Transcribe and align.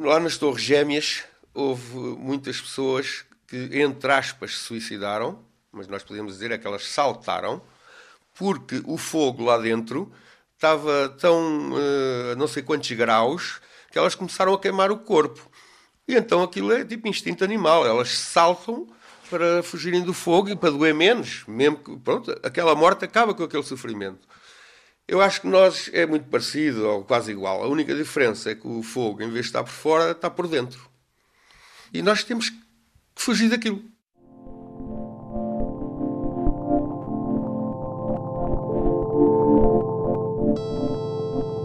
Lá 0.00 0.20
nas 0.20 0.38
Torres 0.38 0.62
Gêmeas 0.62 1.24
houve 1.52 1.96
muitas 1.96 2.60
pessoas 2.60 3.24
que, 3.48 3.68
entre 3.80 4.12
aspas, 4.12 4.56
se 4.56 4.58
suicidaram, 4.62 5.44
mas 5.72 5.88
nós 5.88 6.04
podemos 6.04 6.34
dizer 6.34 6.52
é 6.52 6.58
que 6.58 6.68
elas 6.68 6.86
saltaram, 6.86 7.60
porque 8.38 8.80
o 8.86 8.96
fogo 8.96 9.42
lá 9.42 9.58
dentro 9.58 10.12
estava 10.54 11.08
tão 11.18 11.72
uh, 11.72 12.32
a 12.32 12.36
não 12.36 12.46
sei 12.46 12.62
quantos 12.62 12.88
graus 12.92 13.60
que 13.90 13.98
elas 13.98 14.14
começaram 14.14 14.54
a 14.54 14.60
queimar 14.60 14.92
o 14.92 14.98
corpo. 14.98 15.50
E 16.06 16.14
então 16.14 16.44
aquilo 16.44 16.70
é 16.70 16.84
tipo 16.84 17.08
instinto 17.08 17.42
animal, 17.42 17.84
elas 17.84 18.10
saltam 18.10 18.86
para 19.28 19.64
fugirem 19.64 20.04
do 20.04 20.14
fogo 20.14 20.48
e 20.48 20.54
para 20.54 20.70
doer 20.70 20.94
menos, 20.94 21.42
mesmo 21.48 21.76
que, 21.76 21.96
pronto, 21.96 22.30
aquela 22.44 22.76
morte 22.76 23.04
acaba 23.04 23.34
com 23.34 23.42
aquele 23.42 23.64
sofrimento. 23.64 24.28
Eu 25.08 25.22
acho 25.22 25.40
que 25.40 25.46
nós 25.46 25.88
é 25.94 26.04
muito 26.04 26.28
parecido 26.28 26.86
ou 26.86 27.02
quase 27.02 27.32
igual. 27.32 27.64
A 27.64 27.66
única 27.66 27.94
diferença 27.94 28.50
é 28.50 28.54
que 28.54 28.68
o 28.68 28.82
fogo, 28.82 29.22
em 29.22 29.30
vez 29.30 29.46
de 29.46 29.48
estar 29.48 29.64
por 29.64 29.72
fora, 29.72 30.10
está 30.10 30.28
por 30.28 30.46
dentro. 30.46 30.78
E 31.90 32.02
nós 32.02 32.22
temos 32.22 32.50
que 32.50 32.58
fugir 33.16 33.48
daquilo. 33.48 33.82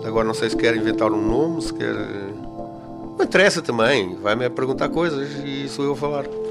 Agora 0.05 0.25
não 0.25 0.33
sei 0.33 0.49
se 0.49 0.55
quer 0.55 0.73
inventar 0.77 1.11
um 1.11 1.21
nome, 1.21 1.61
se 1.61 1.73
quer. 1.73 1.93
Não 1.93 3.25
interessa 3.25 3.61
também. 3.61 4.15
Vai-me 4.21 4.49
perguntar 4.49 4.87
coisas 4.87 5.43
e 5.43 5.67
sou 5.67 5.83
eu 5.83 5.91
a 5.91 5.97
falar. 5.97 6.42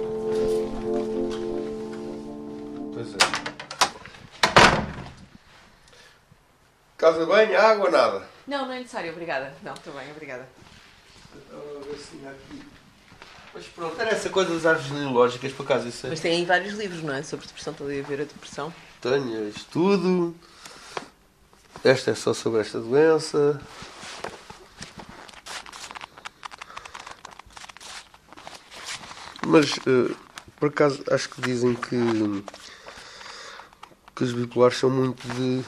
Casa 7.02 7.27
bem, 7.27 7.56
água, 7.56 7.91
nada? 7.91 8.23
Não, 8.47 8.65
não 8.65 8.73
é 8.73 8.79
necessário, 8.79 9.11
obrigada. 9.11 9.52
Não, 9.61 9.74
estou 9.74 9.92
bem, 9.92 10.09
obrigada. 10.12 10.48
Mas 13.52 13.66
pronto, 13.75 14.01
era 14.01 14.11
essa 14.11 14.30
coisa 14.30 14.55
das 14.55 14.65
árvores 14.65 14.88
genealógicas, 14.88 15.52
por 15.52 15.65
acaso 15.65 15.89
isso 15.89 16.06
é... 16.06 16.11
Mas 16.11 16.20
tem 16.20 16.36
aí 16.36 16.44
vários 16.44 16.75
livros, 16.75 17.03
não 17.03 17.12
é? 17.12 17.25
Sobre 17.25 17.44
depressão, 17.44 17.72
estou 17.72 17.89
ali 17.89 17.98
a 17.98 18.03
ver 18.05 18.20
a 18.20 18.25
depressão. 18.25 18.72
Tenho 19.00 19.48
estudo. 19.48 20.33
Esta 21.83 22.12
é 22.12 22.14
só 22.14 22.33
sobre 22.33 22.61
esta 22.61 22.78
doença. 22.78 23.61
Mas, 29.44 29.77
uh, 29.78 30.16
por 30.55 30.69
acaso, 30.69 31.03
acho 31.11 31.31
que 31.31 31.41
dizem 31.41 31.75
que, 31.75 32.44
que 34.14 34.22
os 34.22 34.33
bipolares 34.33 34.78
são 34.78 34.89
muito 34.89 35.27
de 35.34 35.64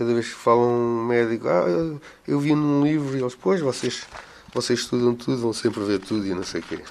cada 0.00 0.14
vez 0.14 0.28
que 0.28 0.34
falam 0.34 0.66
um 0.66 1.04
médico, 1.04 1.46
ah, 1.46 2.00
eu 2.26 2.40
vi 2.40 2.54
num 2.54 2.82
livro 2.82 3.14
e 3.14 3.20
eles, 3.20 3.34
pois, 3.34 3.60
vocês, 3.60 4.06
vocês 4.50 4.78
estudam 4.78 5.14
tudo, 5.14 5.42
vão 5.42 5.52
sempre 5.52 5.84
ver 5.84 5.98
tudo 5.98 6.26
e 6.26 6.32
não 6.32 6.42
sei 6.42 6.62
o 6.62 6.64
quê. 6.64 6.82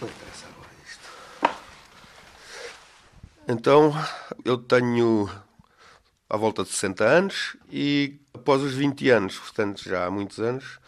Não 0.00 0.08
interessa 0.08 0.46
agora 0.46 0.70
isto. 0.88 1.54
Então, 3.46 3.94
eu 4.42 4.56
tenho 4.56 5.30
à 6.30 6.38
volta 6.38 6.64
de 6.64 6.70
60 6.70 7.04
anos 7.04 7.58
e 7.70 8.18
após 8.32 8.62
os 8.62 8.72
20 8.72 9.10
anos, 9.10 9.38
portanto 9.38 9.82
já 9.86 10.06
há 10.06 10.10
muitos 10.10 10.38
anos, 10.38 10.78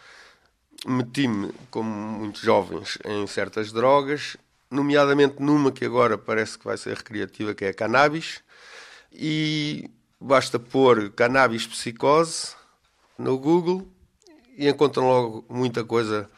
meti-me, 0.87 1.53
como 1.69 1.87
muitos 1.87 2.41
jovens, 2.41 2.97
em 3.05 3.27
certas 3.27 3.71
drogas, 3.71 4.37
nomeadamente 4.71 5.35
numa 5.39 5.71
que 5.71 5.85
agora 5.85 6.17
parece 6.17 6.57
que 6.57 6.65
vai 6.65 6.77
ser 6.79 6.97
recreativa, 6.97 7.53
que 7.53 7.65
é 7.65 7.69
a 7.69 7.73
cannabis, 7.75 8.41
e 9.13 9.89
basta 10.19 10.57
pôr 10.57 11.11
cannabis 11.11 11.67
psicose 11.67 12.55
no 13.17 13.37
Google 13.37 13.87
e 14.57 14.67
encontram 14.67 15.07
logo 15.07 15.45
muita 15.49 15.83
coisa 15.83 16.29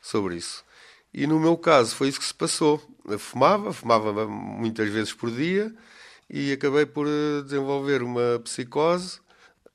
sobre 0.00 0.36
isso. 0.36 0.64
E 1.12 1.26
no 1.26 1.38
meu 1.38 1.56
caso 1.56 1.94
foi 1.94 2.08
isso 2.08 2.18
que 2.18 2.24
se 2.24 2.34
passou. 2.34 2.82
Eu 3.06 3.18
fumava, 3.18 3.72
fumava 3.72 4.26
muitas 4.26 4.88
vezes 4.88 5.12
por 5.12 5.30
dia 5.30 5.74
e 6.30 6.52
acabei 6.52 6.86
por 6.86 7.06
eh, 7.06 7.42
desenvolver 7.42 8.02
uma 8.02 8.40
psicose. 8.42 9.20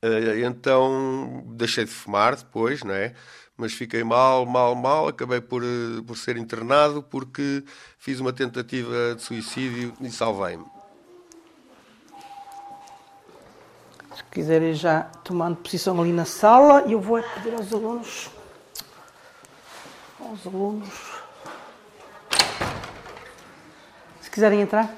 Eh, 0.02 0.40
então 0.40 1.44
deixei 1.48 1.84
de 1.84 1.90
fumar 1.90 2.36
depois, 2.36 2.82
não 2.82 2.94
é? 2.94 3.14
Mas 3.56 3.72
fiquei 3.72 4.02
mal, 4.04 4.46
mal, 4.46 4.74
mal. 4.74 5.08
Acabei 5.08 5.40
por, 5.40 5.62
eh, 5.62 6.02
por 6.06 6.16
ser 6.16 6.36
internado 6.36 7.02
porque 7.02 7.62
fiz 7.98 8.18
uma 8.20 8.32
tentativa 8.32 9.14
de 9.14 9.22
suicídio 9.22 9.94
e 10.00 10.10
salvei-me. 10.10 10.77
Quiserem 14.30 14.74
já 14.74 15.02
tomando 15.24 15.56
posição 15.56 16.00
ali 16.00 16.12
na 16.12 16.24
sala, 16.24 16.82
eu 16.82 17.00
vou 17.00 17.22
pedir 17.34 17.54
aos 17.54 17.72
alunos. 17.72 18.30
Aos 20.20 20.46
alunos. 20.46 20.88
Se 24.20 24.30
quiserem 24.30 24.60
entrar. 24.60 24.94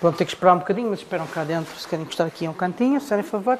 Pronto, 0.00 0.16
ter 0.16 0.24
que 0.24 0.32
esperar 0.32 0.54
um 0.54 0.58
bocadinho, 0.58 0.90
mas 0.90 1.00
esperam 1.00 1.26
cá 1.26 1.44
dentro. 1.44 1.78
Se 1.78 1.86
querem 1.86 2.04
encostar 2.04 2.26
aqui 2.26 2.46
a 2.46 2.50
um 2.50 2.54
cantinho, 2.54 3.00
se 3.00 3.12
a 3.12 3.22
favor. 3.22 3.58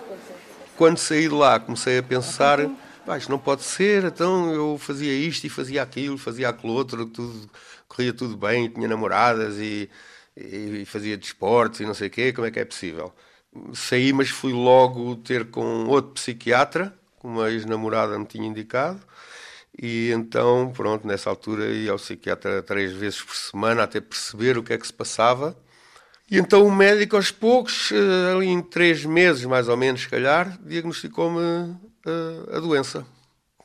Quando 0.77 0.97
saí 0.97 1.29
de 1.29 1.35
lá, 1.35 1.61
comecei 1.61 1.99
a 1.99 2.03
pensar. 2.03 2.59
Ah, 3.07 3.19
isto 3.19 3.31
não 3.31 3.39
pode 3.39 3.63
ser, 3.63 4.05
então 4.05 4.53
eu 4.53 4.79
fazia 4.79 5.13
isto 5.13 5.45
e 5.45 5.51
fazia 5.51 5.83
aquilo, 5.83 6.17
fazia 6.17 6.49
aquilo 6.49 6.73
outro, 6.73 7.07
tudo, 7.07 7.51
corria 7.89 8.13
tudo 8.13 8.37
bem, 8.37 8.69
tinha 8.69 8.87
namoradas 8.87 9.57
e, 9.57 9.91
e 10.37 10.85
fazia 10.85 11.17
desportos 11.17 11.81
e 11.81 11.87
não 11.87 11.95
sei 11.95 12.09
o 12.09 12.11
quê, 12.11 12.33
como 12.33 12.47
é 12.47 12.51
que 12.51 12.61
é 12.61 12.65
possível? 12.65 13.13
Saí, 13.75 14.13
mas 14.13 14.31
fui 14.31 14.53
logo 14.53 15.17
ter 15.17 15.51
com 15.51 15.87
outro 15.87 16.13
psiquiatra, 16.13 16.95
que 17.21 17.27
uma 17.27 17.51
ex-namorada 17.51 18.19
me 18.19 18.27
tinha 18.27 18.47
indicado, 18.47 19.01
e 19.81 20.11
então, 20.13 20.73
pronto, 20.75 21.07
nessa 21.07 21.31
altura 21.31 21.67
ia 21.67 21.93
ao 21.93 21.99
psiquiatra 21.99 22.63
três 22.63 22.93
vezes 22.93 23.23
por 23.23 23.35
semana 23.35 23.83
até 23.85 24.01
perceber 24.01 24.59
o 24.59 24.63
que 24.63 24.73
é 24.73 24.79
que 24.79 24.87
se 24.87 24.93
passava. 24.93 25.57
E 26.31 26.39
então 26.39 26.65
o 26.67 26.71
médico, 26.71 27.17
aos 27.17 27.31
poucos, 27.31 27.91
eh, 27.91 28.33
ali 28.33 28.49
em 28.49 28.63
três 28.63 29.05
meses 29.05 29.45
mais 29.45 29.69
ou 29.69 29.77
menos, 29.77 30.03
se 30.03 30.09
calhar, 30.09 30.59
diagnosticou-me 30.63 31.41
uh, 31.41 32.57
a 32.57 32.61
doença, 32.61 33.05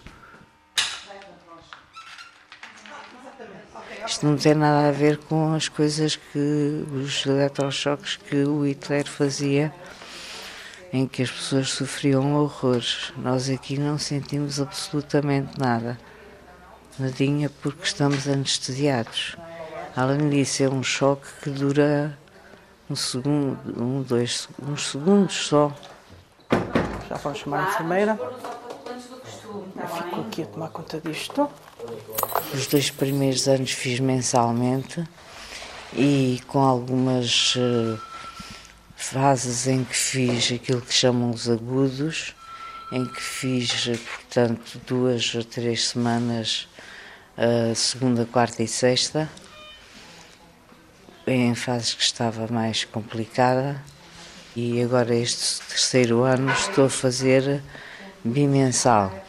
Isto 4.07 4.27
não 4.27 4.37
tem 4.37 4.53
nada 4.53 4.87
a 4.87 4.91
ver 4.91 5.17
com 5.17 5.55
as 5.55 5.67
coisas 5.67 6.15
que 6.15 6.85
os 6.93 7.25
eletrochoques 7.25 8.17
que 8.17 8.43
o 8.43 8.63
Hitler 8.63 9.07
fazia, 9.07 9.73
em 10.93 11.07
que 11.07 11.23
as 11.23 11.31
pessoas 11.31 11.69
sofriam 11.69 12.35
horrores. 12.35 13.11
Nós 13.17 13.49
aqui 13.49 13.79
não 13.79 13.97
sentimos 13.97 14.61
absolutamente 14.61 15.59
nada. 15.59 15.97
Nadinha 16.99 17.49
porque 17.61 17.83
estamos 17.83 18.27
anestesiados. 18.27 19.35
Além 19.95 20.29
disso, 20.29 20.63
é 20.63 20.69
um 20.69 20.83
choque 20.83 21.27
que 21.41 21.49
dura 21.49 22.15
um 22.87 22.95
segundo, 22.95 23.57
um, 23.81 24.03
dois, 24.03 24.47
uns 24.61 24.91
segundos 24.91 25.47
só. 25.47 25.73
Já 27.09 27.15
vamos 27.15 27.39
chamar 27.39 27.65
a 27.65 27.69
enfermeira. 27.69 28.19
Eu 29.75 29.87
fico 29.87 30.21
aqui 30.21 30.43
a 30.43 30.45
tomar 30.45 30.69
conta 30.69 31.01
disto. 31.01 31.49
Os 32.53 32.67
dois 32.67 32.89
primeiros 32.89 33.47
anos 33.47 33.71
fiz 33.71 33.99
mensalmente 33.99 35.03
e 35.93 36.41
com 36.47 36.59
algumas 36.59 37.55
uh, 37.55 37.99
fases 38.95 39.67
em 39.67 39.83
que 39.83 39.95
fiz 39.95 40.51
aquilo 40.51 40.81
que 40.81 40.93
chamam 40.93 41.31
os 41.31 41.49
agudos, 41.49 42.35
em 42.91 43.05
que 43.05 43.21
fiz, 43.21 43.87
portanto, 43.87 44.79
duas 44.87 45.33
ou 45.35 45.43
três 45.43 45.87
semanas, 45.87 46.67
uh, 47.37 47.75
segunda, 47.75 48.25
quarta 48.25 48.63
e 48.63 48.67
sexta, 48.67 49.29
em 51.27 51.55
fases 51.55 51.93
que 51.93 52.03
estava 52.03 52.47
mais 52.47 52.83
complicada. 52.83 53.81
E 54.55 54.81
agora, 54.81 55.13
este 55.13 55.61
terceiro 55.67 56.23
ano, 56.23 56.51
estou 56.51 56.85
a 56.85 56.89
fazer 56.89 57.61
bimensal. 58.23 59.24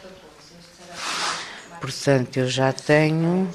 Portanto, 1.87 2.35
eu 2.35 2.49
já 2.49 2.73
tenho 2.73 3.49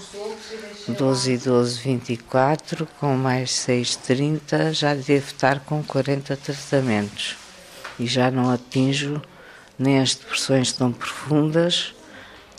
12 0.89 1.33
e 1.33 1.37
12, 1.37 1.81
24, 1.81 2.89
com 2.99 3.15
mais 3.15 3.53
6, 3.53 3.97
30, 3.97 4.73
já 4.73 4.95
devo 4.95 5.27
estar 5.27 5.61
com 5.61 5.83
40 5.83 6.35
tratamentos. 6.39 7.37
E 7.99 8.07
já 8.07 8.31
não 8.31 8.49
atinjo 8.49 9.21
nem 9.79 10.01
as 10.01 10.15
depressões 10.15 10.73
tão 10.73 10.91
profundas, 10.91 11.95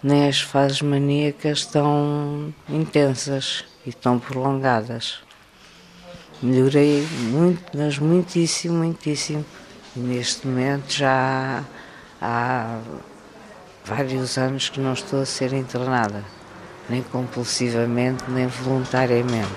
nem 0.04 0.28
as 0.28 0.42
fases 0.42 0.84
maníacas 0.84 1.66
tão 1.66 2.54
intensas 2.70 3.66
e 3.84 3.92
tão 3.92 4.20
prolongadas. 4.20 5.22
Melhorei 6.40 7.02
muito, 7.32 7.76
mas 7.76 7.98
muitíssimo, 7.98 8.76
muitíssimo. 8.76 9.44
E 9.96 10.00
neste 10.00 10.46
momento 10.46 10.94
já 10.94 11.64
há 12.22 12.80
vários 13.86 14.38
anos 14.38 14.70
que 14.70 14.80
não 14.80 14.94
estou 14.94 15.22
a 15.22 15.26
ser 15.26 15.54
internada, 15.54 16.24
nem 16.90 17.04
compulsivamente, 17.04 18.24
nem 18.30 18.48
voluntariamente. 18.48 19.52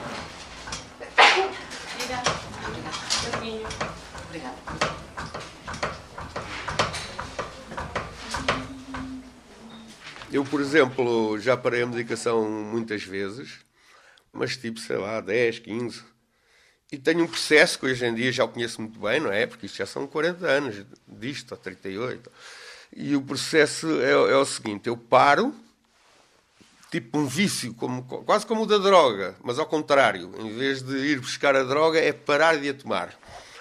Eu, 10.32 10.44
por 10.44 10.60
exemplo, 10.60 11.38
já 11.38 11.56
parei 11.56 11.82
a 11.82 11.86
medicação 11.86 12.50
muitas 12.50 13.02
vezes, 13.04 13.60
mas 14.32 14.56
tipo, 14.56 14.78
sei 14.80 14.96
lá, 14.98 15.20
10, 15.20 15.60
15. 15.60 16.02
E 16.92 16.98
tenho 16.98 17.24
um 17.24 17.26
processo 17.26 17.78
que 17.78 17.86
hoje 17.86 18.04
em 18.04 18.14
dia 18.14 18.30
já 18.30 18.44
o 18.44 18.48
conheço 18.48 18.82
muito 18.82 19.00
bem, 19.00 19.18
não 19.18 19.32
é? 19.32 19.46
Porque 19.46 19.66
isto 19.66 19.78
já 19.78 19.86
são 19.86 20.06
40 20.06 20.46
anos 20.46 20.84
disto, 21.08 21.52
ou 21.52 21.56
38. 21.56 22.30
E 22.98 23.14
o 23.14 23.20
processo 23.20 24.00
é, 24.00 24.12
é, 24.12 24.36
o 24.36 24.44
seguinte: 24.46 24.88
eu 24.88 24.96
paro, 24.96 25.54
tipo 26.90 27.18
um 27.18 27.26
vício, 27.26 27.74
como, 27.74 28.02
quase 28.02 28.46
como 28.46 28.62
o 28.62 28.66
da 28.66 28.78
droga, 28.78 29.36
mas 29.44 29.58
ao 29.58 29.66
contrário, 29.66 30.32
em 30.38 30.56
vez 30.56 30.80
de 30.80 30.96
ir 30.96 31.20
buscar 31.20 31.54
a 31.54 31.62
droga, 31.62 32.00
é 32.00 32.10
parar 32.10 32.56
de 32.56 32.70
a 32.70 32.74
tomar. 32.74 33.14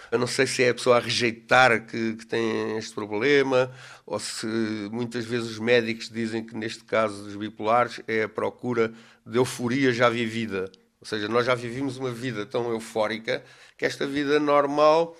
Eu 0.09 0.17
não 0.17 0.27
sei 0.27 0.47
se 0.47 0.63
é 0.63 0.69
a 0.69 0.73
pessoa 0.73 0.95
a 0.95 0.99
rejeitar 1.01 1.85
que, 1.85 2.13
que 2.13 2.25
tem 2.25 2.77
este 2.77 2.95
problema, 2.95 3.69
ou 4.05 4.17
se 4.19 4.47
muitas 4.89 5.25
vezes 5.25 5.51
os 5.51 5.59
médicos 5.59 6.09
dizem 6.09 6.41
que, 6.41 6.55
neste 6.55 6.85
caso 6.85 7.25
dos 7.25 7.35
bipolares, 7.35 7.99
é 8.07 8.23
a 8.23 8.29
procura 8.29 8.93
de 9.25 9.37
euforia 9.37 9.91
já 9.91 10.07
vivida. 10.07 10.71
Ou 11.01 11.05
seja, 11.05 11.27
nós 11.27 11.45
já 11.45 11.55
vivimos 11.55 11.97
uma 11.97 12.11
vida 12.11 12.45
tão 12.45 12.71
eufórica 12.71 13.43
que 13.77 13.85
esta 13.85 14.07
vida 14.07 14.39
normal 14.39 15.17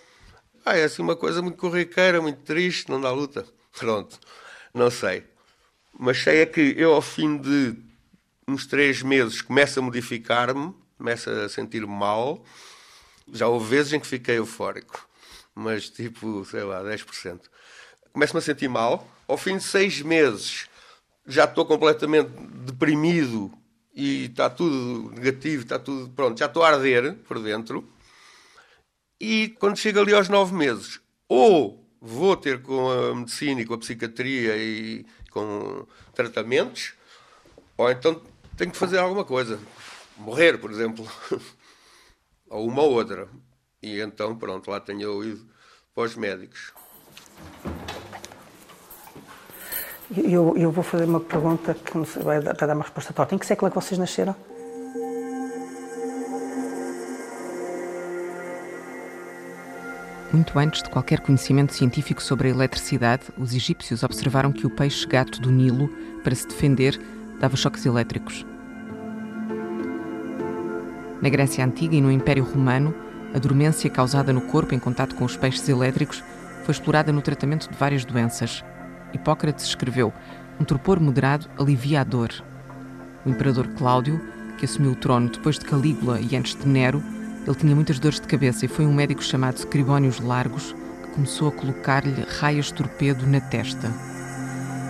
ah, 0.66 0.78
é 0.78 0.86
assim 0.86 1.02
uma 1.02 1.18
coisa 1.18 1.42
muito 1.42 1.58
corriqueira, 1.58 2.22
muito 2.22 2.40
triste, 2.44 2.90
não 2.90 3.02
dá 3.02 3.12
luta. 3.12 3.46
Pronto, 3.77 4.19
não 4.74 4.89
sei. 4.89 5.24
Mas 5.98 6.22
sei 6.22 6.42
é 6.42 6.45
que 6.45 6.74
eu, 6.77 6.94
ao 6.94 7.01
fim 7.01 7.38
de 7.38 7.75
uns 8.48 8.66
três 8.66 9.01
meses, 9.01 9.42
começo 9.42 9.80
a 9.80 9.81
modificar-me, 9.81 10.74
começo 10.98 11.30
a 11.30 11.50
sentir-me 11.50 11.88
mal. 11.88 12.44
Já 13.31 13.48
houve 13.48 13.68
vezes 13.68 13.94
em 13.94 14.00
que 14.00 14.07
fiquei 14.07 14.38
eufórico, 14.38 15.07
mas 15.54 15.89
tipo, 15.89 16.45
sei 16.45 16.63
lá, 16.63 16.81
10%. 16.83 17.42
Começo-me 18.13 18.39
a 18.39 18.42
sentir 18.42 18.68
mal. 18.68 19.07
Ao 19.27 19.38
fim 19.38 19.57
de 19.57 19.63
seis 19.63 20.01
meses, 20.01 20.69
já 21.25 21.45
estou 21.45 21.66
completamente 21.66 22.30
deprimido 22.66 23.51
e 23.94 24.25
está 24.25 24.50
tudo 24.50 25.12
negativo, 25.12 25.63
está 25.63 25.80
tudo 25.80 26.10
pronto, 26.10 26.38
já 26.38 26.45
estou 26.45 26.63
a 26.63 26.69
arder 26.69 27.16
por 27.27 27.39
dentro. 27.39 27.88
E 29.19 29.56
quando 29.60 29.77
chego 29.77 30.00
ali 30.00 30.13
aos 30.13 30.30
nove 30.30 30.54
meses, 30.54 31.00
ou 31.27 31.85
vou 32.06 32.38
ter 32.38 32.62
com 32.62 32.92
a 32.92 33.16
medicina 33.16 33.62
e 33.62 33.66
com 33.66 33.74
a 33.74 33.78
psiquiatria 33.80 34.56
e 34.56 35.06
com 35.31 35.86
tratamentos, 36.13 36.94
ou 37.75 37.90
então 37.90 38.22
tenho 38.56 38.72
que 38.72 38.78
fazer 38.78 39.00
alguma 39.00 39.25
coisa. 39.25 39.60
Morrer, 40.16 40.57
por 40.57 40.72
exemplo. 40.72 41.06
ou 42.48 42.68
uma 42.68 42.84
ou 42.84 42.94
outra. 42.94 43.28
E 43.81 44.00
então, 44.00 44.36
pronto, 44.38 44.69
lá 44.69 44.80
tenho 44.80 45.02
eu 45.02 45.24
ido 45.24 45.46
para 45.94 46.04
os 46.04 46.16
médicos. 46.16 46.72
Eu, 50.16 50.56
eu 50.56 50.72
vou 50.72 50.84
fazer 50.84 51.06
uma 51.06 51.19
pergunta 51.19 51.74
que 51.74 51.98
não 51.98 52.06
sei, 52.06 52.22
vai 52.22 52.40
dar 52.40 52.75
uma 52.75 52.84
resposta 52.84 53.12
torta. 53.12 53.34
Em 53.34 53.38
que 53.38 53.46
século 53.46 53.68
é 53.68 53.72
que 53.72 53.75
vocês 53.75 53.98
nasceram? 53.98 54.36
Muito 60.36 60.60
antes 60.60 60.84
de 60.84 60.89
qualquer 60.89 61.22
conhecimento 61.22 61.74
científico 61.74 62.22
sobre 62.22 62.50
a 62.50 62.51
eletricidade, 62.51 63.24
os 63.38 63.56
egípcios 63.56 64.04
observaram 64.04 64.51
que 64.51 64.68
o 64.68 64.70
peixe-gato 64.70 65.39
do 65.39 65.50
Nilo, 65.50 65.88
para 66.25 66.36
se 66.36 66.46
defender, 66.46 67.00
dava 67.39 67.56
choques 67.56 67.86
elétricos. 67.86 68.46
Na 71.22 71.30
Grécia 71.30 71.63
Antiga 71.63 71.96
e 71.96 72.01
no 72.01 72.12
Império 72.12 72.44
Romano, 72.44 72.94
a 73.34 73.39
dormência 73.39 73.89
causada 73.89 74.34
no 74.34 74.42
corpo 74.42 74.75
em 74.75 74.80
contato 74.80 75.15
com 75.15 75.24
os 75.24 75.38
peixes 75.38 75.70
elétricos 75.70 76.22
foi 76.65 76.74
explorada 76.74 77.13
no 77.13 77.22
tratamento 77.22 77.72
de 77.72 77.77
várias 77.77 78.04
doenças. 78.04 78.62
Hipócrates 79.13 79.63
escreveu: 79.63 80.12
Um 80.60 80.65
torpor 80.65 81.00
moderado 81.00 81.48
alivia 81.58 82.01
a 82.01 82.04
dor. 82.04 82.32
O 83.25 83.30
imperador 83.30 83.70
Cláudio, 83.70 84.20
que 84.58 84.65
assumiu 84.65 84.92
o 84.92 84.96
trono 84.98 85.30
depois 85.30 85.58
de 85.58 85.63
Calígula 85.63 86.20
e 86.20 86.36
antes 86.36 86.56
de 86.56 86.68
Nero, 86.68 87.01
ele 87.46 87.56
tinha 87.56 87.75
muitas 87.75 88.00
dores 88.00 88.20
de 88.20 88.28
cabeça 88.28 88.66
e 88.66 88.68
foi 88.68 88.86
um 88.86 88.94
médico 88.94 89.24
chamado 89.24 89.58
Scribónios 89.58 90.20
Largos 90.20 90.74
que 91.04 91.12
começou 91.12 91.50
a 91.50 91.52
colocar-lhe 91.52 92.25
raias 92.40 92.72
torpedo 92.72 93.28
na 93.28 93.40
testa. 93.40 93.94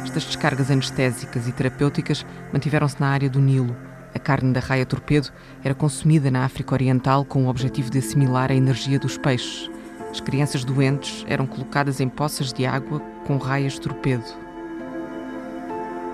Estas 0.06 0.24
descargas 0.24 0.72
anestésicas 0.72 1.48
e 1.48 1.52
terapêuticas 1.52 2.26
mantiveram-se 2.54 3.00
na 3.02 3.10
área 3.10 3.30
do 3.30 3.42
Nilo. 3.42 3.76
A 4.14 4.20
carne 4.20 4.54
da 4.54 4.62
raia 4.62 4.86
torpedo 4.86 5.30
era 5.62 5.76
consumida 5.76 6.32
na 6.32 6.46
África 6.46 6.74
Oriental 6.74 7.26
com 7.26 7.46
o 7.46 7.50
objetivo 7.50 7.90
de 7.90 8.00
assimilar 8.00 8.50
a 8.50 8.56
energia 8.56 8.98
dos 8.98 9.18
peixes. 9.18 9.70
As 10.10 10.22
crianças 10.22 10.64
doentes 10.64 11.26
eram 11.28 11.46
colocadas 11.46 12.00
em 12.00 12.08
poças 12.08 12.54
de 12.54 12.66
água 12.66 13.02
com 13.28 13.38
raias 13.38 13.78
torpedo. 13.78 14.24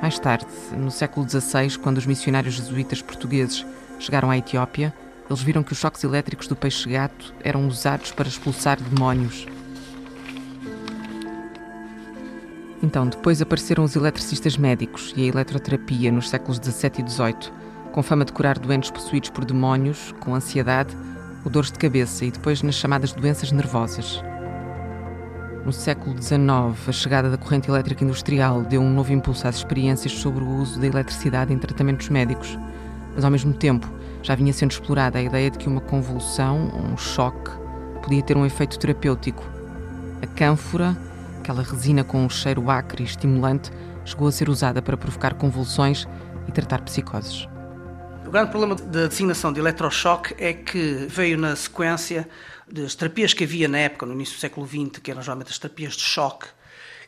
Mais 0.02 0.18
tarde, 0.18 0.48
no 0.76 0.90
século 0.90 1.30
XVI, 1.30 1.78
quando 1.78 2.00
os 2.00 2.08
missionários 2.08 2.56
jesuítas 2.56 3.04
portugueses 3.04 3.64
chegaram 4.00 4.32
à 4.32 4.38
Etiópia, 4.40 4.92
eles 5.32 5.42
viram 5.42 5.64
que 5.64 5.72
os 5.72 5.80
choques 5.80 6.04
elétricos 6.04 6.46
do 6.48 6.56
peixe-gato 6.56 7.34
eram 7.42 7.66
usados 7.66 8.12
para 8.12 8.28
expulsar 8.28 8.80
demónios. 8.82 9.48
Então, 12.84 13.08
depois 13.08 13.42
apareceram 13.42 13.84
os 13.84 13.96
eletricistas 13.96 14.58
médicos 14.58 15.14
e 15.16 15.24
a 15.24 15.28
eletroterapia 15.28 16.12
nos 16.12 16.30
séculos 16.30 16.58
XVII 16.58 17.06
e 17.06 17.10
XVIII, 17.10 17.54
com 17.94 18.04
fama 18.04 18.26
de 18.26 18.34
curar 18.34 18.60
doentes 18.60 18.92
possuídos 18.92 19.30
por 19.30 19.46
demónios, 19.46 20.14
com 20.20 20.36
ansiedade 20.36 20.96
dores 21.50 21.72
de 21.72 21.80
cabeça 21.80 22.26
e 22.26 22.32
depois 22.32 22.62
nas 22.62 22.76
chamadas 22.76 23.14
doenças 23.14 23.52
nervosas. 23.52 24.22
No 25.66 25.72
século 25.72 26.16
XIX, 26.22 26.40
a 26.88 26.92
chegada 26.92 27.30
da 27.30 27.38
corrente 27.38 27.70
elétrica 27.70 28.04
industrial 28.04 28.64
deu 28.64 28.82
um 28.82 28.94
novo 28.94 29.14
impulso 29.14 29.48
às 29.48 29.58
experiências 29.58 30.12
sobre 30.14 30.44
o 30.44 30.50
uso 30.58 30.80
da 30.80 30.88
eletricidade 30.88 31.54
em 31.54 31.58
tratamentos 31.58 32.10
médicos. 32.10 32.58
Mas, 33.16 33.24
ao 33.24 33.32
mesmo 33.32 33.54
tempo, 33.54 33.88
já 34.22 34.36
vinha 34.36 34.54
sendo 34.54 34.72
explorada 34.72 35.20
a 35.20 35.22
ideia 35.22 35.50
de 35.50 35.58
que 35.58 35.68
uma 35.68 35.82
convulsão 35.82 36.72
um 36.76 36.98
choque 36.98 37.52
podia 38.02 38.22
ter 38.22 38.38
um 38.38 38.46
efeito 38.46 38.78
terapêutico. 38.78 39.44
A 40.22 40.28
cânfora, 40.28 40.96
aquela 41.40 41.64
resina 41.64 42.04
com 42.04 42.26
um 42.26 42.30
cheiro 42.30 42.70
acre 42.70 43.04
e 43.04 43.06
estimulante, 43.06 43.72
chegou 44.06 44.28
a 44.28 44.32
ser 44.32 44.50
usada 44.50 44.82
para 44.82 44.98
provocar 44.98 45.34
convulsões 45.34 46.08
e 46.48 46.52
tratar 46.52 46.82
psicoses. 46.82 47.48
O 48.26 48.32
grande 48.32 48.50
problema 48.50 48.76
da 48.76 49.08
designação 49.08 49.52
de 49.52 49.60
eletrochoque 49.60 50.34
é 50.38 50.54
que 50.54 51.06
veio 51.10 51.38
na 51.38 51.56
sequência 51.56 52.28
das 52.72 52.96
terapias 52.96 53.34
que 53.34 53.44
havia 53.44 53.68
na 53.68 53.80
época, 53.80 54.06
no 54.06 54.14
início 54.14 54.38
do 54.38 54.40
século 54.40 54.66
XX, 54.66 55.00
que 55.04 55.12
eram 55.12 55.22
geralmente 55.22 55.50
as 55.50 55.60
terapias 55.60 55.94
de 55.94 56.04
choque, 56.04 56.46
que 56.46 56.61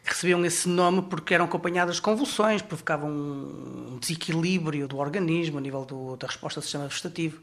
recebiam 0.03 0.43
esse 0.45 0.67
nome 0.67 1.01
porque 1.03 1.33
eram 1.33 1.45
acompanhadas 1.45 1.95
de 1.95 2.01
convulsões, 2.01 2.61
provocavam 2.61 3.09
um 3.09 3.97
desequilíbrio 3.99 4.87
do 4.87 4.97
organismo 4.97 5.57
a 5.57 5.61
nível 5.61 5.85
do, 5.85 6.17
da 6.17 6.27
resposta 6.27 6.59
do 6.59 6.63
sistema 6.63 6.87
vegetativo. 6.87 7.41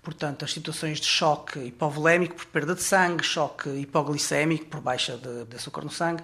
Portanto, 0.00 0.44
as 0.44 0.52
situações 0.52 1.00
de 1.00 1.06
choque 1.06 1.58
hipovolémico 1.58 2.36
por 2.36 2.46
perda 2.46 2.74
de 2.74 2.82
sangue, 2.82 3.24
choque 3.24 3.68
hipoglicémico 3.68 4.66
por 4.66 4.80
baixa 4.80 5.16
de, 5.16 5.44
de 5.44 5.56
açúcar 5.56 5.82
no 5.82 5.90
sangue, 5.90 6.22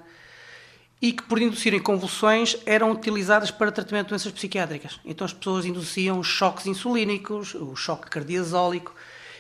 e 1.03 1.13
que, 1.13 1.23
por 1.25 1.43
induzirem 1.43 1.81
convulsões, 1.81 2.57
eram 2.65 2.93
utilizadas 2.93 3.51
para 3.51 3.73
tratamento 3.73 4.07
de 4.07 4.11
doenças 4.11 4.33
psiquiátricas. 4.33 5.01
Então, 5.05 5.25
as 5.25 5.33
pessoas 5.33 5.67
induziam 5.67 6.23
choques 6.23 6.67
insulínicos, 6.67 7.55
o 7.55 7.75
choque 7.75 8.09
cardiazólico, 8.09 8.95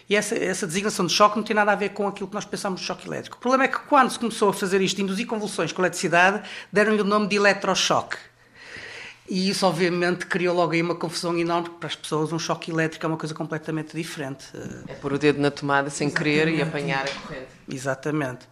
e 0.08 0.16
essa, 0.16 0.34
essa 0.34 0.66
designação 0.66 1.06
de 1.06 1.12
choque 1.12 1.36
não 1.36 1.42
tem 1.42 1.56
nada 1.56 1.72
a 1.72 1.74
ver 1.74 1.90
com 1.90 2.06
aquilo 2.06 2.28
que 2.28 2.34
nós 2.34 2.44
pensamos 2.44 2.80
de 2.80 2.86
choque 2.86 3.08
elétrico. 3.08 3.36
O 3.36 3.40
problema 3.40 3.64
é 3.64 3.68
que, 3.68 3.78
quando 3.80 4.10
se 4.10 4.18
começou 4.18 4.50
a 4.50 4.52
fazer 4.52 4.80
isto, 4.80 5.00
induzir 5.00 5.26
convulsões 5.26 5.72
com 5.72 5.80
eletricidade, 5.80 6.42
deram-lhe 6.72 7.00
o 7.00 7.04
nome 7.04 7.26
de 7.26 7.36
eletrochoque. 7.36 8.16
E 9.26 9.48
isso, 9.48 9.66
obviamente, 9.66 10.26
criou 10.26 10.54
logo 10.54 10.72
aí 10.72 10.82
uma 10.82 10.94
confusão 10.94 11.36
enorme, 11.38 11.64
porque 11.64 11.78
para 11.78 11.88
as 11.88 11.96
pessoas 11.96 12.30
um 12.30 12.38
choque 12.38 12.70
elétrico 12.70 13.06
é 13.06 13.08
uma 13.08 13.16
coisa 13.16 13.34
completamente 13.34 13.96
diferente. 13.96 14.46
É 14.86 14.94
pôr 14.94 15.14
o 15.14 15.18
dedo 15.18 15.40
na 15.40 15.50
tomada 15.50 15.88
sem 15.88 16.08
Exatamente. 16.08 16.36
querer 16.36 16.54
e 16.54 16.60
apanhar 16.60 17.06
a 17.06 17.08
corrente. 17.08 17.46
Exatamente. 17.66 18.46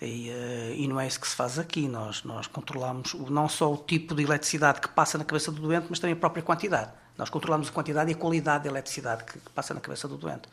E, 0.00 0.30
uh, 0.30 0.74
e, 0.74 0.88
não 0.88 1.00
é 1.00 1.06
isso 1.06 1.18
que 1.20 1.26
se 1.26 1.34
faz 1.34 1.58
aqui. 1.58 1.88
Nós, 1.88 2.22
nós 2.22 2.46
controlamos 2.46 3.14
o, 3.14 3.30
não 3.30 3.48
só 3.48 3.72
o 3.72 3.76
tipo 3.76 4.14
de 4.14 4.22
eletricidade 4.22 4.80
que 4.80 4.88
passa 4.88 5.18
na 5.18 5.24
cabeça 5.24 5.50
do 5.50 5.60
doente, 5.60 5.86
mas 5.90 5.98
também 5.98 6.14
a 6.14 6.16
própria 6.16 6.42
quantidade. 6.42 6.90
Nós 7.18 7.28
controlamos 7.28 7.68
a 7.68 7.72
quantidade 7.72 8.10
e 8.10 8.14
a 8.14 8.16
qualidade 8.16 8.64
da 8.64 8.70
eletricidade 8.70 9.24
que, 9.24 9.38
que 9.38 9.50
passa 9.50 9.74
na 9.74 9.80
cabeça 9.80 10.06
do 10.06 10.16
doente. 10.16 10.48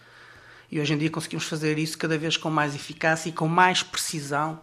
E 0.72 0.80
hoje 0.80 0.94
em 0.94 0.98
dia 0.98 1.10
conseguimos 1.10 1.48
fazer 1.48 1.78
isso 1.80 1.98
cada 1.98 2.18
vez 2.18 2.38
com 2.38 2.50
mais 2.50 2.76
eficácia 2.76 3.30
e 3.30 3.32
com 3.32 3.48
mais 3.48 3.82
precisão 3.82 4.60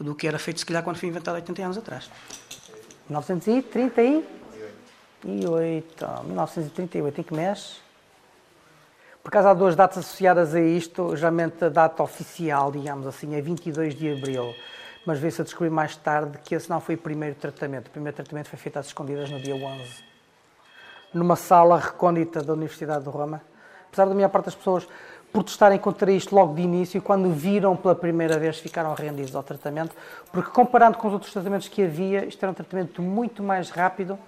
do 0.00 0.14
que 0.14 0.26
era 0.26 0.38
feito, 0.38 0.60
se 0.60 0.66
calhar, 0.66 0.82
quando 0.82 0.96
foi 0.96 1.08
inventado 1.08 1.34
80 1.34 1.62
anos 1.62 1.78
atrás. 1.78 2.10
1938. 3.08 4.26
1938, 5.24 7.20
em 7.20 7.24
que 7.24 7.34
mês? 7.34 7.80
Por 9.22 9.28
acaso 9.28 9.48
há 9.48 9.54
duas 9.54 9.76
datas 9.76 9.98
associadas 9.98 10.54
a 10.54 10.60
isto, 10.60 11.14
geralmente 11.16 11.64
a 11.64 11.68
data 11.68 12.02
oficial, 12.02 12.70
digamos 12.72 13.06
assim, 13.06 13.34
é 13.34 13.40
22 13.40 13.94
de 13.94 14.12
abril, 14.12 14.54
mas 15.04 15.18
veio-se 15.18 15.42
a 15.42 15.44
descobrir 15.44 15.70
mais 15.70 15.96
tarde 15.96 16.38
que 16.38 16.54
esse 16.54 16.70
não 16.70 16.80
foi 16.80 16.94
o 16.94 16.98
primeiro 16.98 17.34
tratamento. 17.34 17.88
O 17.88 17.90
primeiro 17.90 18.16
tratamento 18.16 18.48
foi 18.48 18.58
feito 18.58 18.78
às 18.78 18.86
escondidas 18.86 19.28
no 19.28 19.40
dia 19.40 19.54
11, 19.54 19.84
numa 21.12 21.36
sala 21.36 21.78
recôndita 21.78 22.42
da 22.42 22.52
Universidade 22.54 23.04
de 23.04 23.10
Roma. 23.10 23.42
Apesar 23.88 24.06
da 24.06 24.14
minha 24.14 24.28
parte 24.28 24.46
das 24.46 24.54
pessoas 24.54 24.86
protestarem 25.32 25.78
contra 25.78 26.10
isto 26.10 26.34
logo 26.34 26.54
de 26.54 26.62
início, 26.62 27.00
quando 27.02 27.30
viram 27.30 27.76
pela 27.76 27.94
primeira 27.94 28.38
vez, 28.38 28.58
ficaram 28.58 28.94
rendidos 28.94 29.34
ao 29.36 29.42
tratamento, 29.42 29.94
porque 30.32 30.50
comparando 30.50 30.98
com 30.98 31.06
os 31.08 31.14
outros 31.14 31.32
tratamentos 31.32 31.68
que 31.68 31.82
havia, 31.82 32.24
isto 32.24 32.42
era 32.42 32.50
um 32.50 32.54
tratamento 32.54 33.02
muito 33.02 33.42
mais 33.42 33.70
rápido 33.70 34.18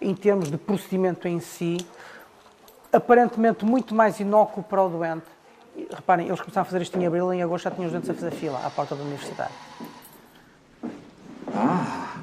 em 0.00 0.14
termos 0.14 0.50
de 0.50 0.56
procedimento 0.56 1.26
em 1.26 1.40
si, 1.40 1.78
aparentemente 2.92 3.64
muito 3.64 3.94
mais 3.94 4.20
inócuo 4.20 4.62
para 4.62 4.82
o 4.82 4.88
doente. 4.88 5.26
E, 5.76 5.86
reparem, 5.94 6.26
eles 6.26 6.40
começaram 6.40 6.62
a 6.62 6.64
fazer 6.64 6.82
isto 6.82 6.98
em 6.98 7.06
abril 7.06 7.32
e 7.32 7.38
em 7.38 7.42
agosto 7.42 7.64
já 7.64 7.70
tinham 7.70 7.86
os 7.86 7.92
doentes 7.92 8.10
a 8.10 8.14
fazer 8.14 8.30
fila 8.32 8.60
à 8.64 8.70
porta 8.70 8.94
da 8.94 9.02
universidade. 9.02 9.52
Ah. 11.54 12.16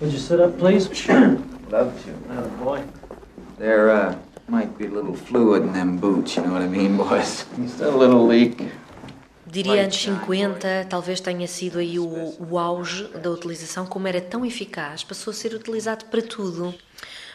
Would 0.00 0.12
you 0.12 0.20
sit 0.20 0.40
up, 0.40 0.58
please? 0.58 0.88
Love 1.70 1.92
to. 2.02 2.12
Oh, 2.30 2.64
boy. 2.64 2.82
There 3.58 3.90
uh, 3.90 4.14
might 4.52 4.76
be 4.76 4.84
a 4.84 4.90
little 4.90 5.16
fluid 5.16 5.64
in 5.64 5.72
them 5.72 5.96
boots, 5.96 6.36
you 6.36 6.42
know 6.42 6.52
what 6.52 6.62
I 6.62 6.68
mean, 6.68 6.96
boys? 6.96 7.46
Still 7.68 7.96
a 7.96 8.04
little 8.04 8.26
leak. 8.26 8.70
Diria 9.46 9.82
anos 9.82 9.96
50, 9.96 10.86
talvez 10.88 11.20
tenha 11.20 11.46
sido 11.46 11.78
aí 11.78 11.98
o, 11.98 12.34
o 12.38 12.58
auge 12.58 13.04
da 13.08 13.30
utilização, 13.30 13.86
como 13.86 14.06
era 14.08 14.20
tão 14.20 14.44
eficaz, 14.46 15.04
passou 15.04 15.30
a 15.30 15.34
ser 15.34 15.54
utilizado 15.54 16.06
para 16.06 16.22
tudo. 16.22 16.74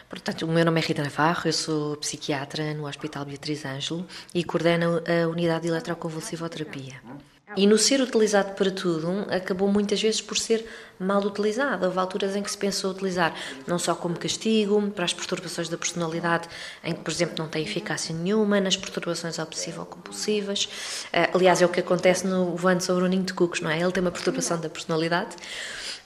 Portanto, 0.09 0.43
o 0.43 0.47
meu 0.47 0.63
nome 0.63 0.79
é 0.79 0.83
Rita 0.83 1.03
Navarro, 1.03 1.43
eu 1.45 1.53
sou 1.53 1.97
psiquiatra 1.97 2.73
no 2.73 2.87
Hospital 2.87 3.25
Beatriz 3.25 3.65
Ângelo 3.65 4.05
e 4.33 4.43
coordeno 4.43 5.01
a 5.05 5.27
unidade 5.27 5.63
de 5.63 5.67
eletroconvulsivoterapia. 5.67 7.01
E 7.55 7.65
no 7.65 7.77
ser 7.77 8.01
utilizado 8.01 8.53
para 8.55 8.69
tudo, 8.69 9.25
acabou 9.29 9.69
muitas 9.71 10.01
vezes 10.01 10.19
por 10.19 10.37
ser 10.37 10.67
mal 10.99 11.21
utilizado. 11.21 11.85
Houve 11.85 11.97
alturas 11.97 12.35
em 12.35 12.43
que 12.43 12.51
se 12.51 12.57
pensou 12.57 12.91
utilizar 12.91 13.33
não 13.65 13.79
só 13.79 13.95
como 13.95 14.19
castigo, 14.19 14.81
para 14.91 15.05
as 15.05 15.13
perturbações 15.13 15.69
da 15.69 15.77
personalidade, 15.77 16.49
em 16.83 16.93
que, 16.93 16.99
por 16.99 17.09
exemplo, 17.09 17.35
não 17.37 17.47
tem 17.47 17.63
eficácia 17.63 18.13
nenhuma, 18.13 18.59
nas 18.59 18.75
perturbações 18.75 19.39
obsessivo-compulsivas. 19.39 20.67
Eh, 21.13 21.29
aliás, 21.33 21.61
é 21.61 21.65
o 21.65 21.69
que 21.69 21.79
acontece 21.79 22.27
no 22.27 22.53
Voando 22.55 22.83
sobre 22.83 23.05
o 23.05 23.07
Ninho 23.07 23.23
de 23.23 23.33
Cucos, 23.33 23.61
não 23.61 23.69
é? 23.69 23.79
Ele 23.79 23.91
tem 23.93 24.01
uma 24.01 24.11
perturbação 24.11 24.59
da 24.59 24.69
personalidade 24.69 25.37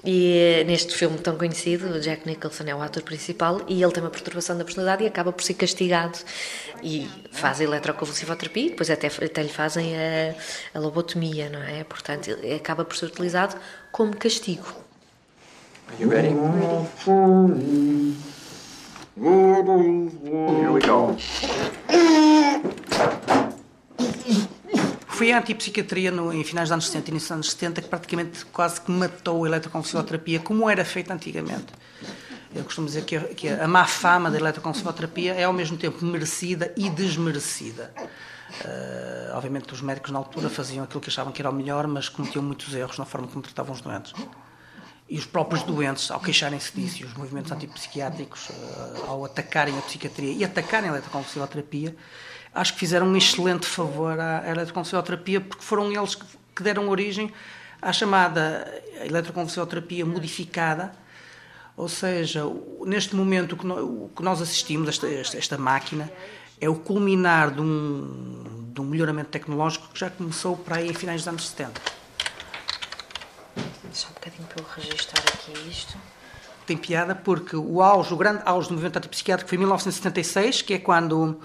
e 0.04 0.64
neste 0.66 0.96
filme 0.96 1.18
tão 1.20 1.38
conhecido, 1.38 2.00
Jack 2.00 2.28
Nicholson 2.28 2.64
é 2.66 2.74
o 2.74 2.82
ator 2.82 3.04
principal 3.04 3.62
e 3.68 3.84
ele 3.84 3.92
tem 3.92 4.02
uma 4.02 4.10
perturbação 4.10 4.58
da 4.58 4.64
personalidade 4.64 5.04
e 5.04 5.08
acaba 5.08 5.32
por 5.32 5.44
ser 5.44 5.54
castigado 5.54 6.18
e 6.82 7.08
faz 7.32 7.62
a 7.62 7.64
eletroconvulsivoterapia 7.64 8.66
e 8.66 8.70
depois 8.72 8.90
até, 8.90 9.08
até 9.08 9.44
lhe 9.44 9.50
fazem 9.50 9.96
a, 9.96 10.34
a 10.74 10.80
lobotomia, 10.80 11.50
não 11.50 11.62
é? 11.62 11.84
Portanto, 11.84 12.32
acaba 12.56 12.84
por 12.84 12.98
ser 12.98 13.06
utilizado 13.06 13.56
como 13.92 14.16
castigo. 14.16 14.66
Are 15.88 16.02
you 16.02 16.10
ready? 16.10 16.30
Here 19.18 20.72
we 20.72 20.80
go 20.82 21.18
foi 25.22 25.32
a 25.32 25.38
antipsiquiatria 25.38 26.10
no, 26.10 26.34
em 26.34 26.44
finais 26.44 26.70
dos 26.70 26.74
anos 26.74 26.86
60 26.88 27.08
e 27.08 27.12
início 27.12 27.28
dos 27.28 27.32
anos 27.32 27.52
70 27.52 27.82
que 27.84 27.88
praticamente 27.88 28.44
quase 28.46 28.82
que 28.82 28.90
matou 28.90 29.44
a 29.44 29.48
eletroconvulsivoterapia 29.48 30.40
como 30.40 30.68
era 30.68 30.84
feita 30.84 31.14
antigamente. 31.14 31.68
Eu 32.56 32.64
costumo 32.64 32.88
dizer 32.88 33.06
que 33.06 33.16
a, 33.16 33.22
que 33.26 33.48
a 33.48 33.68
má 33.68 33.86
fama 33.86 34.32
da 34.32 34.40
eletroconvulsivoterapia 34.40 35.36
é 35.36 35.44
ao 35.44 35.54
mesmo 35.54 35.78
tempo 35.78 36.04
merecida 36.04 36.74
e 36.76 36.90
desmerecida. 36.90 37.94
Uh, 38.66 39.38
obviamente 39.38 39.72
os 39.72 39.82
médicos 39.84 40.10
na 40.10 40.18
altura 40.18 40.50
faziam 40.50 40.86
aquilo 40.86 41.00
que 41.00 41.10
achavam 41.10 41.32
que 41.32 41.40
era 41.40 41.52
o 41.52 41.54
melhor, 41.54 41.86
mas 41.86 42.10
cometiam 42.10 42.44
muitos 42.44 42.74
erros 42.74 42.98
na 42.98 43.06
forma 43.06 43.28
como 43.28 43.44
tratavam 43.44 43.76
os 43.76 43.82
doentes. 43.82 44.14
E 45.08 45.20
os 45.20 45.26
próprios 45.28 45.62
doentes, 45.62 46.10
ao 46.10 46.20
queixarem-se 46.20 46.72
disso, 46.74 47.04
e 47.04 47.06
os 47.06 47.14
movimentos 47.14 47.52
antipsiquiátricos, 47.52 48.50
uh, 48.50 49.06
ao 49.08 49.24
atacarem 49.24 49.78
a 49.78 49.82
psiquiatria 49.84 50.34
e 50.34 50.44
atacarem 50.44 50.90
a 50.90 50.94
eletroconvulsivoterapia, 50.94 51.96
acho 52.54 52.74
que 52.74 52.80
fizeram 52.80 53.08
um 53.08 53.16
excelente 53.16 53.66
favor 53.66 54.20
à 54.20 54.50
eletroconvulsivoterapia, 54.50 55.42
porque 55.42 55.64
foram 55.64 55.92
eles 55.92 56.16
que 56.16 56.64
deram 56.64 56.90
origem 56.90 57.32
à 57.82 57.92
chamada 57.94 58.82
eletroconvulsivoterapia 59.04 60.06
modificada, 60.06 60.92
ou 61.76 61.88
seja, 61.88 62.44
neste 62.86 63.16
momento 63.16 63.54
o 63.54 64.10
que 64.16 64.22
nós 64.22 64.42
assistimos, 64.42 64.90
esta, 64.90 65.08
esta 65.38 65.58
máquina, 65.58 66.12
é 66.60 66.70
o 66.70 66.76
culminar 66.76 67.52
de 67.52 67.62
um, 67.62 68.72
de 68.72 68.80
um 68.82 68.84
melhoramento 68.84 69.30
tecnológico 69.30 69.88
que 69.92 70.00
já 70.00 70.10
começou 70.10 70.56
para 70.58 70.76
aí 70.78 70.90
em 70.90 70.94
finais 70.94 71.22
dos 71.22 71.28
anos 71.28 71.50
70. 71.50 71.82
Só 73.94 74.08
um 74.10 74.14
bocadinho 74.14 74.48
para 74.48 74.62
eu 74.62 74.68
registrar 74.76 75.20
aqui 75.20 75.70
isto. 75.70 75.98
Tem 76.66 76.78
piada 76.78 77.16
porque 77.16 77.56
o 77.56 77.82
auge, 77.82 78.14
o 78.14 78.18
grande 78.18 78.44
auge 78.46 78.68
do 78.68 78.74
movimento 78.74 78.98
antipsiquiátrico 78.98 79.50
foi 79.50 79.58
em 79.58 79.60
1976, 79.60 80.62
que 80.62 80.76
é 80.76 80.78
quando 80.78 81.42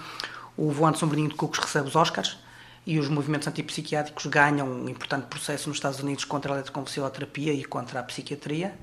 o 0.57 0.71
Voando 0.71 0.99
Sombrinho 0.99 1.29
de 1.29 1.35
Cucos 1.35 1.59
recebe 1.59 1.89
os 1.89 1.97
Oscars 1.97 2.39
e 2.87 2.99
os 2.99 3.09
movimentos 3.09 3.49
antipsiquiátricos 3.49 4.27
ganham 4.27 4.69
um 4.69 4.89
importante 4.89 5.27
processo 5.27 5.69
nos 5.69 5.79
Estados 5.79 6.01
Unidos 6.01 6.25
contra 6.25 6.53
a 6.53 6.55
eletroconvulsivoterapia 6.55 7.53
e 7.53 7.65
contra 7.65 7.99
a 7.99 8.03
psiquiatria. 8.03 8.75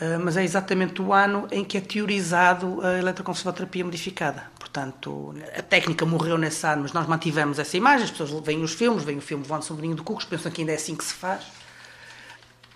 Uh, 0.00 0.18
mas 0.22 0.36
é 0.36 0.44
exatamente 0.44 1.00
o 1.00 1.12
ano 1.12 1.48
em 1.50 1.64
que 1.64 1.78
é 1.78 1.80
teorizado 1.80 2.80
a 2.82 2.98
eletroconvulsivoterapia 2.98 3.84
modificada. 3.84 4.44
Portanto, 4.58 5.34
a 5.56 5.62
técnica 5.62 6.04
morreu 6.04 6.36
nesse 6.36 6.66
ano, 6.66 6.82
mas 6.82 6.92
nós 6.92 7.06
mantivemos 7.06 7.58
essa 7.58 7.76
imagem. 7.76 8.04
As 8.04 8.10
pessoas 8.10 8.44
veem 8.44 8.62
os 8.62 8.74
filmes, 8.74 9.04
veem 9.04 9.18
o 9.18 9.22
filme 9.22 9.44
Voando 9.44 9.64
Sombrinho 9.64 9.94
de 9.94 10.02
Cucos, 10.02 10.24
pensam 10.24 10.50
que 10.50 10.62
ainda 10.62 10.72
é 10.72 10.76
assim 10.76 10.94
que 10.94 11.04
se 11.04 11.14
faz. 11.14 11.44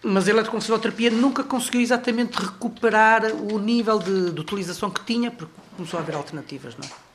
Mas 0.05 0.27
a 0.27 0.31
eletroconvulsivoterapia 0.31 1.11
nunca 1.11 1.45
conseguiu 1.45 1.81
exatamente 1.81 2.37
recuperar 2.37 3.25
o 3.27 3.59
nível 3.59 3.99
de, 3.99 4.33
de 4.33 4.41
utilização 4.41 4.91
que 4.91 5.05
tinha, 5.05 5.31
porque 5.31 5.53
começou 5.77 5.99
a 5.99 6.03
haver 6.03 6.17
alternativas, 6.17 6.77
não 6.77 6.85
é? 6.85 7.12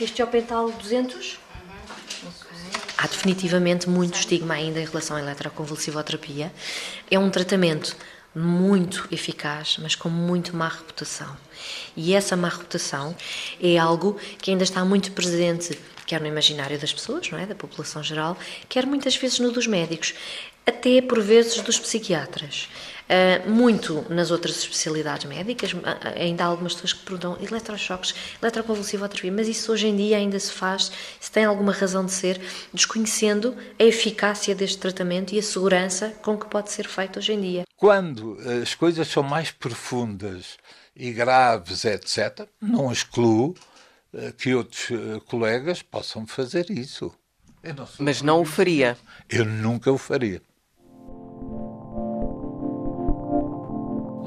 Ao 0.00 0.26
pental 0.28 0.70
200? 0.70 1.32
Uhum. 1.34 2.28
Ok. 2.28 2.50
Há 2.96 3.06
definitivamente 3.08 3.88
muito 3.88 4.14
estigma 4.14 4.54
ainda 4.54 4.80
em 4.80 4.84
relação 4.84 5.16
à 5.16 5.20
eletroconvulsivoterapia. 5.20 6.52
É 7.10 7.18
um 7.18 7.28
tratamento 7.30 7.96
muito 8.32 9.08
eficaz, 9.10 9.76
mas 9.80 9.96
com 9.96 10.08
muito 10.08 10.54
má 10.54 10.68
reputação. 10.68 11.36
E 11.96 12.14
essa 12.14 12.36
má 12.36 12.48
reputação 12.48 13.16
é 13.60 13.76
algo 13.76 14.16
que 14.38 14.52
ainda 14.52 14.62
está 14.62 14.84
muito 14.84 15.10
presente, 15.10 15.76
quer 16.06 16.20
no 16.20 16.28
imaginário 16.28 16.78
das 16.78 16.92
pessoas, 16.92 17.28
não 17.30 17.38
é, 17.38 17.46
da 17.46 17.56
população 17.56 18.00
geral, 18.00 18.38
quer 18.68 18.86
muitas 18.86 19.16
vezes 19.16 19.40
no 19.40 19.50
dos 19.50 19.66
médicos, 19.66 20.14
até 20.68 21.00
por 21.00 21.20
vezes 21.20 21.60
dos 21.62 21.78
psiquiatras. 21.78 22.68
Uh, 23.08 23.50
muito 23.50 24.04
nas 24.10 24.30
outras 24.30 24.58
especialidades 24.58 25.24
médicas, 25.24 25.74
ainda 26.14 26.44
há 26.44 26.46
algumas 26.46 26.74
pessoas 26.74 26.92
que 26.92 27.06
perguntam 27.06 27.38
eletrochoques, 27.40 28.14
eletroconvulsivoterapia, 28.42 29.32
mas 29.32 29.48
isso 29.48 29.72
hoje 29.72 29.86
em 29.86 29.96
dia 29.96 30.18
ainda 30.18 30.38
se 30.38 30.52
faz, 30.52 30.92
se 31.18 31.30
tem 31.30 31.46
alguma 31.46 31.72
razão 31.72 32.04
de 32.04 32.12
ser, 32.12 32.38
desconhecendo 32.70 33.56
a 33.80 33.82
eficácia 33.82 34.54
deste 34.54 34.76
tratamento 34.76 35.32
e 35.32 35.38
a 35.38 35.42
segurança 35.42 36.10
com 36.20 36.36
que 36.36 36.46
pode 36.48 36.70
ser 36.70 36.86
feito 36.86 37.18
hoje 37.18 37.32
em 37.32 37.40
dia. 37.40 37.64
Quando 37.76 38.36
as 38.62 38.74
coisas 38.74 39.08
são 39.08 39.22
mais 39.22 39.50
profundas 39.50 40.58
e 40.94 41.10
graves, 41.10 41.86
etc., 41.86 42.46
não 42.60 42.92
excluo 42.92 43.54
que 44.36 44.54
outros 44.54 44.88
colegas 45.26 45.80
possam 45.80 46.26
fazer 46.26 46.68
isso. 46.68 47.10
Não 47.62 47.88
mas 47.98 48.22
não 48.22 48.42
o 48.42 48.44
faria? 48.44 48.98
Eu 49.28 49.44
nunca 49.44 49.90
o 49.90 49.96
faria. 49.98 50.42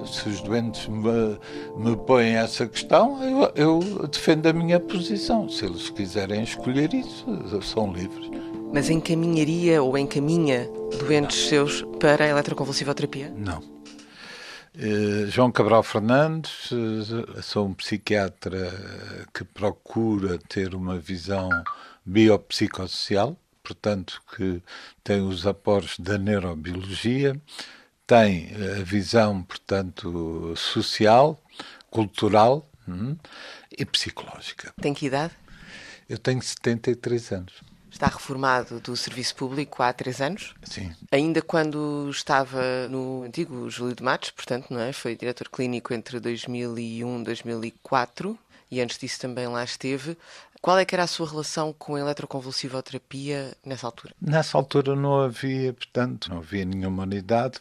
Se 0.05 0.29
os 0.29 0.41
doentes 0.41 0.87
me, 0.87 1.39
me 1.77 1.95
põem 1.95 2.35
essa 2.35 2.67
questão, 2.67 3.21
eu, 3.23 3.51
eu 3.55 4.07
defendo 4.07 4.47
a 4.47 4.53
minha 4.53 4.79
posição. 4.79 5.47
Se 5.49 5.65
eles 5.65 5.89
quiserem 5.89 6.43
escolher 6.43 6.93
isso, 6.93 7.25
são 7.61 7.91
livres. 7.93 8.29
Mas 8.73 8.89
encaminharia 8.89 9.81
ou 9.81 9.97
encaminha 9.97 10.69
doentes 10.99 11.41
Não. 11.41 11.49
seus 11.49 11.85
para 11.99 12.25
a 12.25 12.27
eletroconvulsivoterapia? 12.29 13.33
Não. 13.35 13.59
Uh, 14.73 15.27
João 15.27 15.51
Cabral 15.51 15.83
Fernandes, 15.83 16.71
uh, 16.71 17.41
sou 17.41 17.67
um 17.67 17.73
psiquiatra 17.73 18.71
que 19.33 19.43
procura 19.43 20.39
ter 20.47 20.73
uma 20.73 20.97
visão 20.97 21.49
biopsicossocial, 22.05 23.35
portanto, 23.71 24.21
que 24.35 24.61
tem 25.03 25.21
os 25.21 25.47
aporos 25.47 25.97
da 25.97 26.17
neurobiologia 26.17 27.39
tem 28.05 28.49
a 28.77 28.83
visão, 28.83 29.41
portanto, 29.41 30.53
social, 30.57 31.41
cultural 31.89 32.69
hum, 32.85 33.15
e 33.71 33.85
psicológica. 33.85 34.73
Tem 34.81 34.93
que 34.93 35.05
idade? 35.05 35.33
Eu 36.09 36.17
tenho 36.17 36.41
73 36.41 37.31
anos. 37.31 37.53
Está 37.89 38.07
reformado 38.07 38.81
do 38.81 38.97
serviço 38.97 39.35
público 39.35 39.81
há 39.81 39.93
três 39.93 40.19
anos? 40.19 40.53
Sim. 40.63 40.93
Ainda 41.09 41.41
quando 41.41 42.09
estava 42.09 42.87
no 42.89 43.23
antigo 43.23 43.69
Júlio 43.69 43.95
de 43.95 44.03
Matos, 44.03 44.31
portanto, 44.31 44.67
não 44.71 44.81
é? 44.81 44.91
Foi 44.91 45.15
diretor 45.15 45.47
clínico 45.47 45.93
entre 45.93 46.19
2001 46.19 47.21
e 47.21 47.23
2004 47.23 48.37
e 48.71 48.79
antes 48.79 48.97
disso 48.97 49.19
também 49.19 49.47
lá 49.47 49.63
esteve. 49.63 50.17
Qual 50.61 50.77
é 50.77 50.85
que 50.85 50.93
era 50.93 51.03
a 51.03 51.07
sua 51.07 51.27
relação 51.27 51.73
com 51.73 51.95
a 51.95 51.99
eletroconvulsivoterapia 51.99 53.57
nessa 53.65 53.87
altura? 53.87 54.13
Nessa 54.21 54.57
altura 54.57 54.95
não 54.95 55.19
havia, 55.19 55.73
portanto, 55.73 56.29
não 56.29 56.37
havia 56.37 56.63
nenhuma 56.63 57.01
unidade. 57.01 57.59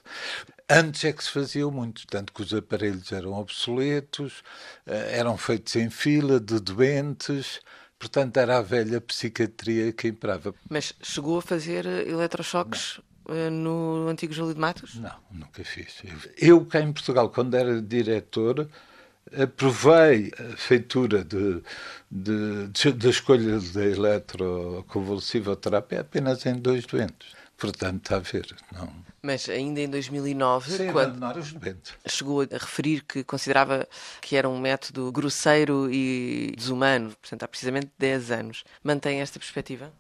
Antes 0.69 1.05
é 1.05 1.13
que 1.13 1.25
se 1.25 1.31
fazia 1.31 1.67
muito, 1.69 2.07
tanto 2.07 2.31
que 2.31 2.43
os 2.43 2.53
aparelhos 2.53 3.11
eram 3.11 3.33
obsoletos, 3.33 4.45
eh, 4.87 5.19
eram 5.19 5.39
feitos 5.39 5.75
em 5.77 5.89
fila 5.89 6.39
de 6.39 6.61
doentes, 6.61 7.61
portanto 7.99 8.37
era 8.37 8.59
a 8.59 8.63
velha 8.63 9.01
psiquiatria 9.01 9.93
que 9.93 10.09
imperava. 10.09 10.55
Mas 10.69 10.93
chegou 11.03 11.39
a 11.39 11.43
fazer 11.43 11.87
eletrochoques. 11.87 13.01
Eh, 13.29 13.49
no 13.49 14.09
antigo 14.09 14.33
Júlio 14.33 14.55
de 14.55 14.61
Matos? 14.61 14.97
Não, 14.97 15.17
nunca 15.31 15.65
fiz. 15.65 16.03
Eu, 16.37 16.65
cá 16.67 16.81
em 16.81 16.93
Portugal, 16.93 17.31
quando 17.31 17.55
era 17.55 17.81
diretor, 17.81 18.69
aprovei 19.33 20.33
a 20.39 20.57
feitura 20.57 21.25
de, 21.25 21.63
de, 22.11 22.69
de, 22.69 22.93
da 22.93 23.09
escolha 23.11 23.61
da 23.73 23.85
eletroconvulsiva 23.85 25.57
terapia 25.57 26.01
apenas 26.01 26.45
em 26.47 26.55
dois 26.55 26.85
doentes. 26.87 27.35
Portanto, 27.57 28.03
está 28.03 28.17
a 28.17 28.21
ver. 28.21 28.57
Não... 28.73 28.91
Mas 29.23 29.47
ainda 29.51 29.81
em 29.81 29.89
2009, 29.89 30.73
Sem 30.73 30.93
quando 30.93 31.21
chegou 32.07 32.41
a 32.41 32.47
referir 32.51 33.03
que 33.03 33.23
considerava 33.23 33.87
que 34.23 34.35
era 34.35 34.49
um 34.49 34.59
método 34.59 35.13
grosseiro 35.13 35.93
e 35.93 36.55
desumano, 36.57 37.11
portanto, 37.21 37.43
há 37.43 37.49
precisamente 37.49 37.91
10 37.99 38.31
anos, 38.31 38.65
mantém 38.83 39.21
esta 39.21 39.39
perspectiva? 39.39 39.93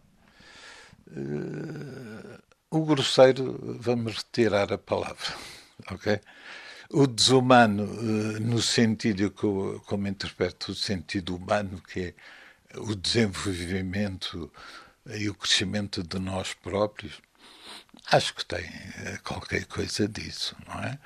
Uh, 1.06 2.38
o 2.70 2.82
grosseiro, 2.86 3.58
vamos 3.78 4.16
retirar 4.16 4.72
a 4.72 4.78
palavra, 4.78 5.34
ok? 5.90 6.18
O 6.90 7.06
desumano, 7.06 7.84
eh, 7.84 8.40
no 8.40 8.60
sentido 8.60 9.30
que 9.30 9.44
eu, 9.44 9.82
como 9.86 10.08
interpreto 10.08 10.72
o 10.72 10.74
sentido 10.74 11.36
humano, 11.36 11.80
que 11.80 12.14
é 12.74 12.78
o 12.78 12.94
desenvolvimento 12.94 14.50
e 15.06 15.28
o 15.28 15.34
crescimento 15.34 16.02
de 16.02 16.18
nós 16.18 16.52
próprios, 16.52 17.20
acho 18.10 18.34
que 18.34 18.44
tem 18.44 18.64
eh, 18.64 19.18
qualquer 19.22 19.64
coisa 19.66 20.08
disso, 20.08 20.56
não 20.66 20.80
é? 20.82 20.98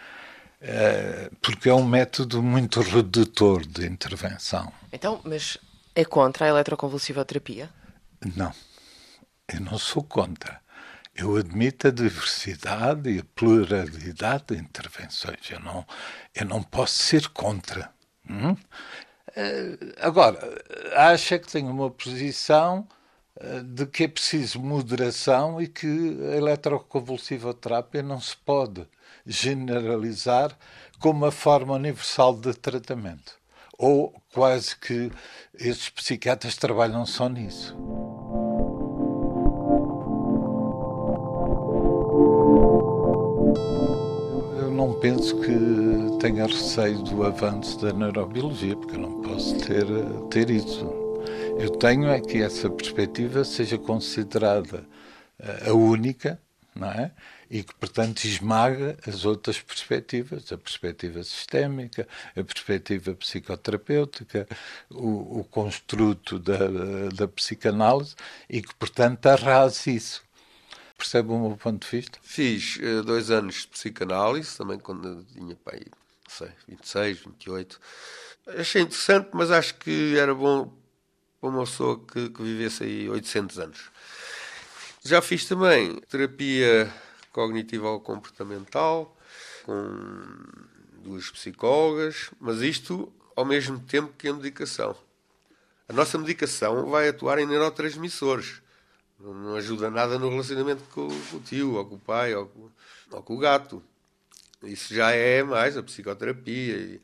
Eh, 0.62 1.30
porque 1.42 1.68
é 1.68 1.74
um 1.74 1.86
método 1.86 2.42
muito 2.42 2.80
redutor 2.80 3.66
de 3.66 3.86
intervenção. 3.86 4.72
Então, 4.90 5.20
mas 5.22 5.58
é 5.94 6.04
contra 6.04 6.46
a 6.46 6.48
eletroconvulsivoterapia? 6.48 7.68
Não, 8.34 8.52
eu 9.52 9.60
não 9.60 9.78
sou 9.78 10.02
contra. 10.02 10.63
Eu 11.14 11.36
admito 11.36 11.86
a 11.86 11.90
diversidade 11.92 13.08
e 13.08 13.20
a 13.20 13.24
pluralidade 13.36 14.46
de 14.48 14.56
intervenções. 14.56 15.48
Eu 15.48 15.60
não, 15.60 15.86
eu 16.34 16.44
não 16.44 16.62
posso 16.62 16.94
ser 16.94 17.28
contra. 17.28 17.90
Hum? 18.28 18.52
Uh, 18.52 19.94
agora, 20.00 20.38
acha 20.96 21.38
que 21.38 21.50
tenho 21.50 21.70
uma 21.70 21.90
posição 21.90 22.88
uh, 23.36 23.62
de 23.62 23.86
que 23.86 24.04
é 24.04 24.08
preciso 24.08 24.60
moderação 24.60 25.60
e 25.62 25.68
que 25.68 25.86
a 26.32 26.36
eletroconvulsivoterapia 26.36 28.02
não 28.02 28.20
se 28.20 28.36
pode 28.36 28.84
generalizar 29.24 30.56
como 30.98 31.20
uma 31.20 31.30
forma 31.30 31.74
universal 31.74 32.34
de 32.36 32.54
tratamento. 32.54 33.34
Ou 33.78 34.20
quase 34.32 34.76
que 34.76 35.12
esses 35.54 35.90
psiquiatras 35.90 36.56
trabalham 36.56 37.06
só 37.06 37.28
nisso. 37.28 37.76
Penso 45.00 45.40
que 45.40 46.18
tenha 46.20 46.46
receio 46.46 47.02
do 47.02 47.22
avanço 47.24 47.80
da 47.80 47.92
neurobiologia, 47.92 48.76
porque 48.76 48.96
eu 48.96 49.00
não 49.00 49.22
posso 49.22 49.56
ter, 49.58 49.86
ter 50.30 50.50
isso. 50.50 50.84
Eu 51.58 51.70
tenho 51.70 52.08
é 52.08 52.20
que 52.20 52.42
essa 52.42 52.68
perspectiva 52.68 53.44
seja 53.44 53.78
considerada 53.78 54.84
eh, 55.38 55.70
a 55.70 55.72
única, 55.72 56.40
não 56.74 56.90
é? 56.90 57.12
E 57.48 57.62
que, 57.62 57.74
portanto, 57.74 58.24
esmaga 58.24 58.96
as 59.06 59.24
outras 59.24 59.60
perspectivas, 59.60 60.50
a 60.50 60.58
perspectiva 60.58 61.22
sistémica, 61.22 62.08
a 62.36 62.42
perspectiva 62.42 63.14
psicoterapêutica, 63.14 64.48
o, 64.90 65.40
o 65.40 65.44
construto 65.44 66.38
da, 66.38 66.58
da 67.14 67.28
psicanálise, 67.28 68.16
e 68.50 68.60
que, 68.62 68.74
portanto, 68.74 69.26
arrase 69.26 69.94
isso. 69.94 70.23
Percebe 70.96 71.30
o 71.30 71.48
meu 71.48 71.56
ponto 71.56 71.84
de 71.84 71.96
vista? 71.96 72.18
Fiz 72.22 72.76
uh, 72.76 73.02
dois 73.02 73.30
anos 73.30 73.62
de 73.62 73.68
psicanálise, 73.68 74.56
também 74.56 74.78
quando 74.78 75.24
tinha 75.32 75.56
pai, 75.56 75.82
sei, 76.28 76.50
26, 76.68 77.18
28. 77.20 77.80
Achei 78.58 78.82
interessante, 78.82 79.30
mas 79.32 79.50
acho 79.50 79.74
que 79.76 80.16
era 80.16 80.34
bom 80.34 80.72
para 81.40 81.50
uma 81.50 81.64
pessoa 81.64 81.98
que, 81.98 82.30
que 82.30 82.42
vivesse 82.42 82.84
aí 82.84 83.08
800 83.08 83.58
anos. 83.58 83.90
Já 85.02 85.20
fiz 85.20 85.44
também 85.46 86.00
terapia 86.08 86.92
cognitiva 87.32 87.98
comportamental 88.00 89.14
com 89.64 89.74
duas 91.02 91.30
psicólogas, 91.30 92.30
mas 92.40 92.60
isto 92.60 93.12
ao 93.36 93.44
mesmo 93.44 93.78
tempo 93.80 94.14
que 94.16 94.28
a 94.28 94.32
medicação. 94.32 94.96
A 95.88 95.92
nossa 95.92 96.16
medicação 96.16 96.86
vai 96.86 97.08
atuar 97.08 97.38
em 97.38 97.46
neurotransmissores. 97.46 98.62
Não 99.18 99.56
ajuda 99.56 99.90
nada 99.90 100.18
no 100.18 100.28
relacionamento 100.28 100.82
com, 100.92 101.08
com 101.08 101.36
o 101.36 101.40
tio, 101.40 101.74
ou 101.74 101.84
com 101.86 101.94
o 101.94 101.98
pai, 101.98 102.34
ou 102.34 102.46
com, 102.46 102.70
ou 103.10 103.22
com, 103.22 103.34
o 103.34 103.38
gato. 103.38 103.82
Isso 104.62 104.94
já 104.94 105.12
é 105.12 105.42
mais 105.42 105.76
a 105.76 105.82
psicoterapia. 105.82 106.76
E, 106.76 107.00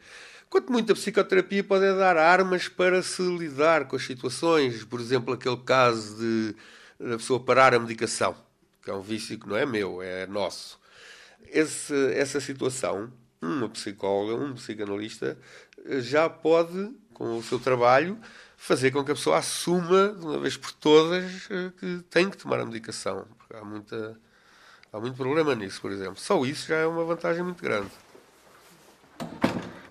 quanto 0.49 0.73
muito 0.73 0.93
a 0.93 0.95
psicoterapia 0.95 1.63
pode 1.63 1.85
é 1.85 1.95
dar 1.95 2.17
armas 2.17 2.69
para 2.69 3.03
se 3.03 3.23
lidar 3.23 3.87
com 3.87 3.97
as 3.97 4.05
situações. 4.05 4.85
Por 4.85 5.01
exemplo, 5.01 5.35
aquele 5.35 5.59
caso 5.59 6.17
de 6.17 6.57
a 7.01 7.17
pessoa 7.17 7.41
parar 7.41 7.75
a 7.75 7.79
medicação, 7.79 8.37
que 8.83 8.91
é 8.91 8.95
um 8.95 9.01
vício 9.01 9.39
que 9.39 9.49
não 9.49 9.57
é 9.57 9.65
meu, 9.65 10.03
é 10.03 10.27
nosso. 10.27 10.79
Esse, 11.47 11.95
essa 12.13 12.41
situação, 12.41 13.11
uma 13.41 13.69
psicóloga, 13.69 14.45
um 14.45 14.55
psicanalista, 14.55 15.39
já 16.01 16.29
pode, 16.29 16.91
com 17.15 17.39
o 17.39 17.43
seu 17.43 17.59
trabalho, 17.59 18.19
fazer 18.61 18.91
com 18.91 19.03
que 19.03 19.11
a 19.11 19.15
pessoa 19.15 19.39
assuma 19.39 20.11
de 20.11 20.23
uma 20.25 20.39
vez 20.39 20.55
por 20.55 20.71
todas 20.73 21.49
eh, 21.51 21.73
que 21.81 22.05
tem 22.11 22.29
que 22.29 22.37
tomar 22.37 22.61
a 22.61 22.67
medicação. 22.67 23.25
Porque 23.39 23.57
há, 23.57 23.65
muita, 23.65 24.21
há 24.93 25.01
muito 25.01 25.17
problema 25.17 25.55
nisso, 25.55 25.81
por 25.81 25.91
exemplo. 25.91 26.21
Só 26.21 26.45
isso 26.45 26.69
já 26.69 26.77
é 26.77 26.87
uma 26.87 27.03
vantagem 27.03 27.43
muito 27.43 27.63
grande. 27.63 27.91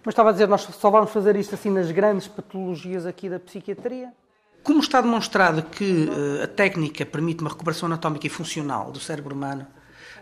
Mas 0.05 0.13
estava 0.13 0.29
a 0.29 0.31
dizer, 0.31 0.47
nós 0.47 0.61
só 0.61 0.91
vamos 0.91 1.11
fazer 1.11 1.35
isto 1.35 1.55
assim 1.55 1.71
nas 1.71 1.89
grandes 1.89 2.27
patologias 2.27 3.07
aqui 3.07 3.27
da 3.27 3.39
psiquiatria? 3.39 4.13
Como 4.61 4.79
está 4.79 5.01
demonstrado 5.01 5.63
que 5.63 6.05
uh, 6.05 6.43
a 6.43 6.47
técnica 6.47 7.03
permite 7.07 7.41
uma 7.41 7.49
recuperação 7.49 7.87
anatómica 7.87 8.27
e 8.27 8.29
funcional 8.29 8.91
do 8.91 8.99
cérebro 8.99 9.33
humano, 9.33 9.65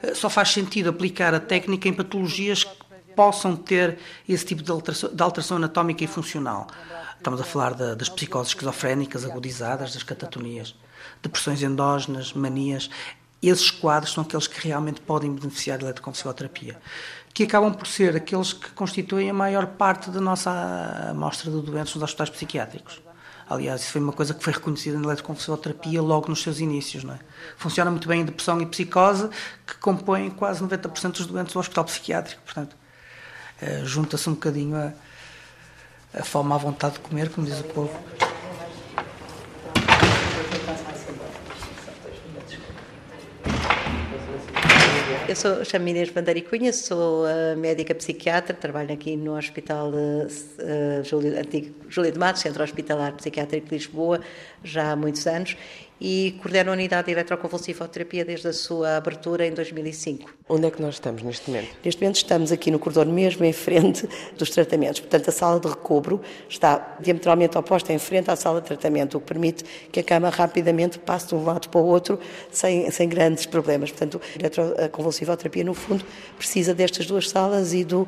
uh, 0.01 0.15
só 0.15 0.29
faz 0.29 0.51
sentido 0.51 0.89
aplicar 0.89 1.33
a 1.33 1.39
técnica 1.39 1.89
em 1.89 1.93
patologias 1.93 2.63
que 2.63 2.86
possam 3.17 3.55
ter 3.55 3.97
esse 4.29 4.45
tipo 4.45 4.61
de 4.61 4.69
alteração, 4.71 5.09
de 5.11 5.23
alteração 5.23 5.57
anatómica 5.57 6.03
e 6.03 6.07
funcional. 6.07 6.67
Estamos 7.17 7.41
a 7.41 7.43
falar 7.43 7.73
de, 7.73 7.95
das 7.95 8.07
psicoses 8.07 8.49
esquizofrénicas 8.49 9.25
agudizadas, 9.25 9.95
das 9.95 10.03
catatonias, 10.03 10.75
depressões 11.23 11.63
endógenas, 11.63 12.31
manias. 12.33 12.91
Esses 13.41 13.71
quadros 13.71 14.13
são 14.13 14.23
aqueles 14.23 14.45
que 14.45 14.67
realmente 14.67 15.01
podem 15.01 15.33
beneficiar 15.33 15.79
da 15.79 15.85
eletroconvulsivoterapia, 15.85 16.79
que 17.33 17.43
acabam 17.43 17.73
por 17.73 17.87
ser 17.87 18.15
aqueles 18.15 18.53
que 18.53 18.69
constituem 18.71 19.31
a 19.31 19.33
maior 19.33 19.65
parte 19.65 20.11
da 20.11 20.21
nossa 20.21 20.51
amostra 21.09 21.49
de 21.49 21.59
doenças 21.61 21.95
nos 21.95 22.03
hospitais 22.03 22.29
psiquiátricos. 22.29 23.01
Aliás, 23.49 23.81
isso 23.81 23.91
foi 23.91 24.01
uma 24.01 24.13
coisa 24.13 24.33
que 24.33 24.43
foi 24.43 24.53
reconhecida 24.53 24.99
na 24.99 25.05
eletroconvulsivoterapia 25.05 26.01
logo 26.01 26.27
nos 26.29 26.43
seus 26.43 26.59
inícios. 26.59 27.03
Não 27.03 27.15
é? 27.15 27.19
Funciona 27.55 27.89
muito 27.89 28.07
bem 28.07 28.21
em 28.21 28.25
depressão 28.25 28.61
e 28.61 28.65
psicose, 28.65 29.29
que 29.65 29.75
compõem 29.77 30.29
quase 30.29 30.63
90% 30.63 31.11
dos 31.13 31.25
doentes 31.25 31.53
do 31.53 31.59
hospital 31.59 31.85
psiquiátrico. 31.85 32.41
Portanto, 32.43 32.75
eh, 33.61 33.81
junta-se 33.83 34.29
um 34.29 34.33
bocadinho 34.33 34.75
a, 34.75 34.93
a 36.13 36.23
fome 36.23 36.53
à 36.53 36.57
vontade 36.57 36.95
de 36.95 36.99
comer, 37.01 37.29
como 37.29 37.45
diz 37.45 37.59
o 37.59 37.63
povo. 37.63 37.91
Eu 45.27 45.35
sou, 45.35 45.65
chamo-me 45.65 45.91
Inês 45.91 46.09
Cunha, 46.49 46.71
sou 46.71 47.25
médica 47.57 47.93
psiquiatra, 47.93 48.53
trabalho 48.53 48.93
aqui 48.93 49.17
no 49.17 49.37
Hospital 49.37 49.91
uh, 49.91 51.03
Júlio, 51.03 51.37
Antigo 51.37 51.75
Júlio 51.89 52.13
de 52.13 52.17
Matos, 52.17 52.41
Centro 52.41 52.63
Hospitalar 52.63 53.11
Psiquiátrico 53.11 53.67
de 53.67 53.75
Lisboa, 53.75 54.21
já 54.63 54.93
há 54.93 54.95
muitos 54.95 55.27
anos 55.27 55.57
e 55.99 56.37
coordena 56.41 56.71
a 56.71 56.73
unidade 56.73 57.07
de 57.07 57.11
eletroconvulsivoterapia 57.11 58.23
desde 58.23 58.47
a 58.47 58.53
sua 58.53 58.97
abertura 58.97 59.45
em 59.45 59.53
2005. 59.53 60.31
Onde 60.49 60.67
é 60.67 60.71
que 60.71 60.81
nós 60.81 60.95
estamos 60.95 61.21
neste 61.23 61.49
momento? 61.49 61.75
Neste 61.83 62.01
momento 62.01 62.15
estamos 62.15 62.51
aqui 62.51 62.71
no 62.71 62.79
corredor 62.79 63.05
mesmo 63.05 63.43
em 63.43 63.53
frente 63.53 64.07
dos 64.37 64.49
tratamentos. 64.49 64.99
Portanto, 64.99 65.29
a 65.29 65.31
sala 65.31 65.59
de 65.59 65.67
recobro 65.67 66.21
está 66.47 66.97
diametralmente 66.99 67.57
oposta 67.57 67.91
em 67.91 67.99
frente 67.99 68.31
à 68.31 68.35
sala 68.35 68.61
de 68.61 68.67
tratamento, 68.67 69.17
o 69.17 69.21
que 69.21 69.27
permite 69.27 69.65
que 69.91 69.99
a 69.99 70.03
cama 70.03 70.29
rapidamente 70.29 70.99
passe 70.99 71.27
de 71.27 71.35
um 71.35 71.43
lado 71.43 71.67
para 71.69 71.81
o 71.81 71.85
outro 71.85 72.19
sem, 72.51 72.89
sem 72.91 73.09
grandes 73.09 73.45
problemas. 73.45 73.91
Portanto, 73.91 74.21
a 74.35 74.39
eletroconvulsivoterapia, 74.39 75.63
no 75.63 75.73
fundo, 75.73 76.05
precisa 76.37 76.73
destas 76.73 77.05
duas 77.05 77.29
salas 77.29 77.73
e, 77.73 77.83
do, 77.83 78.01
uh, 78.01 78.07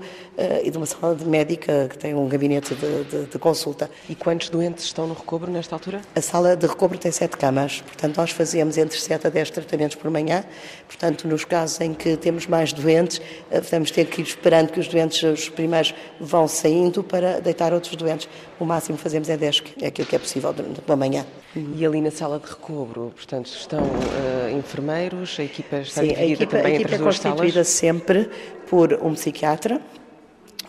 e 0.64 0.70
de 0.70 0.78
uma 0.78 0.86
sala 0.86 1.16
de 1.16 1.26
médica 1.26 1.88
que 1.90 1.98
tem 1.98 2.14
um 2.14 2.28
gabinete 2.28 2.76
de, 2.76 3.04
de, 3.04 3.26
de 3.26 3.40
consulta. 3.40 3.90
E 4.08 4.16
quantos 4.16 4.50
doentes 4.50 4.86
estão 4.86 5.08
no 5.08 5.14
recobro 5.14 5.52
nesta 5.52 5.76
altura? 5.76 6.02
A 6.16 6.22
sala 6.22 6.56
de 6.56 6.68
recobro 6.68 6.98
tem 6.98 7.12
sete 7.12 7.36
camas. 7.36 7.79
Portanto, 7.82 8.18
nós 8.18 8.32
fazemos 8.32 8.78
entre 8.78 9.00
7 9.00 9.28
a 9.28 9.30
10 9.30 9.50
tratamentos 9.52 9.96
por 9.96 10.10
manhã. 10.10 10.44
Portanto, 10.88 11.28
nos 11.28 11.46
casos 11.46 11.80
em 11.82 11.94
que 11.94 12.18
temos 12.18 12.48
mais 12.48 12.74
doentes, 12.74 13.22
eh, 13.50 13.62
vamos 13.62 13.92
ter 13.92 14.06
que 14.06 14.22
ir 14.22 14.26
esperando 14.26 14.72
que 14.72 14.80
os 14.80 14.88
doentes, 14.88 15.24
os 15.24 15.50
primeiros, 15.50 15.94
vão 16.20 16.48
saindo 16.48 17.04
para 17.04 17.40
deitar 17.40 17.74
outros 17.74 17.96
doentes. 17.96 18.28
O 18.60 18.66
máximo 18.66 18.98
que 18.98 19.04
fazemos 19.04 19.30
é 19.30 19.38
10, 19.38 19.64
é 19.82 19.88
aquilo 19.88 20.08
que 20.08 20.16
é 20.16 20.20
possível 20.20 20.54
durante 20.54 20.82
uma 20.86 20.96
manhã. 20.96 21.26
E 21.56 21.84
ali 21.86 22.00
na 22.00 22.12
sala 22.12 22.40
de 22.40 22.48
recobro, 22.48 23.12
portanto, 23.16 23.48
estão 23.48 23.82
uh, 23.82 24.58
enfermeiros, 24.58 25.36
a 25.40 25.44
equipa 25.44 25.78
está 25.78 26.02
Sim, 26.02 26.10
dividida 26.10 26.24
a 26.24 26.34
equipa, 26.34 26.52
também 26.58 26.72
a 26.72 26.76
equipa 26.76 26.82
entre 26.82 26.94
é 26.94 26.96
as 26.96 27.02
duas 27.02 27.18
constituída 27.18 27.54
salas? 27.54 27.68
sempre 27.68 28.30
por 28.70 28.94
um 28.94 29.14
psiquiatra, 29.14 29.82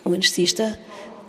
um 0.03 0.13
anestesista, 0.13 0.79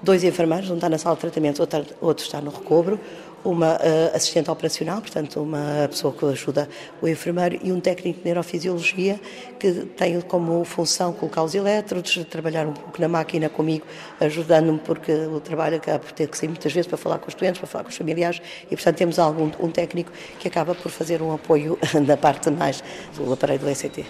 dois 0.02 0.24
enfermeiros, 0.24 0.70
um 0.70 0.76
está 0.76 0.88
na 0.88 0.98
sala 0.98 1.14
de 1.16 1.20
tratamento, 1.20 1.60
outro, 1.60 1.84
outro 2.00 2.24
está 2.24 2.40
no 2.40 2.50
recobro, 2.50 2.98
uma 3.44 3.74
uh, 3.74 4.14
assistente 4.14 4.50
operacional, 4.50 5.00
portanto, 5.00 5.42
uma 5.42 5.88
pessoa 5.88 6.12
que 6.12 6.24
ajuda 6.26 6.68
o 7.00 7.08
enfermeiro, 7.08 7.58
e 7.62 7.72
um 7.72 7.80
técnico 7.80 8.20
de 8.20 8.24
neurofisiologia 8.24 9.20
que 9.58 9.72
tem 9.96 10.20
como 10.20 10.64
função 10.64 11.12
colocar 11.12 11.42
os 11.42 11.54
elétrodos, 11.54 12.24
trabalhar 12.30 12.66
um 12.66 12.72
pouco 12.72 13.00
na 13.00 13.08
máquina 13.08 13.48
comigo, 13.48 13.84
ajudando-me, 14.20 14.78
porque 14.78 15.12
o 15.12 15.40
trabalho 15.40 15.76
acaba 15.76 15.98
por 15.98 16.12
ter 16.12 16.28
que 16.28 16.36
sair 16.36 16.48
muitas 16.48 16.72
vezes 16.72 16.86
para 16.86 16.96
falar 16.96 17.18
com 17.18 17.28
os 17.28 17.34
doentes, 17.34 17.58
para 17.58 17.66
falar 17.66 17.84
com 17.84 17.90
os 17.90 17.96
familiares, 17.96 18.40
e, 18.70 18.76
portanto, 18.76 18.96
temos 18.96 19.18
algum, 19.18 19.50
um 19.60 19.70
técnico 19.70 20.12
que 20.38 20.48
acaba 20.48 20.74
por 20.74 20.90
fazer 20.90 21.20
um 21.22 21.32
apoio 21.32 21.78
na 22.06 22.16
parte 22.16 22.50
mais 22.50 22.82
do 23.16 23.32
aparelho 23.32 23.60
do 23.60 23.68
ECT. 23.68 24.04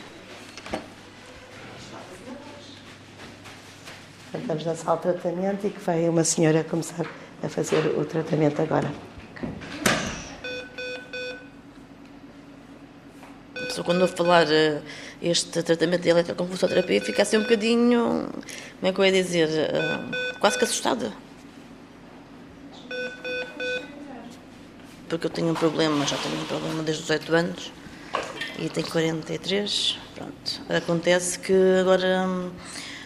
Estamos 4.35 4.65
na 4.65 4.75
sala 4.75 4.97
de 4.97 5.03
tratamento 5.03 5.67
e 5.67 5.71
que 5.71 5.81
vai 5.81 6.09
uma 6.09 6.25
senhora 6.25 6.65
começar 6.65 7.07
a 7.43 7.49
fazer 7.49 7.99
o 7.99 8.05
tratamento 8.05 8.63
agora. 8.63 9.12
Só 13.73 13.83
quando 13.83 14.03
eu 14.03 14.09
falar 14.09 14.47
uh, 14.47 14.83
este 15.23 15.63
tratamento 15.63 16.03
de 16.03 16.11
eletroconvulsoterapia 16.11 17.01
fica 17.01 17.23
assim 17.23 17.39
um 17.39 17.43
bocadinho, 17.43 18.29
como 18.81 18.91
é 18.91 18.93
que 18.93 18.99
eu 18.99 19.05
ia 19.05 19.13
dizer, 19.13 19.49
uh, 19.49 20.39
quase 20.39 20.59
que 20.59 20.65
assustada. 20.65 21.11
Porque 25.09 25.27
eu 25.27 25.31
tenho 25.31 25.49
um 25.49 25.55
problema, 25.55 26.07
já 26.07 26.17
tenho 26.19 26.35
um 26.35 26.45
problema 26.45 26.83
desde 26.83 27.03
os 27.03 27.11
8 27.11 27.35
anos 27.35 27.73
e 28.59 28.69
tenho 28.69 28.87
43, 28.91 29.99
pronto. 30.15 30.63
Acontece 30.69 31.39
que 31.39 31.55
agora, 31.81 32.29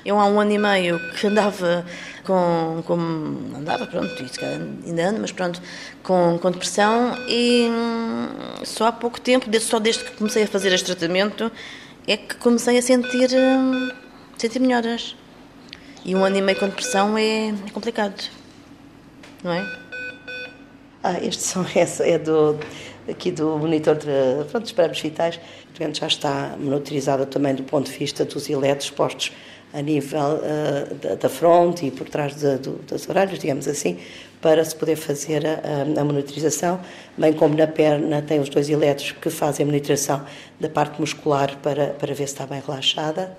eu 0.05 0.19
há 0.19 0.27
um 0.27 0.41
ano 0.41 0.53
e 0.53 0.59
meio 0.59 0.99
que 1.13 1.29
andava 1.29 1.87
com, 2.27 2.83
com 2.87 2.95
andava, 3.57 3.87
pronto, 3.87 4.23
isso 4.23 4.41
ainda 4.45 5.09
ando, 5.09 5.21
mas 5.21 5.33
pronto, 5.33 5.63
com, 6.03 6.39
com 6.39 6.51
depressão 6.51 7.17
e 7.29 7.69
hum, 7.71 8.29
só 8.65 8.89
há 8.89 8.93
pouco 8.93 9.21
tempo, 9.21 9.47
só 9.61 9.79
desde 9.79 10.05
que 10.05 10.17
comecei 10.17 10.43
a 10.43 10.47
fazer 10.47 10.73
este 10.73 10.87
tratamento, 10.87 11.51
é 12.07 12.17
que 12.17 12.37
comecei 12.37 12.77
a 12.79 12.83
sentir, 12.83 13.31
hum, 13.35 13.91
sentir 14.37 14.59
melhoras. 14.61 15.17
E 16.05 16.15
um 16.15 16.25
ano 16.25 16.37
e 16.37 16.43
meio 16.43 16.59
com 16.59 16.67
depressão 16.67 17.17
é, 17.19 17.49
é 17.49 17.71
complicado, 17.73 18.23
não 19.43 19.53
é? 19.53 19.87
Ah, 21.03 21.19
este 21.23 21.43
som 21.43 21.65
é, 21.75 22.13
é 22.13 22.19
do, 22.19 22.59
aqui 23.09 23.31
do 23.31 23.57
monitor 23.59 23.95
de, 23.97 24.45
pronto, 24.51 24.65
dos 24.65 24.73
parâmetros 24.73 25.03
vitais. 25.03 25.41
Portanto, 25.67 25.99
já 25.99 26.07
está 26.07 26.57
monitorizada 26.59 27.27
também 27.27 27.55
do 27.55 27.63
ponto 27.63 27.91
de 27.91 27.97
vista 27.97 28.25
dos 28.25 28.49
eletros 28.49 28.91
postos 28.91 29.33
a 29.73 29.83
nível 29.83 30.21
uh, 30.21 30.95
da, 30.95 31.15
da, 31.17 31.29
fronte 31.29 31.87
e 31.87 31.91
por 31.91 32.09
trás 32.09 32.35
de, 32.35 32.57
do, 32.59 32.79
das 32.89 33.09
orelhas, 33.09 33.39
digamos 33.39 33.69
assim, 33.69 33.99
para 34.41 34.65
se 34.65 34.75
poder 34.75 34.97
fazer 34.97 35.47
a, 35.47 36.01
a, 36.01 36.05
monitorização, 36.05 36.81
bem 37.17 37.33
como 37.33 37.57
na 37.57 37.67
perna 37.67 38.23
tem 38.23 38.39
os 38.41 38.49
dois 38.49 38.71
eletros 38.71 39.13
que 39.13 39.29
fazem 39.29 39.65
a 39.65 39.67
monitorização 39.67 40.25
da 40.61 40.69
parte 40.69 41.01
muscular 41.01 41.57
para, 41.59 41.89
para 41.89 42.09
ver 42.09 42.27
se 42.29 42.35
está 42.35 42.47
bem 42.47 42.63
relaxada 42.65 43.37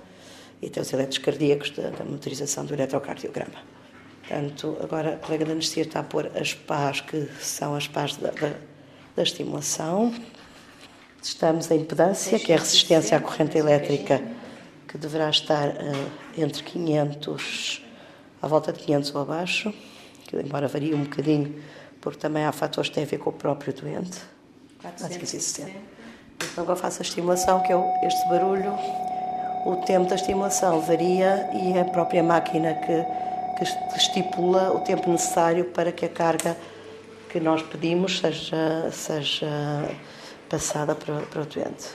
e 0.60 0.68
tem 0.68 0.82
os 0.82 0.92
eletros 0.92 1.18
cardíacos 1.18 1.70
da, 1.70 1.90
da 1.90 2.04
monitorização 2.04 2.64
do 2.64 2.74
eletrocardiograma. 2.74 3.78
Portanto, 4.28 4.76
agora 4.82 5.14
a 5.14 5.16
colega 5.16 5.46
da 5.46 5.52
anestesia 5.52 5.84
está 5.84 6.00
a 6.00 6.02
pôr 6.02 6.30
as 6.38 6.52
pás, 6.52 7.00
que 7.00 7.26
são 7.40 7.74
as 7.74 7.88
pás 7.88 8.16
da, 8.16 8.30
da, 8.30 8.52
da 9.16 9.22
estimulação. 9.22 10.12
Estamos 11.22 11.70
em 11.70 11.80
impedância, 11.80 12.38
que 12.38 12.52
é 12.52 12.56
a 12.56 12.58
resistência 12.58 13.16
à 13.16 13.20
corrente 13.20 13.56
elétrica, 13.56 14.22
que 14.88 14.98
deverá 14.98 15.30
estar 15.30 15.68
uh, 15.68 16.10
entre 16.36 16.62
500, 16.62 17.84
à 18.42 18.48
volta 18.48 18.72
de 18.72 18.80
500 18.80 19.14
ou 19.14 19.20
abaixo, 19.20 19.72
que 20.26 20.36
embora 20.36 20.66
varie 20.66 20.94
um 20.94 21.04
bocadinho, 21.04 21.62
porque 22.00 22.18
também 22.18 22.44
há 22.44 22.52
fatores 22.52 22.88
que 22.88 22.94
têm 22.94 23.04
a 23.04 23.06
ver 23.06 23.18
com 23.18 23.30
o 23.30 23.32
próprio 23.32 23.72
doente. 23.72 24.18
460. 24.80 25.70
Então 26.36 26.64
agora 26.64 26.76
faço 26.76 27.02
a 27.02 27.04
estimulação, 27.04 27.62
que 27.62 27.72
é 27.72 28.06
este 28.06 28.28
barulho. 28.28 28.72
O 29.66 29.76
tempo 29.84 30.08
da 30.08 30.14
estimulação 30.14 30.80
varia 30.80 31.50
e 31.52 31.76
é 31.76 31.82
a 31.82 31.84
própria 31.84 32.22
máquina 32.22 32.74
que 32.74 33.28
que 33.58 33.98
estipula 33.98 34.70
o 34.72 34.80
tempo 34.80 35.10
necessário 35.10 35.64
para 35.64 35.90
que 35.90 36.04
a 36.04 36.08
carga 36.08 36.56
que 37.28 37.40
nós 37.40 37.60
pedimos 37.60 38.20
seja, 38.20 38.88
seja 38.92 39.90
passada 40.48 40.94
para, 40.94 41.22
para 41.22 41.42
o 41.42 41.44
doente. 41.44 41.88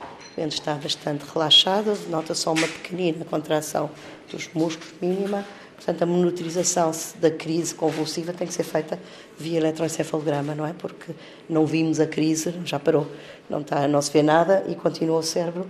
O 0.00 0.27
doente 0.38 0.52
está 0.52 0.74
bastante 0.74 1.24
relaxado, 1.32 1.98
nota 2.08 2.32
só 2.32 2.52
uma 2.52 2.68
pequenina 2.68 3.24
contração 3.24 3.90
dos 4.30 4.48
músculos 4.54 4.94
mínima. 5.02 5.44
Portanto, 5.74 6.02
a 6.02 6.06
monitorização 6.06 6.92
da 7.16 7.30
crise 7.30 7.74
convulsiva 7.74 8.32
tem 8.32 8.46
que 8.46 8.54
ser 8.54 8.62
feita 8.62 8.98
via 9.36 9.58
eletroencefalograma, 9.58 10.54
não 10.54 10.66
é? 10.66 10.72
Porque 10.72 11.12
não 11.48 11.66
vimos 11.66 11.98
a 11.98 12.06
crise, 12.06 12.54
já 12.64 12.78
parou, 12.78 13.06
não, 13.48 13.60
está, 13.60 13.86
não 13.88 14.00
se 14.00 14.12
vê 14.12 14.22
nada 14.22 14.64
e 14.68 14.74
continua 14.74 15.18
o 15.18 15.22
cérebro 15.22 15.66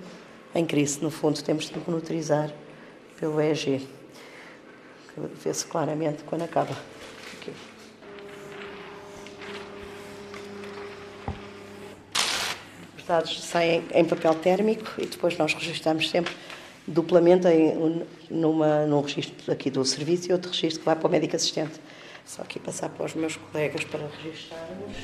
em 0.55 0.65
crise. 0.67 1.03
No 1.03 1.11
fundo, 1.11 1.43
temos 1.43 1.67
de 1.67 1.79
monitorizar 1.87 2.51
pelo 3.19 3.41
EEG. 3.41 3.87
vê-se 5.43 5.67
claramente 5.67 6.25
quando 6.25 6.43
acaba. 6.43 6.77
Dados 13.09 13.43
saem 13.43 13.83
em 13.93 14.05
papel 14.05 14.35
térmico 14.35 14.93
e 14.99 15.07
depois 15.07 15.37
nós 15.39 15.55
registramos 15.55 16.11
sempre 16.11 16.33
duplamente 16.87 17.49
em, 17.49 18.03
numa, 18.31 18.87
num 18.87 19.01
registro 19.01 19.53
aqui 19.53 19.71
do 19.71 19.85
serviço 19.85 20.31
e 20.31 20.33
outro 20.33 20.51
registro 20.51 20.81
que 20.81 20.87
vai 20.87 20.95
para 20.95 21.09
o 21.09 21.11
médico 21.11 21.35
assistente. 21.35 21.81
Só 22.25 22.43
aqui 22.43 22.59
passar 22.59 22.91
para 22.91 23.07
os 23.07 23.15
meus 23.15 23.37
colegas 23.37 23.85
para 23.85 24.01
registarmos. 24.23 24.97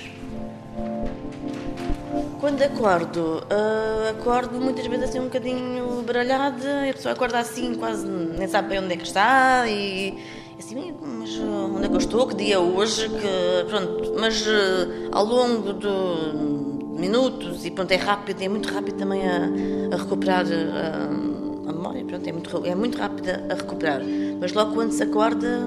Quando 2.39 2.63
acordo, 2.63 3.43
uh, 3.45 4.11
acordo 4.11 4.61
muitas 4.61 4.87
vezes 4.87 5.09
assim 5.09 5.21
um 5.21 5.25
bocadinho 5.25 6.03
baralhada, 6.03 6.87
e 6.87 6.91
a 6.91 6.93
pessoa 6.93 7.15
acorda 7.15 7.39
assim, 7.39 7.75
quase 7.75 8.07
nem 8.07 8.47
sabe 8.47 8.69
bem 8.69 8.81
onde 8.81 8.93
é 8.93 8.97
que 8.99 9.05
está 9.05 9.67
e 9.67 10.15
assim, 10.59 10.95
mas 11.03 11.39
onde 11.39 11.87
é 11.87 11.89
que 11.89 11.95
eu 11.95 11.99
estou, 11.99 12.27
que 12.29 12.37
dia 12.37 12.57
é 12.57 12.59
hoje, 12.59 13.09
que 13.09 13.69
pronto, 13.69 14.15
mas 14.21 14.47
uh, 14.47 15.09
ao 15.13 15.25
longo 15.25 15.73
de 15.73 16.74
minutos 16.99 17.65
e 17.65 17.71
pronto, 17.71 17.91
é 17.91 17.97
rápido, 17.97 18.43
é 18.43 18.49
muito 18.49 18.73
rápido 18.73 18.97
também 18.97 19.23
a, 19.27 19.95
a 19.95 19.97
recuperar 19.97 20.45
uh, 20.47 21.69
a 21.69 21.73
memória, 21.73 22.05
pronto, 22.05 22.29
é 22.29 22.33
muito, 22.33 22.67
é 22.67 22.75
muito 22.75 22.99
rápida 22.99 23.47
a 23.51 23.55
recuperar, 23.55 24.01
mas 24.41 24.53
logo 24.53 24.75
quando 24.75 24.93
se 24.93 25.03
acorda, 25.03 25.61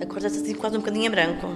acorda-se 0.00 0.40
assim 0.40 0.54
quase 0.54 0.76
um 0.76 0.80
bocadinho 0.80 1.06
em 1.06 1.10
branco. 1.10 1.48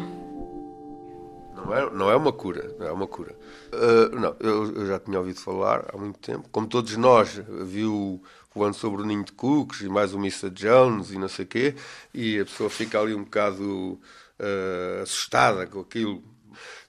Não 1.55 1.77
é, 1.77 1.91
não 1.91 2.11
é 2.11 2.17
uma 2.17 2.33
cura, 2.33 2.75
não 2.79 2.87
é 2.87 2.93
uma 2.93 3.07
cura. 3.07 3.37
Uh, 3.73 4.17
não, 4.17 4.37
eu, 4.41 4.75
eu, 4.75 4.87
já 4.87 4.99
tinha 4.99 5.19
ouvido 5.19 5.39
falar 5.39 5.87
há 5.93 5.97
muito 5.97 6.19
tempo. 6.19 6.49
Como 6.51 6.67
todos 6.67 6.97
nós, 6.97 7.41
viu 7.49 8.21
o 8.55 8.65
ano 8.65 8.75
sobre 8.75 9.03
o 9.03 9.07
ninho 9.07 9.25
de 9.25 9.33
cooks 9.33 9.81
e 9.83 9.89
mais 9.89 10.13
o 10.13 10.19
Missa 10.19 10.51
Jones 10.51 11.13
e 11.13 11.19
não 11.19 11.29
sei 11.29 11.45
o 11.45 11.49
quê, 11.49 11.75
e 12.13 12.41
a 12.41 12.45
pessoa 12.45 12.69
fica 12.69 12.99
ali 13.01 13.15
um 13.15 13.23
bocado 13.23 14.01
uh, 14.41 15.03
assustada 15.03 15.67
com 15.67 15.81
aquilo. 15.81 16.23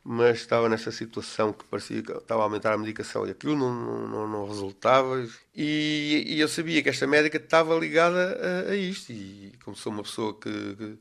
Mas 0.03 0.37
estava 0.37 0.67
nessa 0.67 0.91
situação 0.91 1.53
que 1.53 1.63
parecia 1.65 2.01
que 2.01 2.11
estava 2.11 2.41
a 2.41 2.45
aumentar 2.45 2.73
a 2.73 2.77
medicação 2.77 3.27
e 3.27 3.31
aquilo 3.31 3.55
não, 3.55 4.07
não, 4.07 4.27
não 4.27 4.47
resultava. 4.47 5.23
E, 5.55 6.23
e, 6.27 6.39
eu 6.39 6.47
sabia 6.47 6.81
que 6.81 6.89
esta 6.89 7.05
médica 7.05 7.37
estava 7.37 7.75
ligada 7.75 8.65
a, 8.67 8.71
a 8.71 8.75
isto. 8.75 9.11
E 9.11 9.53
como 9.63 9.77
sou 9.77 9.93
uma 9.93 10.01
pessoa 10.01 10.33
que, 10.39 10.97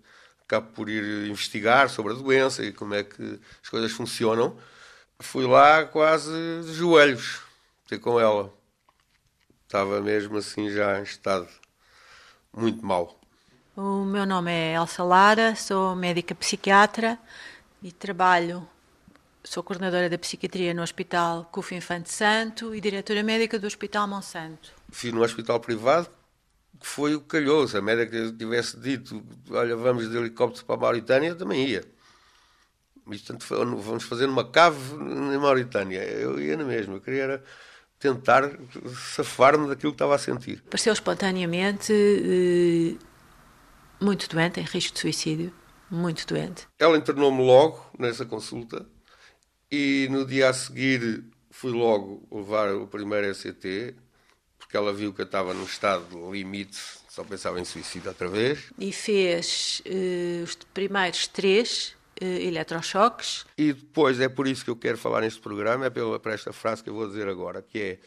que 0.48 0.60
por 0.74 0.90
ir 0.90 1.28
investigar 1.28 1.88
sobre 1.88 2.12
a 2.12 2.16
doença 2.16 2.62
e 2.62 2.72
como 2.72 2.94
é 2.94 3.04
que 3.04 3.40
as 3.62 3.68
coisas 3.70 3.92
funcionam. 3.92 4.56
Fui 5.18 5.46
lá 5.46 5.84
quase 5.84 6.30
de 6.64 6.74
joelhos 6.74 7.40
ter 7.88 7.98
com 7.98 8.20
ela. 8.20 8.52
Estava 9.64 10.00
mesmo 10.00 10.36
assim 10.36 10.70
já 10.70 10.98
em 10.98 11.02
estado 11.02 11.48
muito 12.52 12.84
mau. 12.84 13.18
O 13.76 14.04
meu 14.04 14.26
nome 14.26 14.50
é 14.50 14.74
Elsa 14.74 15.02
Lara, 15.02 15.54
sou 15.54 15.94
médica 15.96 16.34
psiquiatra 16.34 17.18
e 17.82 17.90
trabalho, 17.92 18.66
sou 19.42 19.62
coordenadora 19.62 20.08
da 20.08 20.18
psiquiatria 20.18 20.74
no 20.74 20.82
Hospital 20.82 21.48
CUF 21.52 21.74
Infante 21.74 22.10
Santo 22.10 22.74
e 22.74 22.80
diretora 22.80 23.22
médica 23.22 23.58
do 23.58 23.66
Hospital 23.66 24.06
Monsanto. 24.06 24.72
Fui 24.90 25.12
no 25.12 25.22
hospital 25.22 25.60
privado 25.60 26.10
que 26.80 26.86
foi 26.86 27.14
o 27.14 27.20
calhou. 27.20 27.68
Se 27.68 27.76
a 27.76 27.82
médica 27.82 28.32
tivesse 28.32 28.78
dito, 28.80 29.22
olha, 29.50 29.76
vamos 29.76 30.10
de 30.10 30.16
helicóptero 30.16 30.64
para 30.64 30.76
a 30.76 30.78
Mauritânia, 30.78 31.34
também 31.34 31.68
ia. 31.68 31.84
Mas, 33.04 33.22
tanto, 33.22 33.44
vamos 33.48 34.04
fazer 34.04 34.26
uma 34.26 34.48
cave 34.48 34.96
na 34.96 35.38
Mauritânia. 35.38 36.02
Eu 36.02 36.40
ia 36.40 36.56
na 36.56 36.64
mesma. 36.64 36.94
Eu 36.94 37.00
queria 37.00 37.22
era 37.22 37.44
tentar 37.98 38.50
safar-me 39.14 39.68
daquilo 39.68 39.92
que 39.92 39.96
estava 39.96 40.14
a 40.14 40.18
sentir. 40.18 40.62
Pareceu 40.70 40.92
espontaneamente 40.92 41.92
eh, 41.92 42.96
muito 44.00 44.28
doente, 44.28 44.58
em 44.60 44.64
risco 44.64 44.94
de 44.94 45.00
suicídio. 45.00 45.52
Muito 45.90 46.24
doente. 46.26 46.68
Ela 46.78 46.96
internou-me 46.96 47.44
logo 47.44 47.84
nessa 47.98 48.24
consulta 48.24 48.86
e 49.70 50.08
no 50.10 50.24
dia 50.24 50.48
a 50.48 50.52
seguir 50.52 51.24
fui 51.50 51.72
logo 51.72 52.26
levar 52.30 52.74
o 52.74 52.86
primeiro 52.86 53.26
ECT 53.26 53.94
porque 54.70 54.76
ela 54.76 54.92
viu 54.92 55.12
que 55.12 55.20
eu 55.20 55.26
estava 55.26 55.52
num 55.52 55.64
estado 55.64 56.06
de 56.06 56.30
limite, 56.30 56.78
só 57.08 57.24
pensava 57.24 57.58
em 57.58 57.64
suicídio 57.64 58.08
outra 58.08 58.28
vez. 58.28 58.70
E 58.78 58.92
fez 58.92 59.82
uh, 59.84 60.44
os 60.44 60.54
primeiros 60.72 61.26
três 61.26 61.96
uh, 62.22 62.24
eletrochoques. 62.24 63.44
E 63.58 63.72
depois, 63.72 64.20
é 64.20 64.28
por 64.28 64.46
isso 64.46 64.64
que 64.64 64.70
eu 64.70 64.76
quero 64.76 64.96
falar 64.96 65.22
neste 65.22 65.40
programa, 65.40 65.86
é 65.86 65.90
pela, 65.90 66.20
por 66.20 66.30
esta 66.30 66.52
frase 66.52 66.84
que 66.84 66.88
eu 66.88 66.94
vou 66.94 67.08
dizer 67.08 67.26
agora, 67.26 67.60
que 67.62 67.80
é 67.80 67.98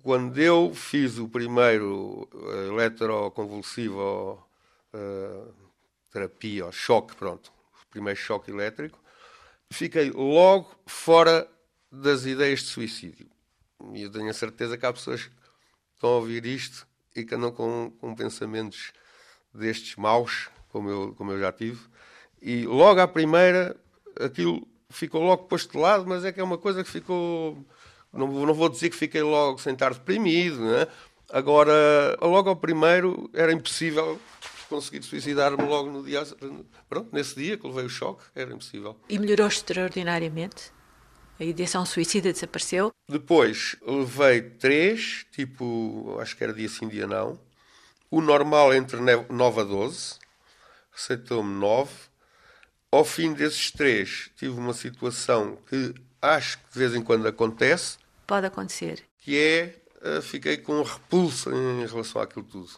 quando 0.00 0.38
eu 0.38 0.72
fiz 0.72 1.18
o 1.18 1.28
primeiro 1.28 2.28
uh, 2.32 2.72
eletroconvulsivo 2.72 4.38
uh, 4.94 5.54
terapia, 6.12 6.66
ou 6.66 6.72
choque, 6.72 7.16
pronto, 7.16 7.52
o 7.82 7.90
primeiro 7.90 8.18
choque 8.18 8.52
elétrico, 8.52 8.96
fiquei 9.72 10.10
logo 10.10 10.70
fora 10.86 11.48
das 11.90 12.24
ideias 12.24 12.60
de 12.60 12.66
suicídio. 12.66 13.26
E 13.94 14.02
eu 14.02 14.10
tenho 14.10 14.28
a 14.28 14.34
certeza 14.34 14.76
que 14.76 14.84
há 14.84 14.92
pessoas 14.92 15.30
estão 15.94 16.10
a 16.10 16.16
ouvir 16.16 16.44
isto 16.46 16.86
e 17.14 17.24
que 17.24 17.34
andam 17.34 17.50
com, 17.50 17.92
com 17.98 18.14
pensamentos 18.14 18.92
destes 19.52 19.96
maus, 19.96 20.48
como 20.68 20.88
eu, 20.88 21.14
como 21.16 21.32
eu 21.32 21.40
já 21.40 21.52
tive, 21.52 21.80
e 22.40 22.64
logo 22.64 23.00
à 23.00 23.08
primeira 23.08 23.76
aquilo 24.20 24.66
ficou 24.88 25.22
logo 25.22 25.44
posto 25.44 25.72
de 25.72 25.78
lado, 25.78 26.06
mas 26.06 26.24
é 26.24 26.32
que 26.32 26.40
é 26.40 26.44
uma 26.44 26.58
coisa 26.58 26.84
que 26.84 26.90
ficou. 26.90 27.64
Não, 28.12 28.26
não 28.26 28.54
vou 28.54 28.68
dizer 28.68 28.90
que 28.90 28.96
fiquei 28.96 29.22
logo 29.22 29.58
sem 29.58 29.72
estar 29.72 29.92
deprimido, 29.92 30.60
né? 30.60 30.86
agora, 31.32 32.16
logo 32.20 32.48
ao 32.48 32.56
primeiro, 32.56 33.30
era 33.32 33.52
impossível 33.52 34.20
conseguir 34.70 35.02
suicidar-me 35.02 35.62
logo 35.62 35.90
no 35.90 36.02
dia. 36.02 36.22
Pronto, 36.88 37.10
nesse 37.12 37.34
dia 37.34 37.58
que 37.58 37.66
levei 37.66 37.84
o 37.84 37.90
choque, 37.90 38.22
era 38.34 38.50
impossível. 38.52 38.96
E 39.08 39.18
melhorou 39.18 39.48
extraordinariamente? 39.48 40.72
a 41.40 41.44
ideação 41.44 41.86
suicida 41.86 42.32
desapareceu. 42.32 42.92
Depois 43.08 43.74
levei 43.80 44.42
três, 44.42 45.24
tipo, 45.32 46.18
acho 46.20 46.36
que 46.36 46.44
era 46.44 46.52
dia 46.52 46.68
sim, 46.68 46.86
dia 46.86 47.06
não. 47.06 47.40
O 48.10 48.20
normal 48.20 48.74
entre 48.74 48.98
9 49.00 49.60
a 49.60 49.64
12, 49.64 50.16
receitou-me 50.92 51.54
9. 51.54 51.90
Ao 52.92 53.04
fim 53.04 53.32
desses 53.32 53.70
três, 53.70 54.30
tive 54.36 54.52
uma 54.52 54.74
situação 54.74 55.56
que 55.66 55.94
acho 56.20 56.58
que 56.58 56.72
de 56.72 56.78
vez 56.78 56.94
em 56.94 57.02
quando 57.02 57.26
acontece. 57.26 57.96
Pode 58.26 58.46
acontecer. 58.46 59.02
Que 59.18 59.38
é, 59.38 59.76
eh, 60.02 60.20
fiquei 60.20 60.58
com 60.58 60.82
repulso 60.82 61.50
em 61.50 61.86
relação 61.86 62.20
àquilo 62.20 62.44
tudo. 62.44 62.70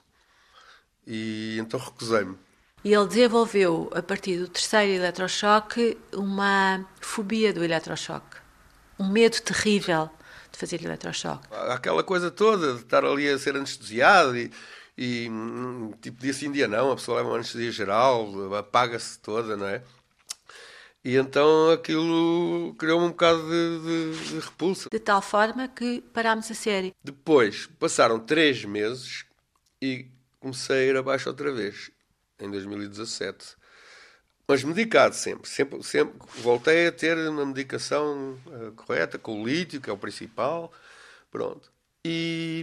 E 1.06 1.56
então 1.58 1.78
recusei-me. 1.78 2.36
E 2.84 2.92
ele 2.92 3.06
desenvolveu, 3.06 3.90
a 3.94 4.02
partir 4.02 4.38
do 4.38 4.48
terceiro 4.48 4.92
eletrochoque, 4.92 5.96
uma 6.12 6.84
fobia 7.00 7.52
do 7.52 7.62
eletrochoque 7.62 8.42
um 9.02 9.08
medo 9.08 9.40
terrível 9.40 10.08
de 10.50 10.58
fazer 10.58 10.82
eletrochoque. 10.84 11.48
Aquela 11.50 12.04
coisa 12.04 12.30
toda 12.30 12.74
de 12.74 12.82
estar 12.82 13.04
ali 13.04 13.28
a 13.28 13.38
ser 13.38 13.56
anestesiado 13.56 14.36
e, 14.36 14.50
e 14.96 15.28
hum, 15.28 15.92
tipo 16.00 16.20
dia 16.20 16.32
sim, 16.32 16.52
dia 16.52 16.68
não, 16.68 16.92
a 16.92 16.96
pessoa 16.96 17.18
leva 17.18 17.30
uma 17.30 17.36
anestesia 17.36 17.72
geral, 17.72 18.54
apaga-se 18.54 19.18
toda, 19.18 19.56
não 19.56 19.66
é? 19.66 19.82
E 21.04 21.16
então 21.16 21.70
aquilo 21.70 22.74
criou-me 22.78 23.06
um 23.06 23.10
bocado 23.10 23.42
de, 23.42 23.80
de, 23.80 24.28
de, 24.28 24.38
repulsa. 24.38 24.88
De 24.88 25.00
tal 25.00 25.20
forma 25.20 25.66
que 25.66 26.00
parámos 26.12 26.48
a 26.48 26.54
série. 26.54 26.94
Depois 27.02 27.66
passaram 27.80 28.20
três 28.20 28.64
meses 28.64 29.24
e 29.80 30.06
comecei 30.42 30.76
a 30.76 30.90
ir 30.90 30.96
abaixo 30.96 31.28
outra 31.28 31.52
vez, 31.52 31.90
em 32.38 32.50
2017 32.50 33.62
mas 34.46 34.64
medicado 34.64 35.14
sempre, 35.14 35.48
sempre, 35.48 35.82
sempre 35.82 36.14
voltei 36.42 36.88
a 36.88 36.92
ter 36.92 37.16
uma 37.28 37.46
medicação 37.46 38.38
uh, 38.46 38.72
correta, 38.72 39.18
com 39.18 39.42
o 39.42 39.46
lítio, 39.46 39.80
que 39.80 39.88
é 39.88 39.92
o 39.92 39.96
principal, 39.96 40.72
pronto. 41.30 41.70
E, 42.04 42.62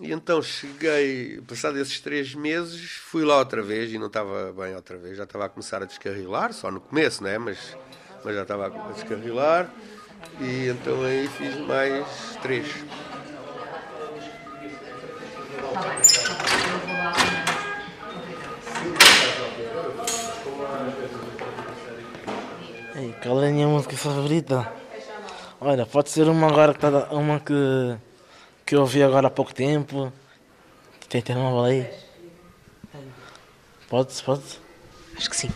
e 0.00 0.12
então 0.12 0.40
cheguei, 0.40 1.40
passado 1.46 1.78
esses 1.78 2.00
três 2.00 2.34
meses, 2.34 2.92
fui 2.92 3.24
lá 3.24 3.38
outra 3.38 3.62
vez 3.62 3.92
e 3.92 3.98
não 3.98 4.06
estava 4.06 4.52
bem 4.52 4.74
outra 4.74 4.96
vez, 4.96 5.16
já 5.16 5.24
estava 5.24 5.46
a 5.46 5.48
começar 5.48 5.82
a 5.82 5.86
descarrilar, 5.86 6.52
só 6.52 6.70
no 6.70 6.80
começo, 6.80 7.22
né? 7.22 7.36
mas, 7.36 7.76
mas 8.24 8.34
já 8.34 8.42
estava 8.42 8.66
a 8.68 8.92
descarrilar, 8.92 9.70
e 10.40 10.68
então 10.68 11.02
aí 11.02 11.28
fiz 11.28 11.56
mais 11.66 12.06
três. 12.40 12.66
Qual 23.22 23.42
é 23.42 23.48
a 23.48 23.52
minha 23.52 23.66
música 23.66 23.96
favorita? 23.96 24.70
Olha, 25.60 25.84
pode 25.86 26.10
ser 26.10 26.28
uma 26.28 26.46
agora 26.46 26.72
que 26.72 26.80
tá, 26.80 27.08
uma 27.10 27.40
que, 27.40 27.96
que 28.64 28.74
eu 28.74 28.80
ouvi 28.80 29.02
agora 29.02 29.26
há 29.26 29.30
pouco 29.30 29.54
tempo. 29.54 30.12
Tem 31.08 31.22
uma 31.36 31.66
aí. 31.66 31.88
Pode, 33.88 34.22
pode? 34.22 34.42
Acho 35.16 35.30
que 35.30 35.36
sim. 35.36 35.50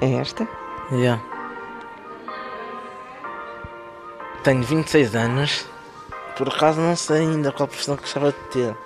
É 0.00 0.12
esta? 0.14 0.46
Yeah. 0.92 1.20
tenho 4.48 4.62
26 4.62 5.14
anos. 5.14 5.66
Por 6.38 6.48
acaso 6.48 6.80
não 6.80 6.94
sei 6.94 7.22
ainda 7.22 7.50
qual 7.50 7.66
profissão 7.66 7.96
que 7.96 8.02
gostava 8.02 8.30
de 8.30 8.38
ter. 8.52 8.76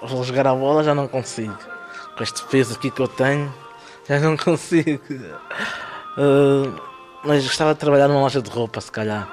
Vou 0.00 0.22
jogar 0.22 0.46
a 0.46 0.54
bola 0.54 0.84
já 0.84 0.94
não 0.94 1.08
consigo. 1.08 1.58
Com 2.16 2.22
este 2.22 2.44
peso 2.44 2.74
aqui 2.74 2.88
que 2.88 3.02
eu 3.02 3.08
tenho, 3.08 3.52
já 4.08 4.20
não 4.20 4.36
consigo. 4.38 5.02
Uh, 6.16 6.80
mas 7.24 7.42
gostava 7.42 7.74
de 7.74 7.80
trabalhar 7.80 8.06
numa 8.06 8.20
loja 8.20 8.40
de 8.40 8.48
roupa, 8.48 8.80
se 8.80 8.92
calhar. 8.92 9.28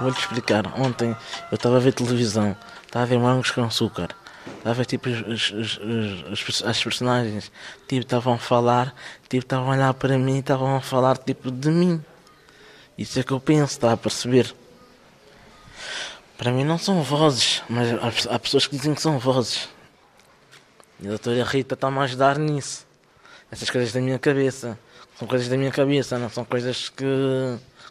Vou-te 0.00 0.18
explicar. 0.18 0.66
Ontem 0.76 1.16
eu 1.52 1.54
estava 1.54 1.76
a 1.76 1.80
ver 1.80 1.92
televisão, 1.92 2.56
estava 2.84 3.04
a 3.04 3.06
ver 3.06 3.16
morangos 3.16 3.52
com 3.52 3.62
açúcar. 3.62 4.08
Estava 4.64 4.82
tipo 4.86 5.10
os, 5.10 5.50
os, 5.50 5.78
os, 5.78 6.62
as 6.64 6.82
personagens 6.82 7.52
tipo 7.86 8.00
estavam 8.00 8.32
a 8.32 8.38
falar, 8.38 8.94
tipo 9.28 9.44
estavam 9.44 9.70
a 9.70 9.74
olhar 9.74 9.92
para 9.92 10.16
mim, 10.16 10.38
estavam 10.38 10.76
a 10.76 10.80
falar 10.80 11.18
tipo 11.18 11.50
de 11.50 11.68
mim. 11.68 12.02
Isso 12.96 13.20
é 13.20 13.22
que 13.22 13.32
eu 13.32 13.38
penso, 13.38 13.74
está 13.74 13.92
a 13.92 13.96
perceber? 13.98 14.54
Para 16.38 16.50
mim 16.50 16.64
não 16.64 16.78
são 16.78 17.02
vozes, 17.02 17.62
mas 17.68 18.26
há 18.26 18.38
pessoas 18.38 18.66
que 18.66 18.74
dizem 18.78 18.94
que 18.94 19.02
são 19.02 19.18
vozes. 19.18 19.68
E 20.98 21.08
a 21.08 21.10
doutora 21.10 21.44
Rita 21.44 21.74
está-me 21.74 21.98
a 21.98 22.02
ajudar 22.04 22.38
nisso. 22.38 22.86
Essas 23.52 23.68
coisas 23.68 23.92
da 23.92 24.00
minha 24.00 24.18
cabeça. 24.18 24.78
São 25.18 25.28
coisas 25.28 25.46
da 25.46 25.58
minha 25.58 25.72
cabeça, 25.72 26.18
não 26.18 26.30
são 26.30 26.42
coisas 26.42 26.88
que, 26.88 27.04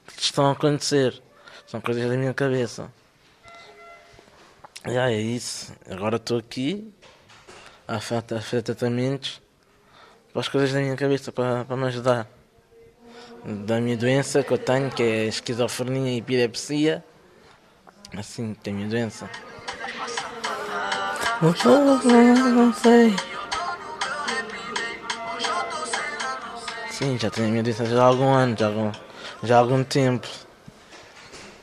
que 0.08 0.24
estão 0.24 0.48
a 0.48 0.54
acontecer. 0.54 1.22
São 1.68 1.80
coisas 1.80 2.10
da 2.10 2.18
minha 2.18 2.34
cabeça. 2.34 2.90
E 4.86 4.98
é 4.98 5.14
isso. 5.14 5.74
Agora 5.90 6.18
estou 6.18 6.38
aqui 6.38 6.94
a 7.88 8.02
fazer 8.02 8.62
tratamentos 8.64 9.42
para 10.34 10.42
as 10.42 10.50
coisas 10.50 10.74
da 10.74 10.82
minha 10.82 10.96
cabeça, 10.98 11.32
para, 11.32 11.64
para 11.64 11.78
me 11.78 11.86
ajudar. 11.86 12.28
Da 13.46 13.80
minha 13.80 13.96
doença 13.96 14.44
que 14.44 14.52
eu 14.52 14.58
tenho, 14.58 14.90
que 14.92 15.02
é 15.02 15.26
esquizofrenia 15.26 16.14
e 16.14 16.18
epilepsia. 16.18 17.04
Assim, 18.18 18.54
que 18.62 18.70
é 18.70 18.74
a 18.74 18.76
minha 18.76 18.90
doença. 18.90 19.30
Não 21.42 22.74
sei. 22.74 23.16
Sim, 26.90 27.18
já 27.18 27.30
tenho 27.30 27.48
a 27.48 27.52
minha 27.52 27.64
doença 27.64 27.86
já 27.86 28.02
há 28.02 28.06
algum 28.06 28.34
ano, 28.34 28.56
já 28.58 28.66
há 28.66 28.70
algum, 28.70 28.92
já 29.44 29.56
há 29.56 29.60
algum 29.60 29.84
tempo. 29.84 30.28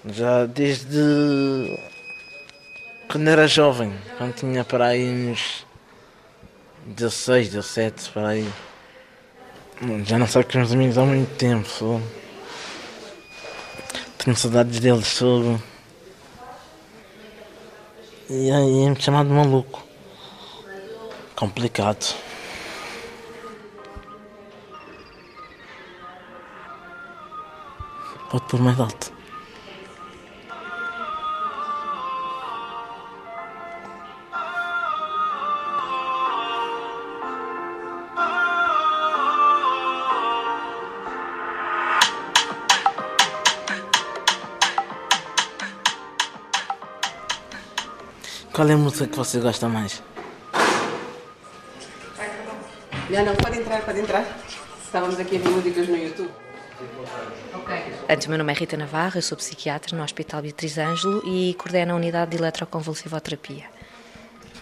Já 0.06 0.46
desde 0.46 1.89
quando 3.10 3.26
era 3.26 3.48
jovem, 3.48 3.92
quando 4.16 4.34
tinha 4.34 4.64
para 4.64 4.86
aí 4.86 5.32
uns 5.32 5.66
16, 6.86 7.48
17, 7.48 8.10
para 8.10 8.28
aí. 8.28 8.48
Já 10.04 10.16
não 10.16 10.28
sei 10.28 10.44
com 10.44 10.50
os 10.50 10.54
meus 10.54 10.72
amigos 10.72 10.98
há 10.98 11.02
muito 11.02 11.36
tempo. 11.36 11.68
Sou... 11.68 12.00
Tenho 14.18 14.36
saudades 14.36 14.78
deles, 14.78 15.08
sou. 15.08 15.60
E 18.28 18.50
aí 18.52 18.84
é-me 18.84 19.00
chamado 19.00 19.28
maluco. 19.30 19.82
Complicado. 21.34 22.14
Pode 28.30 28.44
pôr 28.44 28.60
mais 28.60 28.78
alto. 28.78 29.19
Qual 48.60 48.68
é 48.68 48.74
a 48.74 48.76
música 48.76 49.06
que 49.06 49.16
você 49.16 49.40
gosta 49.40 49.70
mais? 49.70 50.02
Não, 53.08 53.24
não, 53.24 53.34
pode 53.36 53.58
entrar, 53.58 53.80
pode 53.80 54.00
entrar. 54.00 54.38
Estávamos 54.84 55.18
aqui 55.18 55.36
a 55.36 55.38
ver 55.38 55.48
músicas 55.48 55.88
no 55.88 55.96
YouTube. 55.96 56.30
Antes, 58.06 58.26
o 58.26 58.28
meu 58.28 58.36
nome 58.36 58.52
é 58.52 58.54
Rita 58.54 58.76
Navarro, 58.76 59.16
eu 59.16 59.22
sou 59.22 59.38
psiquiatra 59.38 59.96
no 59.96 60.04
Hospital 60.04 60.42
Beatriz 60.42 60.76
Ângelo 60.76 61.22
e 61.26 61.54
coordeno 61.54 61.94
a 61.94 61.96
unidade 61.96 62.32
de 62.32 62.36
eletroconvulsivoterapia. 62.36 63.64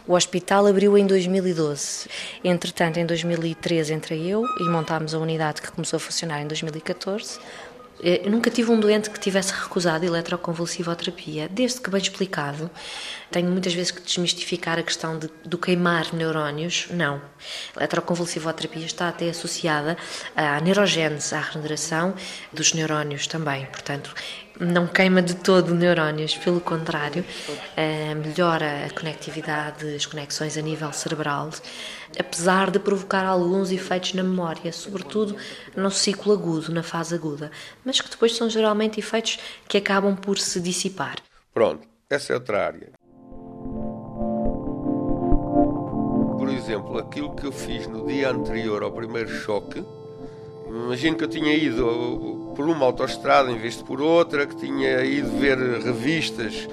O 0.06 0.14
hospital 0.14 0.66
abriu 0.68 0.96
em 0.96 1.04
2012. 1.04 2.08
Entretanto, 2.42 2.98
em 2.98 3.04
2013 3.04 3.92
entrei 3.92 4.28
eu 4.28 4.44
e 4.60 4.64
montámos 4.70 5.12
a 5.12 5.18
unidade 5.18 5.60
que 5.60 5.72
começou 5.72 5.96
a 5.96 6.00
funcionar 6.00 6.40
em 6.40 6.46
2014. 6.46 7.40
Eh, 8.02 8.22
eu 8.24 8.30
nunca 8.30 8.50
tive 8.50 8.70
um 8.70 8.78
doente 8.78 9.10
que 9.10 9.18
tivesse 9.18 9.52
recusado 9.52 10.04
eletroconvulsivoterapia, 10.04 11.48
desde 11.48 11.80
que 11.80 11.90
bem 11.90 12.00
explicado. 12.00 12.70
Tenho 13.30 13.50
muitas 13.50 13.74
vezes 13.74 13.90
que 13.90 14.00
desmistificar 14.00 14.78
a 14.78 14.82
questão 14.82 15.18
de, 15.18 15.28
do 15.44 15.58
queimar 15.58 16.14
neurónios. 16.14 16.88
Não. 16.90 17.20
A 17.76 17.80
eletroconvulsivoterapia 17.80 18.86
está 18.86 19.08
até 19.08 19.28
associada 19.28 19.96
à 20.34 20.60
neurogênese, 20.60 21.34
à 21.34 21.40
regeneração 21.40 22.14
dos 22.52 22.72
neurónios 22.72 23.26
também. 23.26 23.66
Portanto, 23.66 24.14
não 24.60 24.86
queima 24.86 25.22
de 25.22 25.34
todo 25.36 25.74
neurónios, 25.74 26.36
pelo 26.36 26.60
contrário, 26.60 27.24
eh, 27.76 28.14
melhora 28.14 28.86
a 28.86 28.90
conectividade, 28.90 29.94
as 29.94 30.04
conexões 30.04 30.56
a 30.56 30.62
nível 30.62 30.92
cerebral, 30.92 31.50
apesar 32.18 32.70
de 32.70 32.78
provocar 32.78 33.24
alguns 33.24 33.70
efeitos 33.70 34.14
na 34.14 34.22
memória, 34.22 34.72
sobretudo 34.72 35.36
no 35.76 35.90
ciclo 35.90 36.32
agudo, 36.32 36.72
na 36.72 36.82
fase 36.82 37.14
aguda, 37.14 37.50
mas 37.84 38.00
que 38.00 38.10
depois 38.10 38.36
são 38.36 38.50
geralmente 38.50 38.98
efeitos 38.98 39.38
que 39.68 39.78
acabam 39.78 40.16
por 40.16 40.38
se 40.38 40.60
dissipar. 40.60 41.16
Pronto, 41.54 41.86
essa 42.10 42.32
é 42.32 42.36
outra 42.36 42.66
área. 42.66 42.92
Por 46.36 46.48
exemplo, 46.48 46.98
aquilo 46.98 47.34
que 47.34 47.46
eu 47.46 47.52
fiz 47.52 47.86
no 47.86 48.06
dia 48.06 48.30
anterior 48.30 48.82
ao 48.82 48.92
primeiro 48.92 49.28
choque, 49.28 49.84
imagino 50.68 51.16
que 51.16 51.24
eu 51.24 51.28
tinha 51.28 51.54
ido 51.54 52.37
por 52.58 52.68
uma 52.68 52.86
autoestrada 52.86 53.52
em 53.52 53.56
vez 53.56 53.76
de 53.76 53.84
por 53.84 54.00
outra, 54.00 54.44
que 54.44 54.56
tinha 54.56 55.04
ido 55.04 55.30
ver 55.38 55.56
revistas 55.56 56.66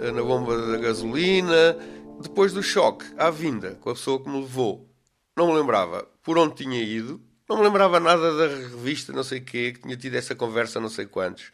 eh, 0.00 0.10
na 0.10 0.22
bomba 0.22 0.56
da 0.56 0.78
gasolina. 0.78 1.76
Depois 2.22 2.54
do 2.54 2.62
choque, 2.62 3.04
à 3.18 3.28
vinda, 3.28 3.74
com 3.82 3.90
a 3.90 3.92
pessoa 3.92 4.18
que 4.18 4.30
me 4.30 4.40
levou, 4.40 4.88
não 5.36 5.48
me 5.48 5.58
lembrava 5.60 6.08
por 6.22 6.38
onde 6.38 6.54
tinha 6.54 6.82
ido, 6.82 7.20
não 7.46 7.58
me 7.58 7.64
lembrava 7.64 8.00
nada 8.00 8.34
da 8.34 8.46
revista, 8.46 9.12
não 9.12 9.22
sei 9.22 9.40
quê, 9.40 9.72
que 9.72 9.82
tinha 9.82 9.94
tido 9.94 10.14
essa 10.14 10.34
conversa, 10.34 10.80
não 10.80 10.88
sei 10.88 11.04
quantos. 11.04 11.52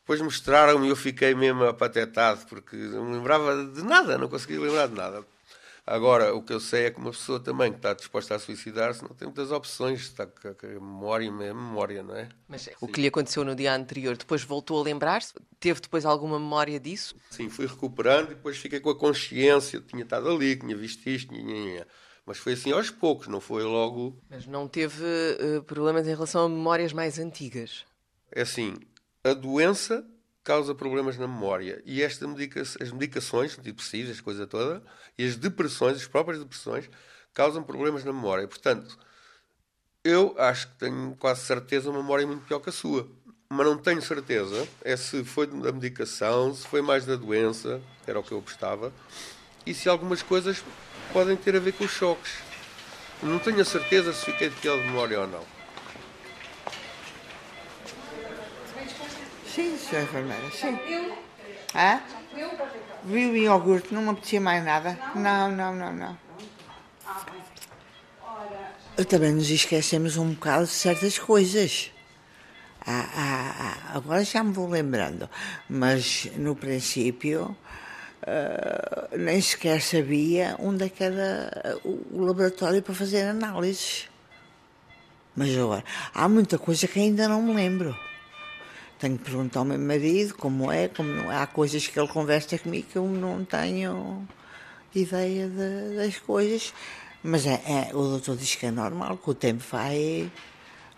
Depois 0.00 0.20
mostraram-me 0.20 0.86
e 0.86 0.90
eu 0.90 0.96
fiquei 0.96 1.34
mesmo 1.34 1.64
apatetado, 1.64 2.44
porque 2.46 2.76
não 2.76 3.06
me 3.06 3.16
lembrava 3.16 3.64
de 3.64 3.82
nada, 3.82 4.18
não 4.18 4.28
conseguia 4.28 4.60
lembrar 4.60 4.88
de 4.88 4.94
nada. 4.94 5.24
Agora, 5.86 6.34
o 6.34 6.42
que 6.42 6.52
eu 6.52 6.58
sei 6.58 6.86
é 6.86 6.90
que 6.90 6.98
uma 6.98 7.12
pessoa 7.12 7.38
também 7.38 7.70
que 7.70 7.78
está 7.78 7.94
disposta 7.94 8.34
a 8.34 8.40
suicidar-se 8.40 9.04
não 9.04 9.10
tem 9.10 9.28
muitas 9.28 9.52
opções, 9.52 10.00
está 10.00 10.26
com 10.26 10.48
a 10.48 10.68
memória, 10.68 11.26
é 11.26 11.30
memória, 11.30 12.02
não 12.02 12.16
é? 12.16 12.28
Mas 12.48 12.68
o 12.80 12.88
que 12.88 13.00
lhe 13.00 13.06
aconteceu 13.06 13.44
no 13.44 13.54
dia 13.54 13.72
anterior, 13.72 14.16
depois 14.16 14.42
voltou 14.42 14.80
a 14.80 14.82
lembrar-se? 14.82 15.32
Teve 15.60 15.80
depois 15.80 16.04
alguma 16.04 16.40
memória 16.40 16.80
disso? 16.80 17.14
Sim, 17.30 17.48
fui 17.48 17.68
recuperando 17.68 18.32
e 18.32 18.34
depois 18.34 18.56
fiquei 18.56 18.80
com 18.80 18.90
a 18.90 18.98
consciência, 18.98 19.80
tinha 19.80 20.02
estado 20.02 20.28
ali, 20.28 20.56
tinha 20.56 20.76
visto 20.76 21.08
isto, 21.08 21.32
tinha, 21.32 21.44
tinha. 21.44 21.86
mas 22.26 22.38
foi 22.38 22.54
assim 22.54 22.72
aos 22.72 22.90
poucos, 22.90 23.28
não 23.28 23.40
foi 23.40 23.62
logo. 23.62 24.20
Mas 24.28 24.44
não 24.44 24.66
teve 24.66 25.04
uh, 25.04 25.62
problemas 25.62 26.04
em 26.08 26.14
relação 26.14 26.46
a 26.46 26.48
memórias 26.48 26.92
mais 26.92 27.16
antigas? 27.20 27.86
É 28.32 28.42
assim, 28.42 28.74
a 29.22 29.32
doença 29.34 30.04
causa 30.46 30.76
problemas 30.76 31.18
na 31.18 31.26
memória. 31.26 31.82
E 31.84 32.00
esta 32.00 32.24
medica 32.24 32.60
as 32.62 32.92
medicações, 32.92 33.58
antidepressivas, 33.58 34.20
coisa 34.20 34.46
toda, 34.46 34.80
e 35.18 35.26
as 35.26 35.34
depressões, 35.34 35.96
as 35.96 36.06
próprias 36.06 36.38
depressões, 36.38 36.88
causam 37.34 37.64
problemas 37.64 38.04
na 38.04 38.12
memória. 38.12 38.46
Portanto, 38.46 38.96
eu 40.04 40.36
acho 40.38 40.68
que 40.68 40.74
tenho 40.76 41.16
quase 41.18 41.40
certeza 41.40 41.90
uma 41.90 42.00
memória 42.00 42.24
muito 42.24 42.46
pior 42.46 42.60
que 42.60 42.68
a 42.68 42.72
sua. 42.72 43.08
Mas 43.50 43.66
não 43.66 43.76
tenho 43.76 44.00
certeza 44.00 44.68
é 44.84 44.96
se 44.96 45.24
foi 45.24 45.48
da 45.48 45.72
medicação, 45.72 46.54
se 46.54 46.64
foi 46.64 46.80
mais 46.80 47.04
da 47.04 47.16
doença, 47.16 47.82
era 48.06 48.20
o 48.20 48.22
que 48.22 48.30
eu 48.30 48.40
gostava, 48.40 48.92
e 49.66 49.74
se 49.74 49.88
algumas 49.88 50.22
coisas 50.22 50.62
podem 51.12 51.36
ter 51.36 51.56
a 51.56 51.60
ver 51.60 51.72
com 51.72 51.84
os 51.84 51.90
choques. 51.90 52.32
Não 53.20 53.40
tenho 53.40 53.60
a 53.60 53.64
certeza 53.64 54.12
se 54.12 54.26
fiquei 54.26 54.48
de 54.48 54.54
pior 54.60 54.78
de 54.78 54.84
memória 54.84 55.20
ou 55.20 55.26
não. 55.26 55.55
Sim, 59.56 59.74
senhora 59.78 60.06
enfermeira, 60.06 60.50
sim. 60.50 60.78
Hã? 61.74 62.02
Vi 63.04 63.26
o 63.26 63.34
iogurte, 63.34 63.94
não 63.94 64.02
me 64.02 64.10
apetecia 64.10 64.38
mais 64.38 64.62
nada. 64.62 64.98
Não, 65.14 65.50
não, 65.50 65.74
não, 65.74 65.94
não. 65.94 66.18
Também 69.08 69.32
nos 69.32 69.48
esquecemos 69.48 70.18
um 70.18 70.34
bocado 70.34 70.66
de 70.66 70.72
certas 70.72 71.18
coisas. 71.18 71.90
Ah, 72.86 73.08
ah, 73.14 73.54
ah, 73.58 73.96
agora 73.96 74.22
já 74.24 74.44
me 74.44 74.52
vou 74.52 74.68
lembrando. 74.68 75.26
Mas 75.70 76.28
no 76.36 76.54
princípio 76.54 77.56
uh, 78.26 79.16
nem 79.16 79.40
sequer 79.40 79.80
sabia 79.80 80.54
onde 80.58 80.84
é 80.84 80.88
que 80.90 81.02
era 81.02 81.80
o 81.82 82.20
laboratório 82.26 82.82
para 82.82 82.94
fazer 82.94 83.22
análises. 83.22 84.06
Mas 85.34 85.56
agora, 85.56 85.82
há 86.12 86.28
muita 86.28 86.58
coisa 86.58 86.86
que 86.86 87.00
ainda 87.00 87.26
não 87.26 87.40
me 87.40 87.54
lembro. 87.54 87.96
Tenho 88.98 89.18
que 89.18 89.24
perguntar 89.24 89.60
ao 89.60 89.64
meu 89.66 89.78
marido 89.78 90.34
como 90.34 90.72
é, 90.72 90.88
como 90.88 91.10
não 91.10 91.30
é. 91.30 91.36
Há 91.36 91.46
coisas 91.46 91.86
que 91.86 91.98
ele 91.98 92.08
conversa 92.08 92.58
comigo 92.58 92.86
que 92.90 92.96
eu 92.96 93.06
não 93.06 93.44
tenho 93.44 94.26
ideia 94.94 95.48
de, 95.48 95.96
das 95.96 96.18
coisas. 96.18 96.72
Mas 97.22 97.46
é, 97.46 97.60
é, 97.66 97.90
o 97.94 98.02
doutor 98.02 98.36
diz 98.36 98.54
que 98.54 98.66
é 98.66 98.70
normal, 98.70 99.18
que 99.18 99.28
o 99.28 99.34
tempo 99.34 99.62
vai, 99.70 100.30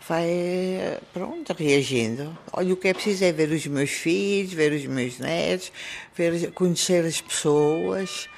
vai 0.06 0.98
pronto, 1.12 1.52
reagindo. 1.54 2.36
Olha, 2.52 2.72
o 2.72 2.76
que 2.76 2.88
é 2.88 2.94
preciso 2.94 3.24
é 3.24 3.32
ver 3.32 3.50
os 3.50 3.66
meus 3.66 3.90
filhos, 3.90 4.52
ver 4.52 4.72
os 4.72 4.84
meus 4.86 5.18
netos, 5.18 5.72
ver, 6.14 6.52
conhecer 6.52 7.04
as 7.04 7.20
pessoas. 7.20 8.28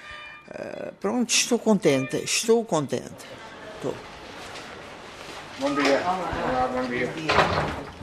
Uh, 0.49 0.93
pronto, 1.01 1.31
estou 1.31 1.59
contente, 1.59 2.17
estou 2.17 2.65
contente. 2.65 3.27
Estou. 3.77 3.95
Bom 5.59 5.75
dia. 5.75 6.01
Olá. 6.01 6.31
Olá, 6.49 6.69
bom 6.69 6.89
dia. 6.89 7.09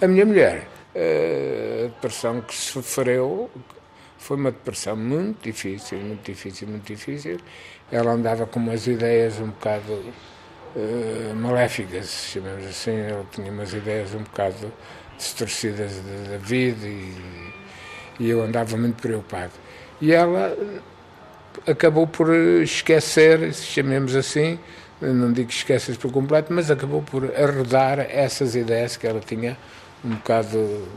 A 0.02 0.08
minha 0.08 0.26
mulher, 0.26 0.68
a 0.98 1.88
depressão 1.88 2.42
que 2.42 2.56
sofreu 2.56 3.50
foi 4.18 4.36
uma 4.36 4.52
depressão 4.52 4.96
muito 4.96 5.44
difícil, 5.44 6.00
muito 6.00 6.24
difícil, 6.26 6.68
muito 6.68 6.86
difícil. 6.86 7.38
Ela 7.92 8.12
andava 8.12 8.46
com 8.48 8.60
umas 8.60 8.88
ideias 8.88 9.40
um 9.40 9.48
bocado 9.48 9.94
uh, 9.94 11.36
maléficas, 11.36 12.30
chamamos 12.32 12.66
assim. 12.66 12.98
Ela 12.98 13.26
tinha 13.32 13.52
umas 13.52 13.74
ideias 13.74 14.14
um 14.14 14.24
bocado 14.24 14.74
distorcidas 15.18 16.02
da 16.30 16.38
vida 16.38 16.86
e, 16.88 17.14
e 18.20 18.30
eu 18.30 18.44
andava 18.44 18.76
muito 18.76 19.02
preocupado. 19.02 19.54
E 20.02 20.12
ela 20.12 20.58
acabou 21.66 22.08
por 22.08 22.34
esquecer, 22.62 23.54
chamemos 23.54 24.16
assim, 24.16 24.60
não 25.02 25.32
digo 25.32 25.50
que 25.50 25.98
por 25.98 26.12
completo, 26.12 26.54
mas 26.54 26.70
acabou 26.70 27.02
por 27.02 27.24
arredar 27.36 28.00
essas 28.00 28.56
ideias 28.56 28.98
que 28.98 29.08
ela 29.08 29.20
tinha 29.20 29.58
um 30.04 30.16
bocado 30.16 30.88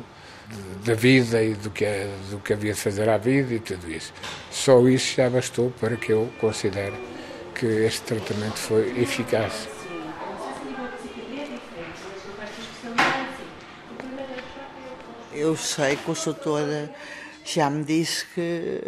da 0.84 0.94
vida 0.94 1.42
e 1.42 1.55
do 1.55 1.70
que, 1.70 1.84
é, 1.84 2.11
do 2.30 2.38
que 2.38 2.53
havia 2.53 2.72
de 2.72 2.80
fazer 2.80 3.09
à 3.09 3.16
vida 3.16 3.55
e 3.55 3.61
tudo 3.61 3.90
isso. 3.90 4.12
Só 4.51 4.86
isso 4.88 5.16
já 5.16 5.30
bastou 5.30 5.70
para 5.78 5.96
que 5.96 6.12
eu 6.12 6.30
considere 6.40 6.94
que 7.55 7.66
este 7.66 8.03
tratamento 8.03 8.59
foi 8.59 9.01
eficaz. 9.01 9.68
Eu 15.32 15.57
sei 15.57 15.96
que 15.96 16.11
o 16.11 16.14
doutor 16.14 16.90
já 17.44 17.70
me 17.70 17.84
disse 17.84 18.26
que 18.34 18.80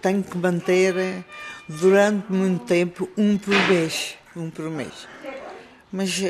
tenho 0.00 0.22
que 0.22 0.36
manter 0.38 1.24
durante 1.68 2.32
muito 2.32 2.64
tempo 2.64 3.08
um 3.16 3.36
por 3.36 3.54
mês, 3.68 4.16
um 4.36 4.50
por 4.50 4.70
mês. 4.70 5.11
Mas 5.92 6.18
uh, 6.18 6.24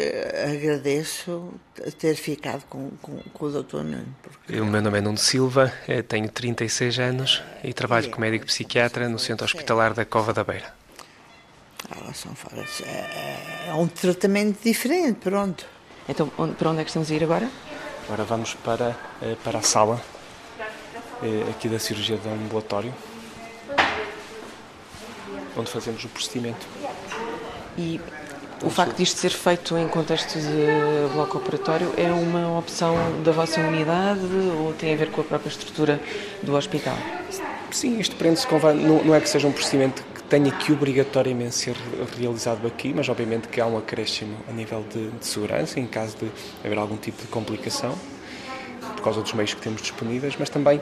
agradeço 0.53 1.55
ter 1.99 2.17
ficado 2.17 2.65
com, 2.69 2.91
com, 3.01 3.19
com 3.33 3.47
o 3.47 3.63
Dr. 3.63 3.77
Nuno. 3.77 4.07
Porque... 4.23 4.61
O 4.61 4.67
meu 4.67 4.83
nome 4.83 4.99
é 4.99 5.01
Nuno 5.01 5.19
Silva, 5.19 5.73
eh, 5.87 6.03
tenho 6.03 6.29
36 6.29 6.99
anos 6.99 7.43
e 7.63 7.73
trabalho 7.73 8.11
como 8.11 8.23
médico 8.23 8.47
psiquiatra 8.47 9.09
no 9.09 9.19
Centro 9.19 9.45
Hospitalar 9.45 9.95
da 9.95 10.05
Cova 10.05 10.33
da 10.33 10.43
Beira. 10.43 10.75
Ah, 11.91 12.13
são 12.13 12.35
fora. 12.35 12.65
É, 12.85 13.69
é 13.69 13.75
um 13.75 13.87
tratamento 13.87 14.63
diferente, 14.65 15.21
pronto. 15.21 15.65
Então, 16.09 16.29
para 16.29 16.71
onde 16.71 16.81
é 16.81 16.85
que 16.85 16.91
estamos 16.91 17.11
a 17.11 17.15
ir 17.15 17.23
agora? 17.23 17.49
Agora 18.07 18.25
vamos 18.25 18.55
para, 18.55 18.97
eh, 19.23 19.37
para 19.45 19.61
a 19.61 19.63
sala 19.63 20.03
aqui 21.49 21.69
da 21.69 21.79
cirurgia 21.79 22.17
do 22.17 22.29
ambulatório 22.29 22.93
onde 25.57 25.71
fazemos 25.71 26.05
o 26.05 26.09
procedimento. 26.09 26.67
E 27.77 28.01
o 28.63 28.71
facto 28.71 28.97
disto 28.97 29.19
ser 29.19 29.31
feito 29.31 29.77
em 29.77 29.89
contexto 29.89 30.39
de 30.39 31.13
bloco 31.13 31.39
operatório 31.39 31.93
é 31.97 32.11
uma 32.13 32.59
opção 32.59 32.95
da 33.23 33.33
vossa 33.33 33.61
unidade 33.61 34.21
ou 34.59 34.73
tem 34.73 34.95
a 34.95 34.97
ver 34.97 35.11
com 35.11 35.21
a 35.21 35.25
própria 35.25 35.49
estrutura 35.49 36.01
do 36.43 36.55
hospital? 36.55 36.97
Sim, 37.71 37.99
isto 37.99 38.15
prende-se 38.17 38.47
com. 38.47 38.59
Não 38.59 39.15
é 39.15 39.21
que 39.21 39.29
seja 39.29 39.49
um 39.49 39.53
procedimento 39.53 40.03
que 40.15 40.23
tenha 40.25 40.51
que 40.51 40.73
obrigatoriamente 40.73 41.55
ser 41.55 41.77
realizado 42.19 42.67
aqui, 42.67 42.93
mas 42.95 43.09
obviamente 43.09 43.49
que 43.49 43.61
há 43.61 43.67
um 43.67 43.79
acréscimo 43.79 44.37
a 44.49 44.53
nível 44.53 44.85
de, 44.93 45.11
de 45.11 45.27
segurança 45.27 45.81
em 45.81 45.87
caso 45.87 46.17
de 46.19 46.31
haver 46.65 46.79
algum 46.79 46.97
tipo 46.97 47.21
de 47.23 47.29
complicação, 47.29 47.95
por 48.95 49.03
causa 49.03 49.23
dos 49.23 49.33
meios 49.33 49.55
que 49.55 49.61
temos 49.61 49.81
disponíveis, 49.81 50.37
mas 50.39 50.49
também 50.49 50.81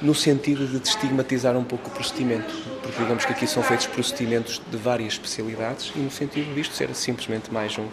no 0.00 0.14
sentido 0.14 0.66
de 0.66 0.78
destigmatizar 0.78 1.56
um 1.56 1.64
pouco 1.64 1.88
o 1.88 1.90
procedimento, 1.90 2.54
porque 2.90 3.02
digamos 3.02 3.24
que 3.24 3.32
aqui 3.32 3.46
são 3.46 3.62
feitos 3.62 3.86
procedimentos 3.86 4.60
de 4.70 4.76
várias 4.76 5.14
especialidades 5.14 5.92
e 5.94 5.98
no 5.98 6.10
sentido 6.10 6.54
disto 6.54 6.74
ser 6.74 6.94
simplesmente 6.94 7.52
mais 7.52 7.76
um. 7.78 7.88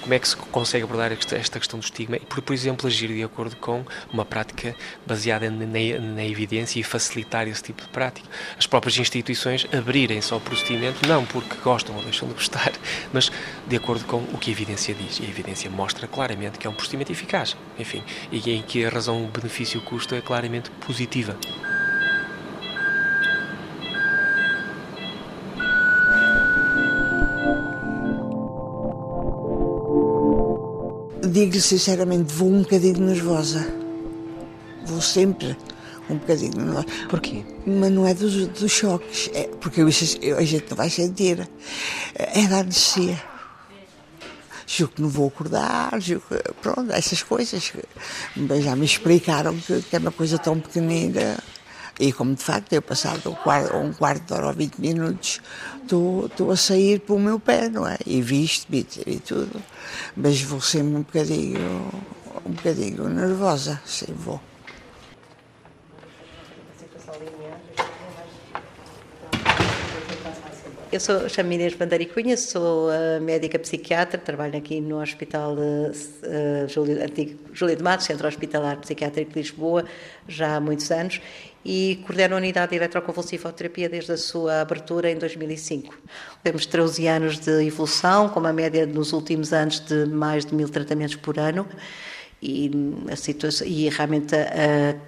Como 0.00 0.14
é 0.14 0.18
que 0.18 0.28
se 0.28 0.36
consegue 0.36 0.82
abordar 0.82 1.12
esta 1.12 1.58
questão 1.58 1.78
do 1.78 1.84
estigma? 1.84 2.16
E, 2.16 2.20
por, 2.20 2.40
por 2.40 2.54
exemplo, 2.54 2.86
agir 2.86 3.08
de 3.08 3.22
acordo 3.22 3.54
com 3.56 3.84
uma 4.12 4.24
prática 4.24 4.74
baseada 5.06 5.50
na, 5.50 5.66
na, 5.66 6.24
evidência 6.24 6.80
e 6.80 6.82
facilitar 6.82 7.46
esse 7.46 7.62
tipo 7.62 7.82
de 7.82 7.88
prática. 7.90 8.26
As 8.58 8.66
próprias 8.66 8.96
instituições 8.98 9.66
abrirem-se 9.72 10.32
ao 10.32 10.40
procedimento, 10.40 11.06
não 11.06 11.24
porque 11.26 11.54
gostam 11.62 11.94
ou 11.94 12.02
deixam 12.02 12.26
de 12.26 12.34
gostar, 12.34 12.72
mas 13.12 13.30
de 13.68 13.76
acordo 13.76 14.04
com 14.06 14.16
o 14.16 14.38
que 14.38 14.50
a 14.50 14.52
evidência 14.52 14.94
diz. 14.94 15.20
E 15.20 15.26
a 15.26 15.28
evidência 15.28 15.70
mostra 15.70 16.08
claramente 16.08 16.58
que 16.58 16.66
é 16.66 16.70
um 16.70 16.74
procedimento 16.74 17.12
eficaz, 17.12 17.56
enfim, 17.78 18.02
e 18.32 18.50
em 18.50 18.62
que 18.62 18.84
a 18.84 18.88
razão 18.88 19.26
benefício-custo 19.26 20.14
é 20.14 20.20
claramente 20.20 20.70
positiva. 20.86 21.36
Digo-lhe 31.40 31.60
sinceramente, 31.60 32.34
vou 32.34 32.50
um 32.50 32.62
bocadinho 32.62 33.00
nervosa. 33.00 33.66
Vou 34.84 35.00
sempre 35.00 35.56
um 36.08 36.16
bocadinho 36.16 36.56
nervosa. 36.56 36.86
Porquê? 37.08 37.44
Mas 37.66 37.90
não 37.90 38.06
é 38.06 38.12
dos, 38.12 38.46
dos 38.48 38.70
choques, 38.70 39.30
é 39.32 39.48
porque 39.60 39.80
eu, 39.80 39.88
eu, 40.20 40.38
a 40.38 40.44
gente 40.44 40.66
não 40.68 40.76
vai 40.76 40.90
sentir. 40.90 41.48
É 42.14 42.46
da 42.46 42.58
anestesia. 42.58 43.22
Julgo 44.66 44.94
que 44.94 45.02
não 45.02 45.08
vou 45.08 45.28
acordar, 45.28 46.00
julgo 46.00 46.24
que, 46.28 46.52
pronto, 46.60 46.92
essas 46.92 47.22
coisas. 47.22 47.72
Já 48.62 48.76
me 48.76 48.84
explicaram 48.84 49.56
que, 49.56 49.82
que 49.82 49.96
é 49.96 49.98
uma 49.98 50.12
coisa 50.12 50.38
tão 50.38 50.60
pequenina. 50.60 51.38
E 52.00 52.14
como 52.14 52.34
de 52.34 52.42
facto 52.42 52.72
eu 52.72 52.80
passado 52.80 53.30
um 53.30 53.92
quarto, 53.92 54.26
de 54.26 54.32
hora 54.32 54.46
ou 54.46 54.54
20 54.54 54.76
minutos, 54.78 55.40
estou 55.82 56.50
a 56.50 56.56
sair 56.56 57.00
para 57.00 57.14
o 57.14 57.20
meu 57.20 57.38
pé, 57.38 57.68
não 57.68 57.86
é? 57.86 57.98
E 58.06 58.22
visto, 58.22 58.66
e, 58.74 58.86
e 59.06 59.20
tudo. 59.20 59.62
Mas 60.16 60.40
vou 60.40 60.62
sempre 60.62 60.96
um 60.96 61.02
bocadinho, 61.02 61.90
um 62.46 62.52
bocadinho 62.52 63.06
nervosa, 63.10 63.78
sim, 63.84 64.14
vou. 64.16 64.40
Eu 70.92 70.98
sou 70.98 71.28
chamo 71.28 71.52
Inês 71.52 71.74
Bandaricunha, 71.74 72.36
sou 72.36 72.88
uh, 72.88 73.20
médica 73.20 73.56
psiquiatra, 73.60 74.18
trabalho 74.18 74.56
aqui 74.56 74.80
no 74.80 75.00
Hospital 75.00 75.54
uh, 75.54 76.68
Júlio, 76.68 77.00
antigo 77.00 77.38
Júlio 77.52 77.76
de 77.76 77.82
Matos, 77.82 78.06
Centro 78.06 78.26
Hospitalar 78.26 78.76
Psiquiátrico 78.78 79.30
de 79.30 79.38
Lisboa, 79.38 79.84
já 80.26 80.56
há 80.56 80.60
muitos 80.60 80.90
anos, 80.90 81.20
e 81.64 82.02
coordeno 82.04 82.34
a 82.34 82.38
unidade 82.38 82.70
de 82.70 82.76
eletroconvulsivoterapia 82.76 83.88
desde 83.88 84.10
a 84.10 84.16
sua 84.16 84.62
abertura 84.62 85.08
em 85.08 85.16
2005. 85.16 85.96
Temos 86.42 86.66
13 86.66 87.06
anos 87.06 87.38
de 87.38 87.64
evolução, 87.64 88.28
com 88.28 88.40
uma 88.40 88.52
média 88.52 88.84
nos 88.84 89.12
últimos 89.12 89.52
anos 89.52 89.78
de 89.78 90.06
mais 90.06 90.44
de 90.44 90.52
mil 90.56 90.68
tratamentos 90.68 91.14
por 91.14 91.38
ano, 91.38 91.68
e, 92.42 92.68
a 93.08 93.14
situação, 93.14 93.64
e 93.64 93.88
realmente 93.88 94.34
uh, 94.34 95.00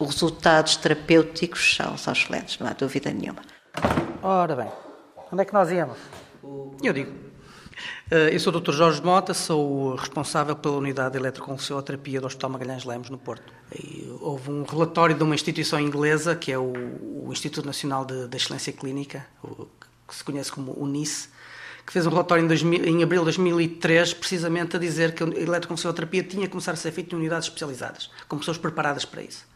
os 0.00 0.14
resultados 0.14 0.74
terapêuticos 0.74 1.76
são, 1.76 1.96
são 1.96 2.12
excelentes, 2.12 2.58
não 2.58 2.66
há 2.66 2.72
dúvida 2.72 3.12
nenhuma. 3.12 3.42
Ora 4.20 4.56
bem, 4.56 4.87
Onde 5.30 5.42
é 5.42 5.44
que 5.44 5.52
nós 5.52 5.70
íamos? 5.70 5.98
Eu 6.82 6.92
digo. 6.92 7.12
Eh, 8.10 8.34
eu 8.34 8.40
sou 8.40 8.52
o 8.52 8.60
Dr. 8.60 8.72
Jorge 8.72 9.02
Mota, 9.02 9.34
sou 9.34 9.94
responsável 9.94 10.56
pela 10.56 10.76
unidade 10.76 11.12
de 11.12 11.18
eletroconvulsioterapia 11.18 12.20
do 12.20 12.26
Hospital 12.26 12.50
Magalhães 12.50 12.84
Lemos, 12.84 13.10
no 13.10 13.18
Porto. 13.18 13.52
E 13.74 14.08
houve 14.20 14.50
um 14.50 14.62
relatório 14.62 15.14
de 15.14 15.22
uma 15.22 15.34
instituição 15.34 15.78
inglesa, 15.78 16.34
que 16.34 16.50
é 16.50 16.58
o, 16.58 16.72
o 16.72 17.28
Instituto 17.30 17.66
Nacional 17.66 18.04
de, 18.04 18.26
de 18.26 18.36
Excelência 18.36 18.72
Clínica, 18.72 19.26
que 20.06 20.14
se 20.14 20.24
conhece 20.24 20.50
como 20.50 20.72
UNICE, 20.72 21.28
que 21.84 21.92
fez 21.92 22.06
um 22.06 22.10
relatório 22.10 22.44
em, 22.44 22.48
2000, 22.48 22.84
em 22.84 23.02
abril 23.02 23.20
de 23.20 23.26
2003, 23.26 24.14
precisamente 24.14 24.76
a 24.76 24.78
dizer 24.78 25.14
que 25.14 25.22
a 25.22 25.26
eletroconvulsioterapia 25.26 26.22
tinha 26.22 26.42
que 26.42 26.50
começar 26.50 26.72
a 26.72 26.76
ser 26.76 26.92
feita 26.92 27.14
em 27.14 27.18
unidades 27.18 27.48
especializadas, 27.48 28.10
com 28.26 28.38
pessoas 28.38 28.58
preparadas 28.58 29.04
para 29.04 29.22
isso. 29.22 29.46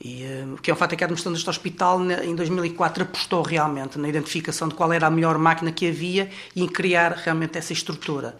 E, 0.00 0.22
o 0.24 0.54
eh, 0.54 0.58
que 0.62 0.70
é 0.70 0.74
um 0.74 0.76
fato 0.76 0.92
é 0.92 0.96
que 0.96 1.04
a 1.04 1.06
administração 1.06 1.32
deste 1.32 1.50
hospital, 1.50 2.00
em 2.22 2.34
2004, 2.34 3.02
apostou 3.02 3.42
realmente 3.42 3.98
na 3.98 4.08
identificação 4.08 4.68
de 4.68 4.74
qual 4.74 4.92
era 4.92 5.06
a 5.06 5.10
melhor 5.10 5.38
máquina 5.38 5.72
que 5.72 5.88
havia 5.88 6.30
e 6.54 6.62
em 6.62 6.68
criar 6.68 7.12
realmente 7.12 7.58
essa 7.58 7.72
estrutura. 7.72 8.38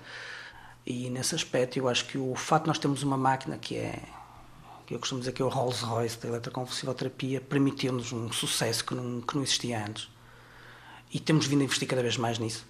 E 0.87 1.11
nesse 1.11 1.35
aspecto, 1.35 1.79
eu 1.79 1.89
acho 1.89 2.07
que 2.07 2.17
o 2.17 2.35
fato 2.35 2.63
de 2.63 2.69
nós 2.69 2.79
termos 2.79 3.03
uma 3.03 3.17
máquina 3.17 3.59
que 3.59 3.77
é 3.77 4.01
que 4.87 4.95
eu 4.95 4.99
costumo 4.99 5.21
dizer 5.21 5.33
que 5.33 5.43
é 5.43 5.45
o 5.45 5.49
Rolls 5.49 5.85
Royce 5.85 6.19
da 6.19 6.29
eletroconvulsivoterapia, 6.29 7.43
permitiu-nos 7.43 8.11
um 8.11 8.33
sucesso 8.33 8.83
que 8.83 8.95
não, 8.95 9.21
que 9.21 9.37
não 9.37 9.43
existia 9.43 9.85
antes. 9.85 10.09
E 11.13 11.21
temos 11.21 11.47
vindo 11.47 11.61
a 11.61 11.65
investir 11.65 11.87
cada 11.87 12.01
vez 12.01 12.17
mais 12.17 12.39
nisso. 12.39 12.65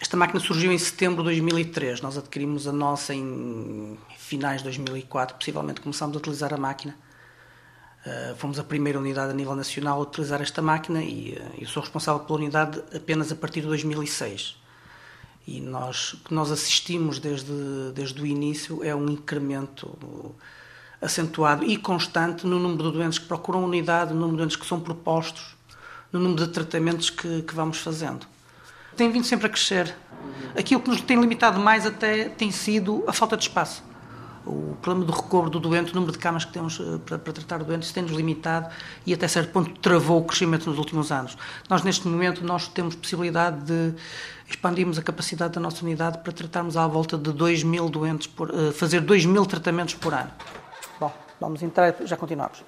Esta 0.00 0.16
máquina 0.16 0.38
surgiu 0.38 0.70
em 0.70 0.78
setembro 0.78 1.24
de 1.24 1.30
2003. 1.30 2.00
Nós 2.02 2.16
adquirimos 2.16 2.68
a 2.68 2.72
nossa 2.72 3.12
em 3.12 3.98
finais 4.16 4.58
de 4.58 4.64
2004. 4.64 5.36
Possivelmente 5.36 5.80
começámos 5.80 6.14
a 6.14 6.18
utilizar 6.20 6.54
a 6.54 6.56
máquina. 6.56 6.96
Uh, 8.06 8.34
fomos 8.36 8.58
a 8.58 8.64
primeira 8.64 8.98
unidade 8.98 9.30
a 9.30 9.34
nível 9.34 9.54
nacional 9.54 9.98
a 9.98 10.02
utilizar 10.02 10.40
esta 10.40 10.62
máquina 10.62 11.02
e 11.02 11.38
uh, 11.38 11.60
eu 11.60 11.66
sou 11.66 11.82
responsável 11.82 12.24
pela 12.24 12.38
unidade 12.38 12.82
apenas 12.94 13.30
a 13.30 13.36
partir 13.36 13.60
de 13.60 13.66
2006. 13.66 14.56
E 15.46 15.60
nós, 15.60 16.14
o 16.14 16.18
que 16.18 16.32
nós 16.32 16.50
assistimos 16.50 17.18
desde, 17.18 17.52
desde 17.94 18.22
o 18.22 18.26
início 18.26 18.82
é 18.82 18.94
um 18.94 19.08
incremento 19.10 20.34
acentuado 21.00 21.64
e 21.64 21.76
constante 21.76 22.46
no 22.46 22.58
número 22.58 22.90
de 22.90 22.98
doentes 22.98 23.18
que 23.18 23.26
procuram 23.26 23.64
unidade, 23.64 24.14
no 24.14 24.20
número 24.20 24.36
de 24.36 24.38
doentes 24.38 24.56
que 24.56 24.66
são 24.66 24.80
propostos, 24.80 25.56
no 26.12 26.20
número 26.20 26.46
de 26.46 26.52
tratamentos 26.52 27.10
que, 27.10 27.42
que 27.42 27.54
vamos 27.54 27.78
fazendo 27.78 28.26
tem 29.00 29.10
vindo 29.10 29.24
sempre 29.24 29.46
a 29.46 29.48
crescer. 29.48 29.96
Aquilo 30.54 30.80
que 30.82 30.90
nos 30.90 31.00
tem 31.00 31.18
limitado 31.18 31.58
mais 31.58 31.86
até 31.86 32.28
tem 32.28 32.50
sido 32.50 33.02
a 33.06 33.12
falta 33.14 33.34
de 33.34 33.44
espaço. 33.44 33.82
O 34.46 34.74
problema 34.80 35.06
do 35.06 35.12
recobro 35.12 35.50
do 35.50 35.60
doente, 35.60 35.92
o 35.92 35.94
número 35.94 36.12
de 36.12 36.18
camas 36.18 36.44
que 36.44 36.52
temos 36.52 36.80
eh, 36.80 36.98
para, 37.04 37.18
para 37.18 37.32
tratar 37.32 37.62
doentes 37.62 37.92
tem-nos 37.92 38.12
limitado 38.12 38.68
e 39.04 39.12
até 39.12 39.28
certo 39.28 39.52
ponto 39.52 39.78
travou 39.80 40.20
o 40.20 40.24
crescimento 40.24 40.68
nos 40.68 40.78
últimos 40.78 41.12
anos. 41.12 41.36
Nós 41.68 41.82
neste 41.82 42.08
momento 42.08 42.42
nós 42.44 42.66
temos 42.68 42.94
possibilidade 42.94 43.60
de 43.64 43.94
expandirmos 44.48 44.98
a 44.98 45.02
capacidade 45.02 45.52
da 45.54 45.60
nossa 45.60 45.84
unidade 45.84 46.18
para 46.18 46.32
tratarmos 46.32 46.76
à 46.76 46.86
volta 46.86 47.18
de 47.18 47.32
2 47.32 47.62
mil 47.64 47.88
doentes, 47.88 48.26
por, 48.26 48.50
uh, 48.50 48.72
fazer 48.72 49.00
2 49.00 49.26
mil 49.26 49.44
tratamentos 49.44 49.94
por 49.94 50.14
ano. 50.14 50.30
Bom, 50.98 51.12
vamos 51.38 51.62
entrar, 51.62 51.94
já 52.04 52.16
continuamos. 52.16 52.64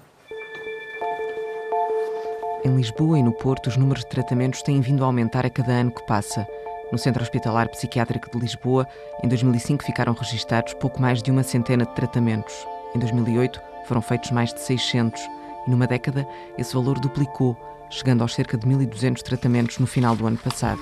Em 2.64 2.77
Lisboa 2.77 3.18
e 3.18 3.23
no 3.23 3.33
Porto, 3.33 3.68
os 3.68 3.77
números 3.77 4.05
de 4.05 4.11
tratamentos 4.11 4.62
têm 4.62 4.81
vindo 4.81 5.03
a 5.03 5.07
aumentar 5.07 5.45
a 5.45 5.51
cada 5.51 5.73
ano 5.73 5.91
que 5.91 6.07
passa. 6.07 6.47
No 6.93 6.99
Centro 6.99 7.22
Hospitalar 7.22 7.70
Psiquiátrico 7.70 8.30
de 8.30 8.38
Lisboa, 8.38 8.86
em 9.24 9.28
2005 9.28 9.82
ficaram 9.82 10.12
registados 10.12 10.74
pouco 10.74 11.01
mais 11.01 11.22
de 11.22 11.30
uma 11.30 11.43
centena 11.43 11.86
de 11.86 11.95
tratamentos. 11.95 12.55
Em 12.95 12.99
2008 12.99 13.59
foram 13.86 14.03
feitos 14.03 14.30
mais 14.30 14.53
de 14.53 14.61
600 14.61 15.18
e 15.66 15.70
numa 15.70 15.86
década 15.86 16.28
esse 16.59 16.74
valor 16.74 17.01
duplicou, 17.01 17.57
chegando 17.88 18.20
aos 18.20 18.34
cerca 18.34 18.59
de 18.59 18.66
1.200 18.66 19.22
tratamentos 19.22 19.78
no 19.78 19.86
final 19.86 20.14
do 20.14 20.26
ano 20.26 20.36
passado. 20.36 20.80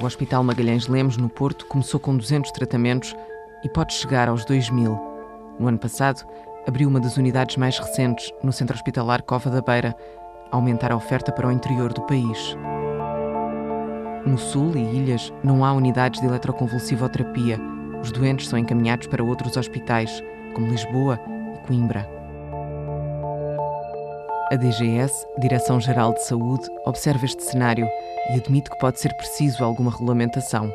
O 0.00 0.04
Hospital 0.04 0.44
Magalhães 0.44 0.86
Lemos, 0.86 1.16
no 1.16 1.28
Porto, 1.28 1.66
começou 1.66 1.98
com 1.98 2.16
200 2.16 2.52
tratamentos 2.52 3.16
e 3.64 3.68
pode 3.68 3.94
chegar 3.94 4.28
aos 4.28 4.44
2.000. 4.44 5.00
No 5.58 5.66
ano 5.66 5.78
passado, 5.78 6.24
abriu 6.66 6.88
uma 6.88 7.00
das 7.00 7.16
unidades 7.16 7.56
mais 7.56 7.76
recentes 7.76 8.32
no 8.40 8.52
Centro 8.52 8.76
Hospitalar 8.76 9.22
Cova 9.22 9.50
da 9.50 9.60
Beira, 9.60 9.96
aumentar 10.52 10.92
a 10.92 10.96
oferta 10.96 11.32
para 11.32 11.48
o 11.48 11.52
interior 11.52 11.92
do 11.92 12.02
país. 12.02 12.56
No 14.24 14.38
Sul 14.38 14.76
e 14.76 14.80
ilhas 14.80 15.32
não 15.42 15.64
há 15.64 15.72
unidades 15.72 16.20
de 16.20 16.26
eletroconvulsivoterapia. 16.26 17.58
Os 18.00 18.12
doentes 18.12 18.48
são 18.48 18.58
encaminhados 18.58 19.08
para 19.08 19.22
outros 19.22 19.56
hospitais, 19.56 20.22
como 20.54 20.70
Lisboa 20.70 21.18
e 21.54 21.66
Coimbra. 21.66 22.08
A 24.50 24.56
DGS, 24.56 25.26
Direção-Geral 25.38 26.12
de 26.12 26.24
Saúde, 26.24 26.68
observa 26.84 27.24
este 27.24 27.42
cenário 27.42 27.88
e 28.30 28.38
admite 28.38 28.70
que 28.70 28.78
pode 28.78 29.00
ser 29.00 29.12
preciso 29.14 29.64
alguma 29.64 29.90
regulamentação 29.90 30.72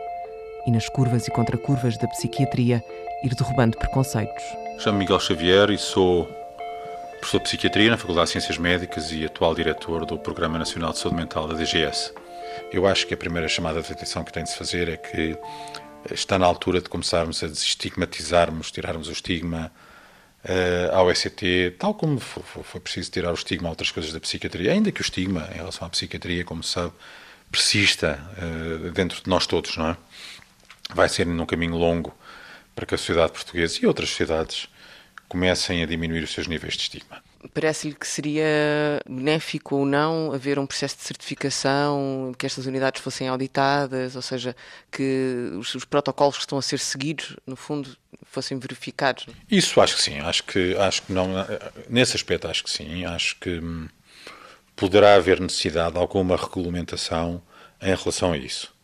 e, 0.66 0.72
nas 0.72 0.90
curvas 0.90 1.28
e 1.28 1.32
contracurvas 1.32 1.98
da 1.98 2.08
psiquiatria, 2.08 2.84
ir 3.24 3.34
derrubando 3.34 3.78
preconceitos. 3.78 4.44
Chamo 4.80 4.98
Miguel 4.98 5.20
Xavier 5.20 5.70
e 5.70 5.78
sou 5.78 6.28
professor 7.20 7.38
de 7.38 7.44
Psiquiatria 7.46 7.92
na 7.92 7.98
Faculdade 7.98 8.28
de 8.28 8.32
Ciências 8.34 8.58
Médicas 8.58 9.12
e 9.12 9.26
atual 9.26 9.56
diretor 9.56 10.06
do 10.06 10.18
Programa 10.18 10.60
Nacional 10.60 10.92
de 10.92 10.98
Saúde 10.98 11.16
Mental 11.18 11.48
da 11.48 11.54
DGS. 11.54 12.14
Eu 12.72 12.86
acho 12.86 13.08
que 13.08 13.14
a 13.14 13.18
primeira 13.18 13.48
chamada 13.48 13.82
de 13.82 13.92
atenção 13.92 14.24
que 14.24 14.32
tem 14.32 14.44
de 14.44 14.50
se 14.50 14.58
fazer 14.58 14.90
é 14.90 14.98
que 14.98 15.38
está 16.12 16.38
na 16.38 16.46
altura 16.46 16.82
de 16.82 16.90
começarmos 16.90 17.42
a 17.44 17.48
desestigmatizarmos, 17.48 18.72
tirarmos 18.72 19.08
o 19.08 19.12
estigma 19.12 19.72
uh, 20.44 20.96
ao 20.96 21.10
ECT, 21.10 21.76
tal 21.80 21.94
como 21.94 22.20
foi, 22.20 22.82
preciso 22.82 23.12
tirar 23.12 23.32
o 23.32 23.36
estigma 23.36 23.70
a 23.70 23.72
outras 23.72 23.90
coisas 23.90 24.12
da 24.12 24.20
psiquiatria, 24.20 24.72
ainda 24.72 24.92
que 24.92 25.02
o 25.02 25.04
estigma 25.04 25.48
em 25.54 25.58
relação 25.58 25.88
à 25.88 25.90
psiquiatria, 25.90 26.44
como 26.44 26.62
se 26.62 26.72
sabe, 26.72 26.94
persista 27.50 28.20
uh, 28.38 28.92
dentro 28.92 29.24
de 29.24 29.30
nós 29.30 29.48
todos, 29.48 29.78
não 29.78 29.90
é? 29.90 29.98
Vai 30.94 31.08
ser 31.10 31.26
num 31.26 31.46
caminho 31.46 31.76
longo 31.76 32.14
para 32.76 32.86
que 32.86 32.96
a 32.96 32.98
sociedade 32.98 33.32
portuguesa 33.32 33.80
e 33.82 33.86
outras 33.86 34.10
sociedades 34.10 34.68
comecem 35.28 35.84
a 35.84 35.86
diminuir 35.86 36.24
os 36.24 36.34
seus 36.34 36.48
níveis 36.48 36.74
de 36.76 36.82
estigma. 36.82 37.27
Parece-lhe 37.54 37.94
que 37.94 38.08
seria 38.08 38.46
benéfico 39.08 39.76
ou 39.76 39.86
não 39.86 40.32
haver 40.34 40.58
um 40.58 40.66
processo 40.66 40.98
de 40.98 41.04
certificação, 41.04 42.34
que 42.38 42.46
estas 42.46 42.66
unidades 42.66 43.02
fossem 43.02 43.28
auditadas, 43.28 44.16
ou 44.16 44.22
seja, 44.22 44.56
que 44.92 45.52
os, 45.58 45.74
os 45.76 45.86
protocolos 45.86 46.36
que 46.36 46.42
estão 46.42 46.58
a 46.58 46.62
ser 46.62 46.80
seguidos, 46.80 47.36
no 47.46 47.56
fundo, 47.56 47.96
fossem 48.24 48.58
verificados? 48.58 49.26
Isso 49.50 49.80
acho 49.82 49.96
que 49.96 50.02
sim, 50.02 50.20
acho 50.20 50.44
que, 50.44 50.76
acho 50.78 51.02
que 51.04 51.14
não, 51.14 51.28
nesse 51.90 52.16
aspecto 52.16 52.48
acho 52.48 52.64
que 52.64 52.70
sim, 52.70 53.06
acho 53.06 53.38
que 53.40 53.60
hum, 53.60 53.88
poderá 54.76 55.16
haver 55.16 55.40
necessidade 55.40 55.94
de 55.94 56.00
alguma 56.00 56.36
regulamentação 56.36 57.42
em 57.82 57.96
relação 57.96 58.34
a 58.34 58.38
isso. 58.38 58.77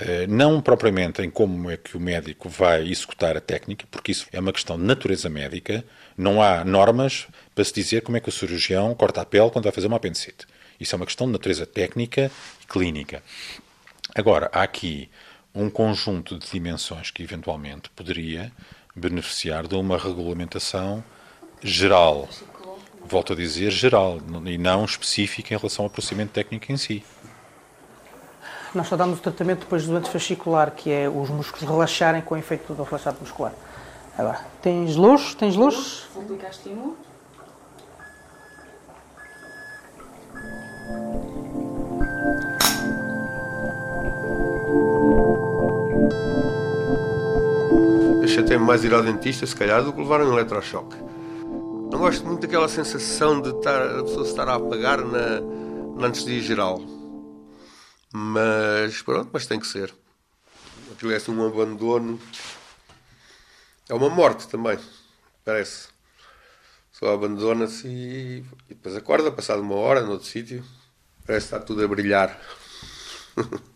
Eh, 0.00 0.28
não 0.28 0.60
propriamente 0.60 1.22
em 1.22 1.30
como 1.30 1.68
é 1.70 1.76
que 1.76 1.96
o 1.96 2.00
médico 2.00 2.48
vai 2.48 2.88
executar 2.88 3.36
a 3.36 3.40
técnica, 3.40 3.84
porque 3.90 4.12
isso 4.12 4.28
é 4.32 4.38
uma 4.38 4.52
questão 4.52 4.78
de 4.78 4.84
natureza 4.84 5.28
médica, 5.28 5.84
não 6.16 6.40
há 6.40 6.64
normas 6.64 7.26
para 7.52 7.64
se 7.64 7.74
dizer 7.74 8.02
como 8.02 8.16
é 8.16 8.20
que 8.20 8.28
o 8.28 8.32
cirurgião 8.32 8.94
corta 8.94 9.22
a 9.22 9.24
pele 9.24 9.50
quando 9.50 9.64
vai 9.64 9.72
fazer 9.72 9.88
uma 9.88 9.96
apendicite. 9.96 10.46
Isso 10.78 10.94
é 10.94 10.96
uma 10.96 11.06
questão 11.06 11.26
de 11.26 11.32
natureza 11.32 11.66
técnica 11.66 12.30
e 12.62 12.66
clínica. 12.66 13.22
Agora, 14.14 14.48
há 14.52 14.62
aqui 14.62 15.10
um 15.52 15.68
conjunto 15.68 16.38
de 16.38 16.48
dimensões 16.48 17.10
que 17.10 17.22
eventualmente 17.22 17.90
poderia 17.90 18.52
beneficiar 18.94 19.66
de 19.66 19.74
uma 19.74 19.98
regulamentação 19.98 21.02
geral. 21.60 22.28
Volto 23.04 23.32
a 23.32 23.36
dizer 23.36 23.72
geral, 23.72 24.20
e 24.46 24.58
não 24.58 24.84
específica 24.84 25.54
em 25.54 25.56
relação 25.56 25.86
ao 25.86 25.90
procedimento 25.90 26.30
técnico 26.32 26.70
em 26.70 26.76
si. 26.76 27.02
Nós 28.74 28.86
só 28.86 28.96
damos 28.96 29.18
o 29.18 29.22
tratamento 29.22 29.60
depois 29.60 29.86
do 29.86 29.92
doente 29.92 30.10
fascicular, 30.10 30.72
que 30.72 30.90
é 30.90 31.08
os 31.08 31.30
músculos 31.30 31.68
relaxarem 31.68 32.20
com 32.20 32.34
o 32.34 32.38
efeito 32.38 32.74
do 32.74 32.82
relaxamento 32.82 33.22
muscular. 33.22 33.52
Agora, 34.16 34.40
tens 34.60 34.94
luz? 34.94 35.34
Tens 35.34 35.56
luz? 35.56 36.06
Vou 36.14 36.22
aplicar 36.22 36.50
estímulo. 36.50 36.96
Deixa 48.20 48.42
até 48.42 48.58
mais 48.58 48.84
ir 48.84 48.92
ao 48.92 49.02
dentista, 49.02 49.46
se 49.46 49.56
calhar, 49.56 49.82
do 49.82 49.92
que 49.92 50.00
levar 50.00 50.20
um 50.20 50.32
eletrochoque. 50.32 50.96
Não 51.90 51.98
gosto 52.00 52.26
muito 52.26 52.42
daquela 52.42 52.68
sensação 52.68 53.40
de 53.40 53.48
estar, 53.48 53.82
a 53.82 54.02
pessoa 54.02 54.26
estar 54.26 54.48
a 54.48 54.56
apagar 54.56 54.98
na, 54.98 55.40
na 55.96 56.06
anestesia 56.06 56.42
geral. 56.42 56.97
Mas 58.12 59.02
pronto, 59.02 59.30
mas 59.32 59.46
tem 59.46 59.60
que 59.60 59.66
ser. 59.66 59.94
Aquilo 60.92 61.12
é 61.12 61.16
assim 61.16 61.30
um 61.30 61.46
abandono. 61.46 62.20
É 63.88 63.94
uma 63.94 64.10
morte 64.10 64.48
também, 64.48 64.78
parece. 65.44 65.88
Só 66.90 67.14
abandona-se 67.14 67.86
e, 67.86 68.44
e 68.68 68.74
depois 68.74 68.96
acorda, 68.96 69.30
passado 69.30 69.62
uma 69.62 69.76
hora, 69.76 70.02
noutro 70.02 70.26
sítio. 70.26 70.64
Parece 71.26 71.48
que 71.48 71.54
está 71.54 71.64
tudo 71.64 71.84
a 71.84 71.88
brilhar. 71.88 72.40